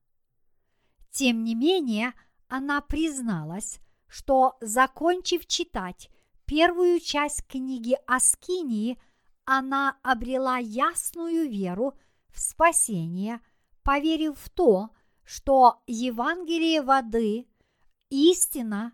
Тем 1.12 1.44
не 1.44 1.56
менее, 1.56 2.14
она 2.48 2.82
призналась, 2.82 3.80
что, 4.08 4.58
закончив 4.62 5.46
читать 5.46 6.10
первую 6.46 7.00
часть 7.00 7.46
книги 7.48 7.98
о 8.08 8.20
Скинии, 8.20 9.02
она 9.46 9.98
обрела 10.04 10.58
ясную 10.58 11.50
веру 11.50 11.94
в 12.30 12.40
спасение, 12.40 13.40
поверив 13.84 14.38
в 14.38 14.50
то, 14.50 14.90
что 15.30 15.84
Евангелие 15.86 16.82
воды– 16.82 17.48
истина, 18.10 18.94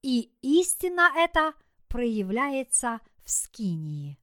и 0.00 0.30
истина 0.40 1.10
эта 1.16 1.54
проявляется 1.88 3.00
в 3.24 3.30
Скинии. 3.32 4.16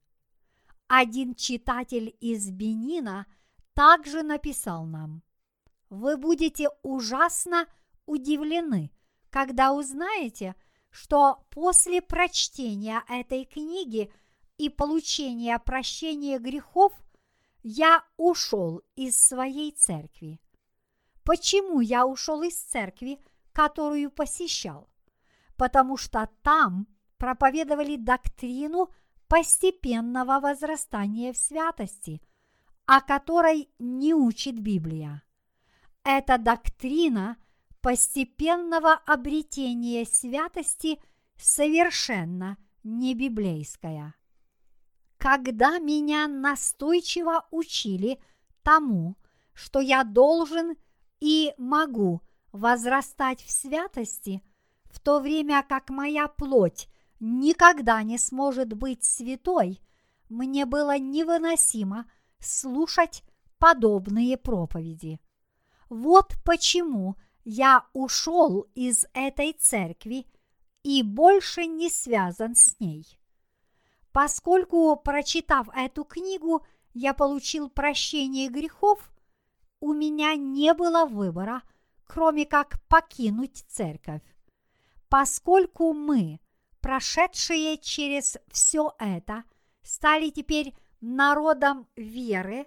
Один 0.86 1.34
читатель 1.34 2.16
из 2.18 2.50
Бенина 2.50 3.26
также 3.74 4.22
написал 4.22 4.86
нам, 4.86 5.22
«Вы 5.90 6.16
будете 6.16 6.70
ужасно 6.82 7.66
удивлены, 8.06 8.90
когда 9.28 9.74
узнаете, 9.74 10.54
что 10.88 11.44
после 11.50 12.00
прочтения 12.00 13.04
этой 13.06 13.44
книги 13.44 14.10
и 14.56 14.70
получения 14.70 15.58
прощения 15.58 16.38
грехов 16.38 16.94
я 17.62 18.02
ушел 18.16 18.80
из 18.96 19.18
своей 19.18 19.72
церкви. 19.72 20.40
Почему 21.24 21.80
я 21.80 22.06
ушел 22.06 22.42
из 22.42 22.54
церкви, 22.54 23.18
которую 23.52 24.10
посещал? 24.10 24.88
Потому 25.56 25.96
что 25.96 26.28
там 26.42 26.86
проповедовали 27.16 27.96
доктрину 27.96 28.90
постепенного 29.28 30.40
возрастания 30.40 31.32
в 31.32 31.36
святости, 31.36 32.20
о 32.86 33.00
которой 33.00 33.70
не 33.78 34.12
учит 34.12 34.58
Библия. 34.58 35.22
Эта 36.04 36.36
доктрина 36.36 37.38
постепенного 37.80 38.92
обретения 38.92 40.04
святости 40.04 41.00
совершенно 41.36 42.58
не 42.82 43.14
библейская. 43.14 44.14
Когда 45.16 45.78
меня 45.78 46.28
настойчиво 46.28 47.46
учили 47.50 48.20
тому, 48.62 49.16
что 49.54 49.80
я 49.80 50.04
должен 50.04 50.76
и 51.24 51.54
могу 51.56 52.20
возрастать 52.52 53.42
в 53.42 53.50
святости, 53.50 54.42
в 54.84 55.00
то 55.00 55.20
время 55.20 55.64
как 55.66 55.88
моя 55.88 56.28
плоть 56.28 56.86
никогда 57.18 58.02
не 58.02 58.18
сможет 58.18 58.74
быть 58.74 59.04
святой, 59.04 59.80
мне 60.28 60.66
было 60.66 60.98
невыносимо 60.98 62.04
слушать 62.40 63.22
подобные 63.58 64.36
проповеди. 64.36 65.18
Вот 65.88 66.34
почему 66.44 67.16
я 67.42 67.86
ушел 67.94 68.66
из 68.74 69.06
этой 69.14 69.54
церкви 69.54 70.26
и 70.82 71.02
больше 71.02 71.64
не 71.64 71.88
связан 71.88 72.54
с 72.54 72.78
ней. 72.78 73.18
Поскольку, 74.12 74.94
прочитав 74.96 75.70
эту 75.74 76.04
книгу, 76.04 76.66
я 76.92 77.14
получил 77.14 77.70
прощение 77.70 78.50
грехов, 78.50 79.10
у 79.84 79.92
меня 79.92 80.34
не 80.34 80.72
было 80.72 81.04
выбора, 81.04 81.62
кроме 82.06 82.46
как 82.46 82.80
покинуть 82.88 83.66
церковь. 83.68 84.22
Поскольку 85.10 85.92
мы, 85.92 86.40
прошедшие 86.80 87.76
через 87.76 88.38
все 88.50 88.94
это, 88.98 89.44
стали 89.82 90.30
теперь 90.30 90.74
народом 91.02 91.86
веры 91.96 92.66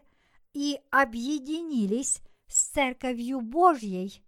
и 0.54 0.80
объединились 0.92 2.22
с 2.46 2.68
Церковью 2.68 3.42
Божьей, 3.42 4.24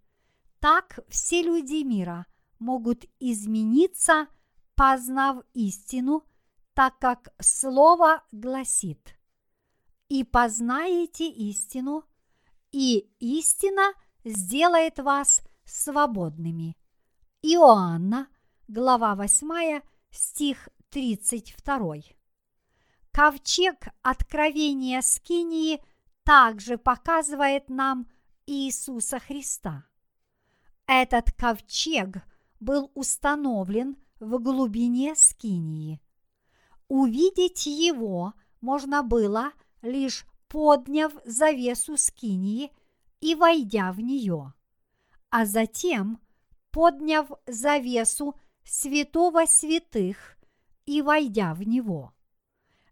так 0.58 0.98
все 1.06 1.42
люди 1.42 1.84
мира 1.84 2.26
могут 2.58 3.04
измениться, 3.20 4.26
познав 4.74 5.44
истину, 5.54 6.24
так 6.74 6.98
как 6.98 7.32
Слово 7.40 8.24
гласит 8.32 9.14
«И 10.08 10.24
познаете 10.24 11.28
истину, 11.28 12.04
и 12.72 13.10
истина 13.18 13.92
сделает 14.24 14.98
вас 14.98 15.42
свободными. 15.64 16.76
Иоанна, 17.42 18.28
глава 18.68 19.14
8, 19.14 19.80
стих 20.10 20.68
32. 20.90 21.96
Ковчег 23.12 23.88
откровения 24.02 25.00
Скинии 25.00 25.82
также 26.22 26.78
показывает 26.78 27.68
нам 27.68 28.08
Иисуса 28.46 29.18
Христа. 29.18 29.84
Этот 30.86 31.32
ковчег 31.32 32.22
был 32.60 32.90
установлен 32.94 33.96
в 34.18 34.38
глубине 34.38 35.14
Скинии. 35.16 36.00
Увидеть 36.88 37.66
его 37.66 38.34
можно 38.60 39.02
было, 39.02 39.52
лишь 39.82 40.24
подняв 40.50 41.12
завесу 41.24 41.96
Скинии 41.96 42.72
и 43.20 43.34
войдя 43.36 43.92
в 43.92 44.00
нее, 44.00 44.52
а 45.30 45.46
затем 45.46 46.20
подняв 46.72 47.30
завесу 47.46 48.34
святого 48.64 49.46
святых 49.46 50.36
и 50.86 51.02
войдя 51.02 51.54
в 51.54 51.62
него. 51.62 52.12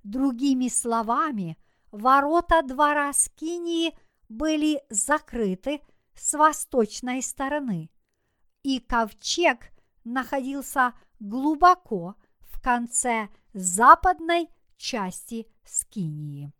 Другими 0.04 0.68
словами, 0.68 1.59
ворота 1.90 2.62
двора 2.62 3.12
Скинии 3.12 3.92
были 4.28 4.80
закрыты 4.88 5.80
с 6.14 6.34
восточной 6.34 7.22
стороны, 7.22 7.90
и 8.62 8.78
ковчег 8.78 9.72
находился 10.04 10.94
глубоко 11.18 12.14
в 12.40 12.61
конце 12.62 13.28
западной 13.52 14.48
части 14.76 15.48
Скинии. 15.64 16.52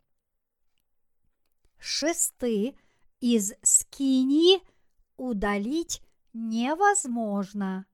Шесты 1.79 2.77
из 3.21 3.53
Скинии 3.63 4.61
удалить 5.15 6.01
невозможно. 6.33 7.85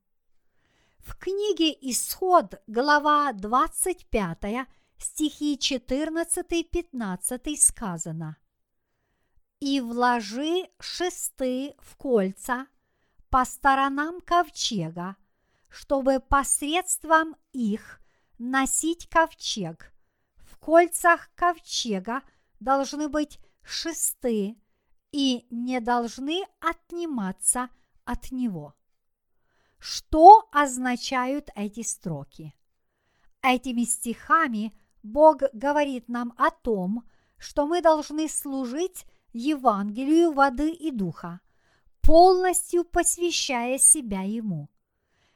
В 0.97 1.15
книге 1.15 1.71
Исход, 1.81 2.55
глава 2.65 3.31
25, 3.31 4.67
стихи 4.97 5.55
14-15 5.55 7.57
сказано 7.57 8.37
«И 9.59 9.79
вложи 9.81 10.67
шесты 10.79 11.75
в 11.77 11.95
кольца 11.95 12.65
по 13.29 13.45
сторонам 13.45 14.19
ковчега, 14.19 15.15
чтобы 15.69 16.19
посредством 16.19 17.35
их 17.53 18.01
носить 18.39 19.07
ковчег. 19.09 19.93
В 20.37 20.57
кольцах 20.57 21.29
ковчега 21.35 22.23
должны 22.59 23.09
быть 23.09 23.39
шесты 23.65 24.55
и 25.11 25.45
не 25.49 25.79
должны 25.79 26.43
отниматься 26.59 27.69
от 28.03 28.31
него. 28.31 28.75
Что 29.79 30.47
означают 30.51 31.49
эти 31.55 31.81
строки? 31.81 32.55
Этими 33.41 33.83
стихами 33.83 34.73
Бог 35.03 35.41
говорит 35.53 36.07
нам 36.09 36.33
о 36.37 36.49
том, 36.49 37.03
что 37.37 37.67
мы 37.67 37.81
должны 37.81 38.27
служить 38.27 39.05
Евангелию 39.33 40.31
воды 40.31 40.71
и 40.71 40.91
духа, 40.91 41.41
полностью 42.01 42.83
посвящая 42.85 43.77
себя 43.77 44.21
Ему. 44.21 44.69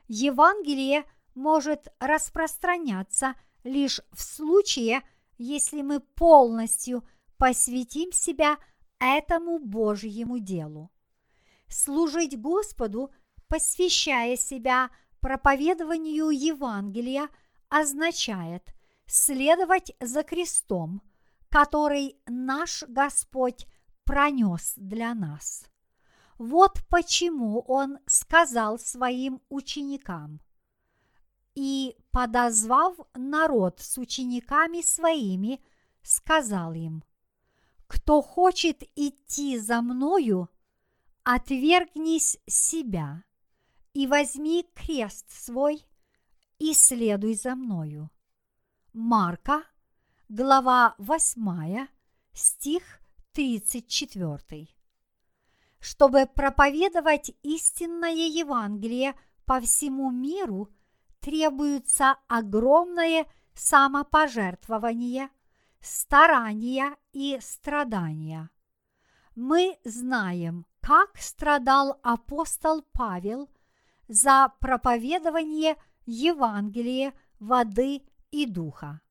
Евангелие 0.07 1.03
может 1.35 1.87
распространяться 1.99 3.35
лишь 3.63 4.01
в 4.11 4.21
случае, 4.21 5.03
если 5.37 5.81
мы 5.81 5.99
полностью 5.99 7.03
посвятим 7.39 8.11
себя 8.11 8.57
этому 8.99 9.59
Божьему 9.59 10.37
делу. 10.39 10.91
Служить 11.69 12.39
Господу, 12.39 13.11
посвящая 13.47 14.35
себя 14.35 14.91
проповедованию 15.21 16.29
Евангелия, 16.29 17.29
означает 17.69 18.63
следовать 19.07 19.93
за 19.99 20.23
крестом, 20.23 21.01
который 21.49 22.17
наш 22.27 22.83
Господь 22.87 23.65
пронес 24.03 24.73
для 24.75 25.13
нас. 25.13 25.65
Вот 26.37 26.83
почему 26.89 27.61
Он 27.61 27.99
сказал 28.05 28.77
своим 28.79 29.41
ученикам, 29.49 30.41
«И, 31.55 31.95
подозвав 32.11 32.95
народ 33.13 33.79
с 33.79 33.97
учениками 33.97 34.81
своими, 34.81 35.61
сказал 36.01 36.73
им, 36.73 37.03
кто 37.89 38.21
хочет 38.21 38.83
идти 38.95 39.57
за 39.57 39.81
мною, 39.81 40.47
отвергнись 41.23 42.37
себя 42.45 43.23
и 43.93 44.05
возьми 44.05 44.63
крест 44.75 45.25
свой 45.31 45.83
и 46.59 46.75
следуй 46.75 47.33
за 47.33 47.55
мною. 47.55 48.11
Марка, 48.93 49.63
глава 50.29 50.93
8, 50.99 51.87
стих 52.31 53.01
34. 53.33 54.67
Чтобы 55.79 56.27
проповедовать 56.27 57.31
истинное 57.41 58.11
Евангелие 58.11 59.15
по 59.45 59.59
всему 59.59 60.11
миру, 60.11 60.69
требуется 61.19 62.17
огромное 62.27 63.25
самопожертвование– 63.55 65.29
старания 65.81 66.95
и 67.11 67.37
страдания. 67.41 68.49
Мы 69.35 69.77
знаем, 69.83 70.65
как 70.81 71.17
страдал 71.17 71.99
апостол 72.03 72.81
Павел 72.91 73.49
за 74.07 74.51
проповедование 74.59 75.77
Евангелия 76.05 77.13
воды 77.39 78.01
и 78.31 78.45
духа. 78.45 79.01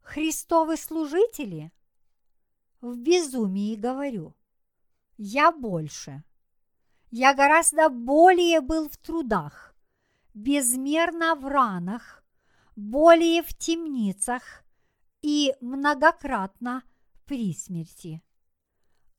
Христовы 0.00 0.76
служители? 0.76 1.72
В 2.80 2.96
безумии 2.96 3.74
говорю. 3.74 4.36
Я 5.16 5.50
больше. 5.50 6.22
Я 7.10 7.34
гораздо 7.34 7.88
более 7.88 8.60
был 8.60 8.88
в 8.88 8.96
трудах, 8.98 9.74
безмерно 10.34 11.34
в 11.34 11.46
ранах, 11.46 12.22
более 12.76 13.42
в 13.42 13.54
темницах 13.56 14.65
и 15.22 15.54
многократно 15.60 16.82
при 17.24 17.52
смерти. 17.52 18.22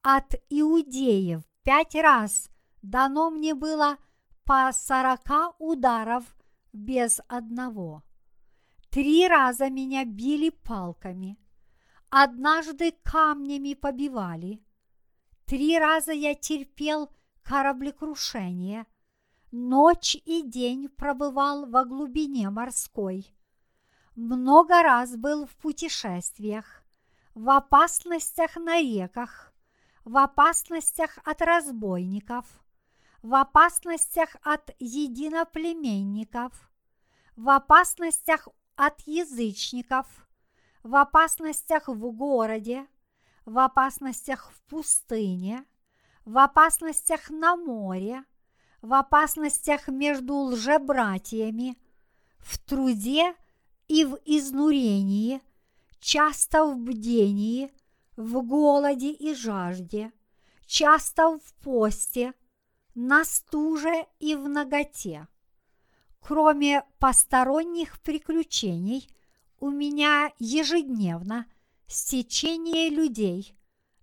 От 0.02 0.36
иудеев 0.50 1.44
пять 1.64 1.96
раз 1.96 2.50
дано 2.82 3.30
мне 3.30 3.54
было 3.54 3.98
по 4.46 4.72
сорока 4.72 5.54
ударов 5.60 6.36
без 6.72 7.20
одного. 7.28 8.04
Три 8.90 9.28
раза 9.28 9.70
меня 9.70 10.06
били 10.06 10.50
палками, 10.50 11.38
однажды 12.10 12.94
камнями 13.04 13.74
побивали, 13.74 14.64
три 15.46 15.78
раза 15.78 16.14
я 16.14 16.36
терпел 16.36 17.12
кораблекрушение, 17.42 18.86
ночь 19.52 20.16
и 20.16 20.42
день 20.42 20.88
пробывал 20.88 21.66
во 21.66 21.84
глубине 21.84 22.50
морской– 22.50 23.30
много 24.18 24.82
раз 24.82 25.16
был 25.16 25.46
в 25.46 25.56
путешествиях, 25.58 26.84
в 27.36 27.50
опасностях 27.56 28.56
на 28.56 28.82
реках, 28.82 29.54
в 30.04 30.18
опасностях 30.18 31.20
от 31.24 31.42
разбойников, 31.42 32.46
в 33.22 33.36
опасностях 33.36 34.36
от 34.42 34.72
единоплеменников, 34.80 36.72
в 37.36 37.50
опасностях 37.50 38.48
от 38.76 39.00
язычников, 39.06 40.08
в 40.82 40.96
опасностях 40.96 41.88
в 41.88 42.12
городе, 42.12 42.88
в 43.46 43.60
опасностях 43.60 44.52
в 44.52 44.62
пустыне, 44.64 45.64
в 46.26 46.40
опасностях 46.40 47.30
на 47.30 47.56
море, 47.56 48.24
в 48.82 48.94
опасностях 48.94 49.88
между 49.88 50.34
лжебратьями, 50.38 51.78
в 52.40 52.58
труде– 52.58 53.36
и 53.88 54.06
в 54.06 54.20
изнурении, 54.26 55.42
часто 56.00 56.66
в 56.66 56.78
бдении, 56.78 57.72
в 58.16 58.42
голоде 58.42 59.12
и 59.12 59.34
жажде, 59.34 60.12
часто 60.66 61.38
в 61.38 61.54
посте, 61.64 62.34
на 62.96 63.24
стуже 63.26 64.06
и 64.20 64.36
в 64.36 64.50
наготе. 64.50 65.28
Кроме 66.20 66.84
посторонних 67.00 68.02
приключений, 68.02 69.08
у 69.60 69.70
меня 69.70 70.34
ежедневно 70.40 71.46
стечение 71.88 72.90
людей, 72.90 73.56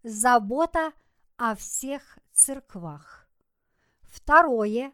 забота 0.02 0.92
о 1.36 1.54
всех 1.54 2.18
церквах. 2.32 3.28
Второе 4.02 4.92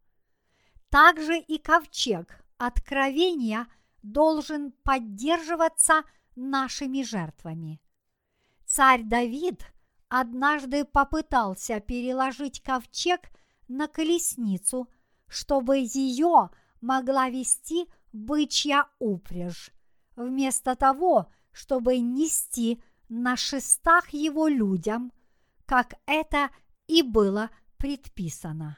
Также 0.89 1.37
и 1.37 1.57
ковчег 1.57 2.43
откровения 2.57 3.67
должен 4.01 4.71
поддерживаться 4.83 6.03
нашими 6.35 7.01
жертвами. 7.03 7.81
Царь 8.65 9.03
Давид 9.03 9.65
однажды 10.09 10.85
попытался 10.85 11.79
переложить 11.79 12.61
ковчег 12.61 13.21
на 13.67 13.87
колесницу, 13.87 14.89
чтобы 15.27 15.77
ее 15.77 16.49
могла 16.81 17.29
вести 17.29 17.87
бычья 18.13 18.87
упряжь, 18.99 19.71
вместо 20.15 20.75
того, 20.75 21.31
чтобы 21.55 21.99
нести 21.99 22.83
на 23.07 23.37
шестах 23.37 24.09
его 24.09 24.49
людям, 24.49 25.13
как 25.65 25.93
это 26.05 26.49
и 26.85 27.01
было 27.01 27.49
предписано. 27.77 28.77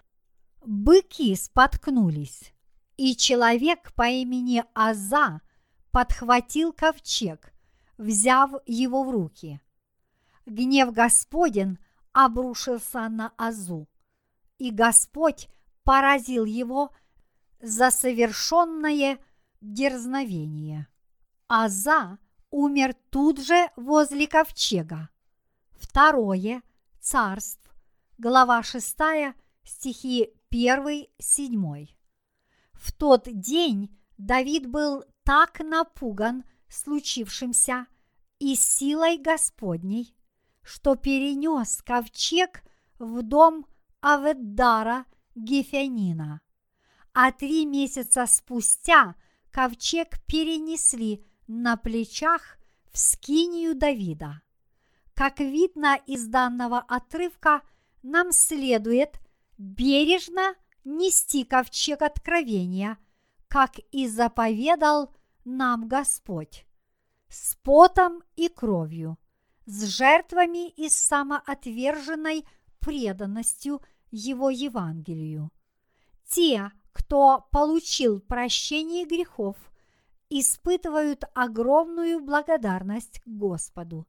Быки 0.64 1.36
споткнулись, 1.36 2.54
и 2.96 3.16
человек 3.16 3.94
по 3.94 4.08
имени 4.08 4.64
Аза 4.76 5.42
подхватил 5.92 6.72
ковчег, 6.72 7.52
взяв 7.98 8.52
его 8.68 9.04
в 9.04 9.10
руки. 9.10 9.60
Гнев 10.46 10.94
Господен 10.94 11.80
обрушился 12.14 13.10
на 13.10 13.34
Азу, 13.38 13.90
и 14.60 14.70
Господь 14.70 15.50
поразил 15.84 16.46
его 16.46 16.92
за 17.60 17.90
совершенное 17.90 19.18
дерзновение. 19.62 20.88
Аза 21.48 22.20
умер 22.52 22.96
тут 23.10 23.40
же 23.40 23.70
возле 23.76 24.28
ковчега. 24.28 25.10
Второе 25.72 26.62
царств, 27.00 27.74
глава 28.18 28.64
6, 28.64 28.98
стихи 29.64 30.30
1-7. 30.52 31.90
В 32.74 32.92
тот 32.94 33.24
день 33.26 33.98
Давид 34.18 34.68
был 34.68 35.04
так 35.24 35.60
напуган 35.60 36.44
случившимся 36.70 37.88
и 38.40 38.56
силой 38.56 39.18
Господней, 39.18 40.16
что 40.62 40.96
перенес 40.96 41.82
ковчег 41.82 42.64
в 43.00 43.22
дом 43.22 43.66
Аведдара 44.02 45.06
Гефянина. 45.36 46.42
А 47.14 47.32
три 47.32 47.66
месяца 47.66 48.26
спустя 48.28 49.16
ковчег 49.52 50.20
перенесли 50.28 51.26
на 51.48 51.78
плечах 51.78 52.58
в 52.92 52.98
скинию 52.98 53.76
Давида. 53.76 54.42
Как 55.14 55.40
видно 55.40 55.98
из 56.06 56.28
данного 56.28 56.80
отрывка, 56.80 57.62
нам 58.04 58.32
следует 58.32 59.20
бережно 59.58 60.56
нести 60.84 61.44
ковчег 61.44 62.02
откровения, 62.02 62.98
как 63.48 63.80
и 63.92 64.08
заповедал 64.08 65.14
нам 65.46 65.88
Господь, 65.88 66.66
с 67.30 67.56
потом 67.64 68.22
и 68.36 68.50
кровью, 68.50 69.18
с 69.66 69.86
жертвами 69.86 70.70
и 70.70 70.90
самоотверженной 70.90 72.46
преданностью 72.80 73.82
Его 74.12 74.50
Евангелию. 74.50 75.52
Те, 76.30 76.72
кто 76.94 77.48
получил 77.52 78.20
прощение 78.20 79.06
грехов, 79.06 79.58
испытывают 80.30 81.24
огромную 81.34 82.20
благодарность 82.20 83.22
Господу. 83.26 84.08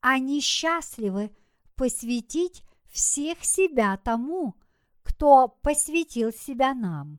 Они 0.00 0.40
счастливы 0.40 1.34
посвятить 1.74 2.64
всех 2.90 3.44
себя 3.44 3.96
тому, 3.96 4.54
кто 5.02 5.48
посвятил 5.48 6.32
себя 6.32 6.74
нам. 6.74 7.18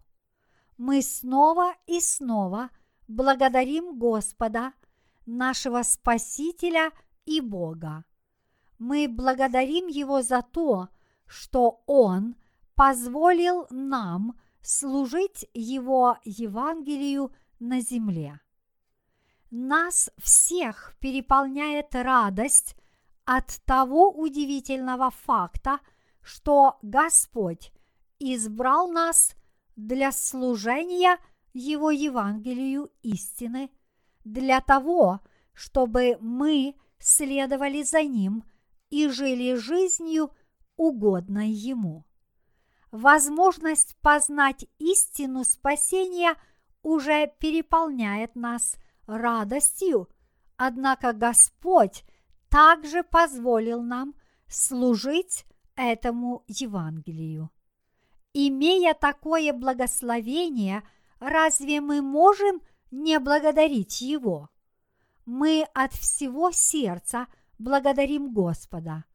Мы 0.77 1.01
снова 1.01 1.73
и 1.85 1.99
снова 1.99 2.69
благодарим 3.07 3.97
Господа, 3.97 4.73
нашего 5.25 5.83
Спасителя 5.83 6.91
и 7.25 7.41
Бога. 7.41 8.05
Мы 8.79 9.07
благодарим 9.07 9.87
Его 9.87 10.21
за 10.21 10.41
то, 10.41 10.89
что 11.25 11.83
Он 11.85 12.35
позволил 12.75 13.67
нам 13.69 14.37
служить 14.61 15.47
Его 15.53 16.17
Евангелию 16.23 17.31
на 17.63 17.79
земле. 17.81 18.39
Нас 19.49 20.09
всех 20.17 20.95
переполняет 20.99 21.95
радость 21.95 22.75
от 23.25 23.61
того 23.65 24.11
удивительного 24.11 25.11
факта, 25.11 25.79
что 26.21 26.77
Господь 26.81 27.71
избрал 28.19 28.91
нас 28.91 29.35
для 29.75 30.11
служения 30.11 31.17
Его 31.53 31.91
Евангелию 31.91 32.91
истины, 33.01 33.69
для 34.23 34.59
того, 34.61 35.21
чтобы 35.53 36.17
мы 36.19 36.75
следовали 36.99 37.83
за 37.83 38.03
Ним 38.03 38.43
и 38.89 39.07
жили 39.07 39.55
жизнью, 39.55 40.31
угодной 40.75 41.49
Ему. 41.49 42.05
Возможность 42.91 43.95
познать 44.01 44.65
истину 44.79 45.43
спасения 45.43 46.35
уже 46.83 47.31
переполняет 47.39 48.35
нас 48.35 48.75
радостью, 49.07 50.09
однако 50.57 51.13
Господь 51.13 52.03
также 52.49 53.03
позволил 53.03 53.81
нам 53.81 54.13
служить 54.47 55.45
этому 55.75 56.43
Евангелию. 56.47 57.49
Имея 58.33 58.93
такое 58.93 59.53
благословение, 59.53 60.83
разве 61.19 61.81
мы 61.81 62.01
можем 62.01 62.61
не 62.91 63.19
благодарить 63.19 64.01
Его? 64.01 64.49
Мы 65.25 65.65
от 65.73 65.93
всего 65.93 66.51
сердца 66.51 67.27
благодарим 67.57 68.33
Господа. 68.33 69.05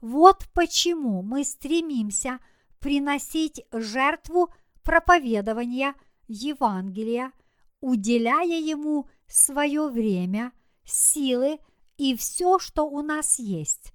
Вот 0.00 0.48
почему 0.52 1.22
мы 1.22 1.44
стремимся 1.44 2.38
приносить 2.80 3.64
жертву 3.72 4.52
проповедования 4.82 5.94
Евангелия, 6.32 7.32
уделяя 7.80 8.58
Ему 8.58 9.08
свое 9.26 9.88
время, 9.88 10.52
силы 10.84 11.58
и 11.98 12.16
все, 12.16 12.58
что 12.58 12.84
у 12.84 13.02
нас 13.02 13.38
есть, 13.38 13.92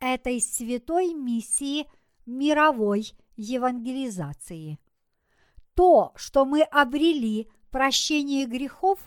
этой 0.00 0.40
святой 0.40 1.14
миссии 1.14 1.86
мировой 2.26 3.12
евангелизации. 3.36 4.78
То, 5.74 6.12
что 6.16 6.44
мы 6.44 6.62
обрели 6.62 7.48
прощение 7.70 8.46
грехов, 8.46 8.98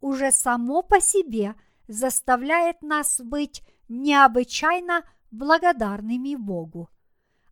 уже 0.00 0.30
само 0.30 0.82
по 0.82 1.00
себе 1.00 1.54
заставляет 1.88 2.82
нас 2.82 3.20
быть 3.20 3.62
необычайно 3.88 5.04
благодарными 5.30 6.34
Богу. 6.34 6.90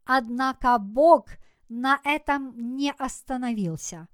Однако 0.05 0.79
Бог 0.79 1.29
на 1.69 2.01
этом 2.05 2.77
не 2.77 2.93
остановился. 2.93 4.09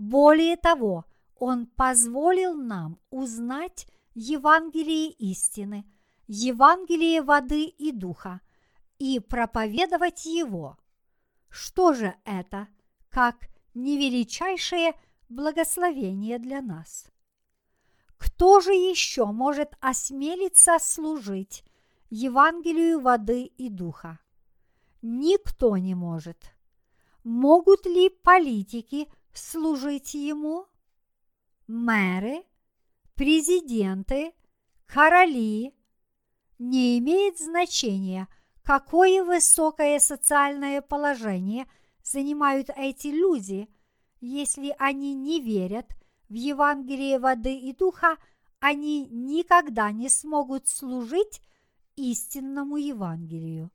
Более 0.00 0.56
того, 0.56 1.04
Он 1.36 1.66
позволил 1.66 2.54
нам 2.54 2.98
узнать 3.10 3.86
Евангелие 4.14 5.10
истины, 5.10 5.84
Евангелие 6.26 7.20
воды 7.20 7.64
и 7.64 7.92
духа 7.92 8.40
и 8.98 9.20
проповедовать 9.20 10.24
его. 10.24 10.78
Что 11.50 11.92
же 11.92 12.14
это, 12.24 12.68
как 13.10 13.50
невеличайшее 13.74 14.94
благословение 15.28 16.38
для 16.38 16.62
нас? 16.62 17.10
Кто 18.16 18.60
же 18.60 18.72
еще 18.72 19.26
может 19.26 19.74
осмелиться 19.80 20.78
служить 20.80 21.62
Евангелию 22.08 23.00
воды 23.00 23.42
и 23.42 23.68
духа? 23.68 24.18
Никто 25.02 25.76
не 25.76 25.94
может. 25.94 26.54
Могут 27.22 27.84
ли 27.84 28.08
политики 28.08 29.06
служить 29.32 30.14
ему? 30.14 30.66
Мэры, 31.66 32.44
президенты, 33.14 34.32
короли. 34.86 35.74
Не 36.58 36.98
имеет 36.98 37.38
значения– 37.38 38.28
какое 38.70 39.24
высокое 39.24 39.98
социальное 39.98 40.80
положение 40.80 41.66
занимают 42.04 42.70
эти 42.76 43.08
люди, 43.08 43.68
если 44.20 44.74
они 44.78 45.14
не 45.14 45.40
верят 45.40 45.86
в 46.28 46.34
Евангелие 46.34 47.18
воды 47.18 47.58
и 47.58 47.74
духа, 47.74 48.16
они 48.60 49.06
никогда 49.06 49.90
не 49.90 50.08
смогут 50.08 50.68
служить 50.68 51.40
истинному 51.96 52.76
Евангелию. 52.76 53.72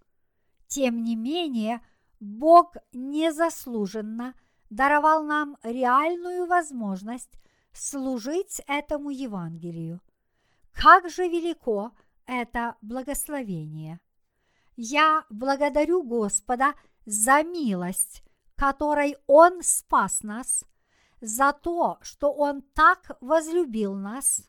Тем 0.68 1.04
не 1.04 1.18
менее, 1.18 1.86
Бог 2.22 2.76
незаслуженно 2.94 4.34
даровал 4.76 5.24
нам 5.24 5.58
реальную 5.64 6.48
возможность 6.48 7.32
служить 7.72 8.62
этому 8.68 9.10
Евангелию. 9.10 10.02
Как 10.74 11.10
же 11.10 11.30
велико 11.30 11.94
это 12.26 12.76
благословение! 12.82 14.02
Я 14.76 15.24
благодарю 15.30 16.04
Господа 16.04 16.74
за 17.06 17.44
милость, 17.44 18.22
которой 18.56 19.16
Он 19.28 19.64
спас 19.64 20.24
нас, 20.24 20.66
за 21.22 21.54
то, 21.54 21.98
что 22.02 22.34
Он 22.34 22.62
так 22.62 23.18
возлюбил 23.22 23.94
нас. 23.94 24.42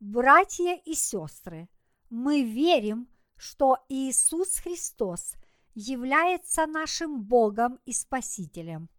Братья 0.00 0.74
и 0.84 0.92
сестры, 0.92 1.70
мы 2.10 2.42
верим, 2.42 3.08
что 3.36 3.78
Иисус 3.88 4.58
Христос 4.58 5.34
является 5.74 6.66
нашим 6.66 7.22
Богом 7.22 7.78
и 7.86 7.94
Спасителем. 7.94 8.90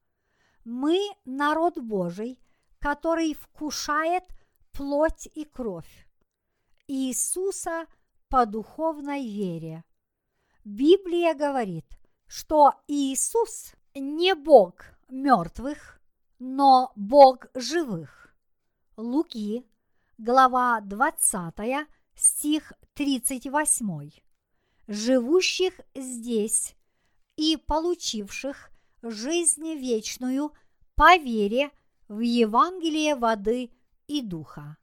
Мы 0.64 1.00
народ 1.26 1.80
Божий, 1.80 2.40
который 2.80 3.34
вкушает 3.34 4.24
плоть 4.72 5.28
и 5.34 5.46
кровь. 5.46 6.08
Иисуса 6.88 7.86
по 8.30 8.46
духовной 8.46 9.28
вере. 9.28 9.84
Библия 10.64 11.34
говорит, 11.34 11.86
что 12.28 12.74
Иисус 12.88 13.74
не 13.96 14.36
Бог 14.36 14.86
мертвых, 15.10 16.00
но 16.40 16.92
Бог 16.96 17.48
живых. 17.56 18.34
Луки, 18.98 19.66
глава 20.18 20.80
20, 20.82 21.88
стих 22.16 22.74
38. 22.94 24.12
Живущих 24.88 25.80
здесь 25.96 26.76
и 27.36 27.58
получивших 27.58 28.71
жизнь 29.02 29.74
вечную 29.76 30.54
по 30.96 31.18
вере 31.18 31.72
в 32.08 32.20
Евангелие 32.20 33.16
воды 33.16 33.72
и 34.08 34.22
духа. 34.22 34.78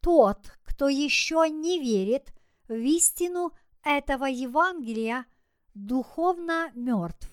Тот, 0.00 0.52
кто 0.62 0.88
еще 0.88 1.48
не 1.50 1.80
верит 1.80 2.32
в 2.68 2.74
истину 2.74 3.52
этого 3.82 4.26
Евангелия, 4.26 5.26
духовно 5.74 6.70
мертв, 6.74 7.30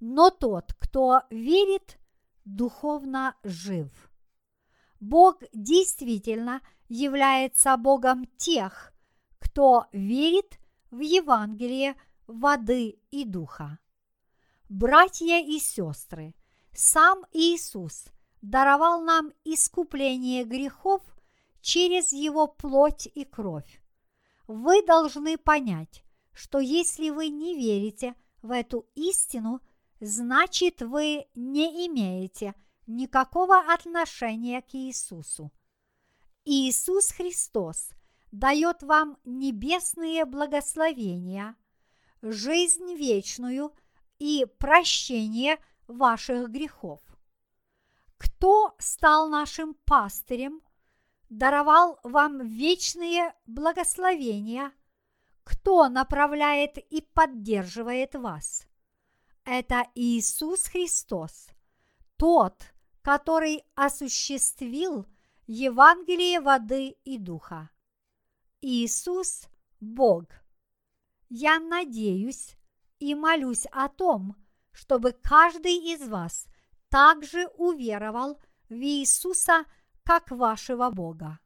но 0.00 0.30
тот, 0.30 0.72
кто 0.78 1.22
верит, 1.30 1.98
духовно 2.44 3.36
жив. 3.42 3.90
Бог 5.00 5.42
действительно 5.52 6.60
является 6.88 7.76
Богом 7.76 8.26
тех, 8.36 8.92
кто 9.38 9.86
верит 9.92 10.58
в 10.90 11.00
Евангелие 11.00 11.94
воды 12.26 12.98
и 13.10 13.24
духа. 13.24 13.78
Братья 14.68 15.40
и 15.40 15.60
сестры, 15.60 16.34
сам 16.72 17.24
Иисус 17.32 18.06
даровал 18.42 19.00
нам 19.00 19.32
искупление 19.44 20.44
грехов 20.44 21.02
через 21.60 22.10
Его 22.12 22.48
плоть 22.48 23.08
и 23.14 23.24
кровь. 23.24 23.80
Вы 24.48 24.84
должны 24.84 25.38
понять, 25.38 26.04
что 26.32 26.58
если 26.58 27.10
вы 27.10 27.28
не 27.28 27.54
верите 27.54 28.16
в 28.42 28.50
эту 28.50 28.88
истину, 28.96 29.60
значит 30.00 30.82
вы 30.82 31.26
не 31.36 31.86
имеете 31.86 32.54
никакого 32.88 33.72
отношения 33.72 34.62
к 34.62 34.74
Иисусу. 34.74 35.52
Иисус 36.44 37.12
Христос 37.12 37.90
дает 38.32 38.82
вам 38.82 39.16
небесные 39.24 40.24
благословения, 40.24 41.54
жизнь 42.20 42.94
вечную 42.94 43.72
и 44.18 44.46
прощение 44.58 45.58
ваших 45.86 46.50
грехов. 46.50 47.00
Кто 48.18 48.74
стал 48.78 49.28
нашим 49.28 49.74
пастырем, 49.84 50.62
даровал 51.28 51.98
вам 52.02 52.46
вечные 52.46 53.34
благословения, 53.46 54.72
кто 55.44 55.88
направляет 55.88 56.78
и 56.78 57.02
поддерживает 57.02 58.14
вас? 58.14 58.66
Это 59.44 59.86
Иисус 59.94 60.66
Христос, 60.66 61.48
тот, 62.16 62.62
который 63.02 63.64
осуществил 63.74 65.06
Евангелие 65.46 66.40
воды 66.40 66.96
и 67.04 67.18
духа. 67.18 67.70
Иисус– 68.60 69.46
Бог. 69.80 70.24
Я 71.28 71.60
надеюсь 71.60 72.56
и 72.98 73.14
молюсь 73.14 73.66
о 73.72 73.88
том, 73.88 74.36
чтобы 74.72 75.12
каждый 75.12 75.76
из 75.94 76.06
вас 76.06 76.46
также 76.88 77.46
уверовал 77.56 78.40
в 78.68 78.74
Иисуса 78.74 79.64
как 80.04 80.30
вашего 80.30 80.90
Бога. 80.90 81.38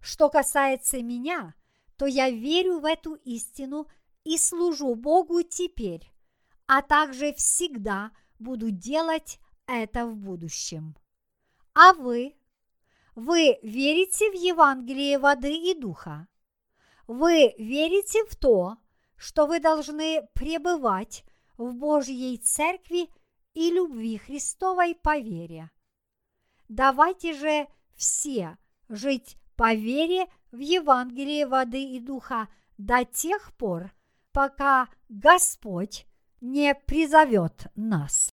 Что 0.00 0.28
касается 0.28 1.02
меня, 1.02 1.54
то 1.96 2.06
я 2.06 2.30
верю 2.30 2.80
в 2.80 2.84
эту 2.84 3.14
истину 3.14 3.86
и 4.24 4.38
служу 4.38 4.94
Богу 4.94 5.42
теперь, 5.42 6.10
а 6.66 6.82
также 6.82 7.34
всегда 7.34 8.12
буду 8.38 8.70
делать 8.70 9.38
это 9.66 10.06
в 10.06 10.16
будущем. 10.16 10.96
А 11.74 11.92
вы? 11.92 12.36
Вы 13.14 13.58
верите 13.62 14.30
в 14.30 14.34
Евангелие 14.34 15.18
воды 15.18 15.52
и 15.52 15.74
духа? 15.74 16.26
Вы 17.06 17.54
верите 17.58 18.24
в 18.24 18.36
то, 18.36 18.76
что 19.20 19.46
вы 19.46 19.60
должны 19.60 20.26
пребывать 20.32 21.24
в 21.58 21.74
Божьей 21.74 22.38
Церкви 22.38 23.10
и 23.52 23.70
любви 23.70 24.16
Христовой 24.16 24.94
по 24.94 25.18
вере. 25.18 25.70
Давайте 26.68 27.34
же 27.34 27.68
все 27.94 28.56
жить 28.88 29.36
по 29.56 29.74
вере 29.74 30.26
в 30.52 30.58
Евангелие 30.58 31.46
воды 31.46 31.82
и 31.82 32.00
духа 32.00 32.48
до 32.78 33.04
тех 33.04 33.54
пор, 33.58 33.92
пока 34.32 34.88
Господь 35.10 36.06
не 36.40 36.74
призовет 36.74 37.66
нас. 37.74 38.29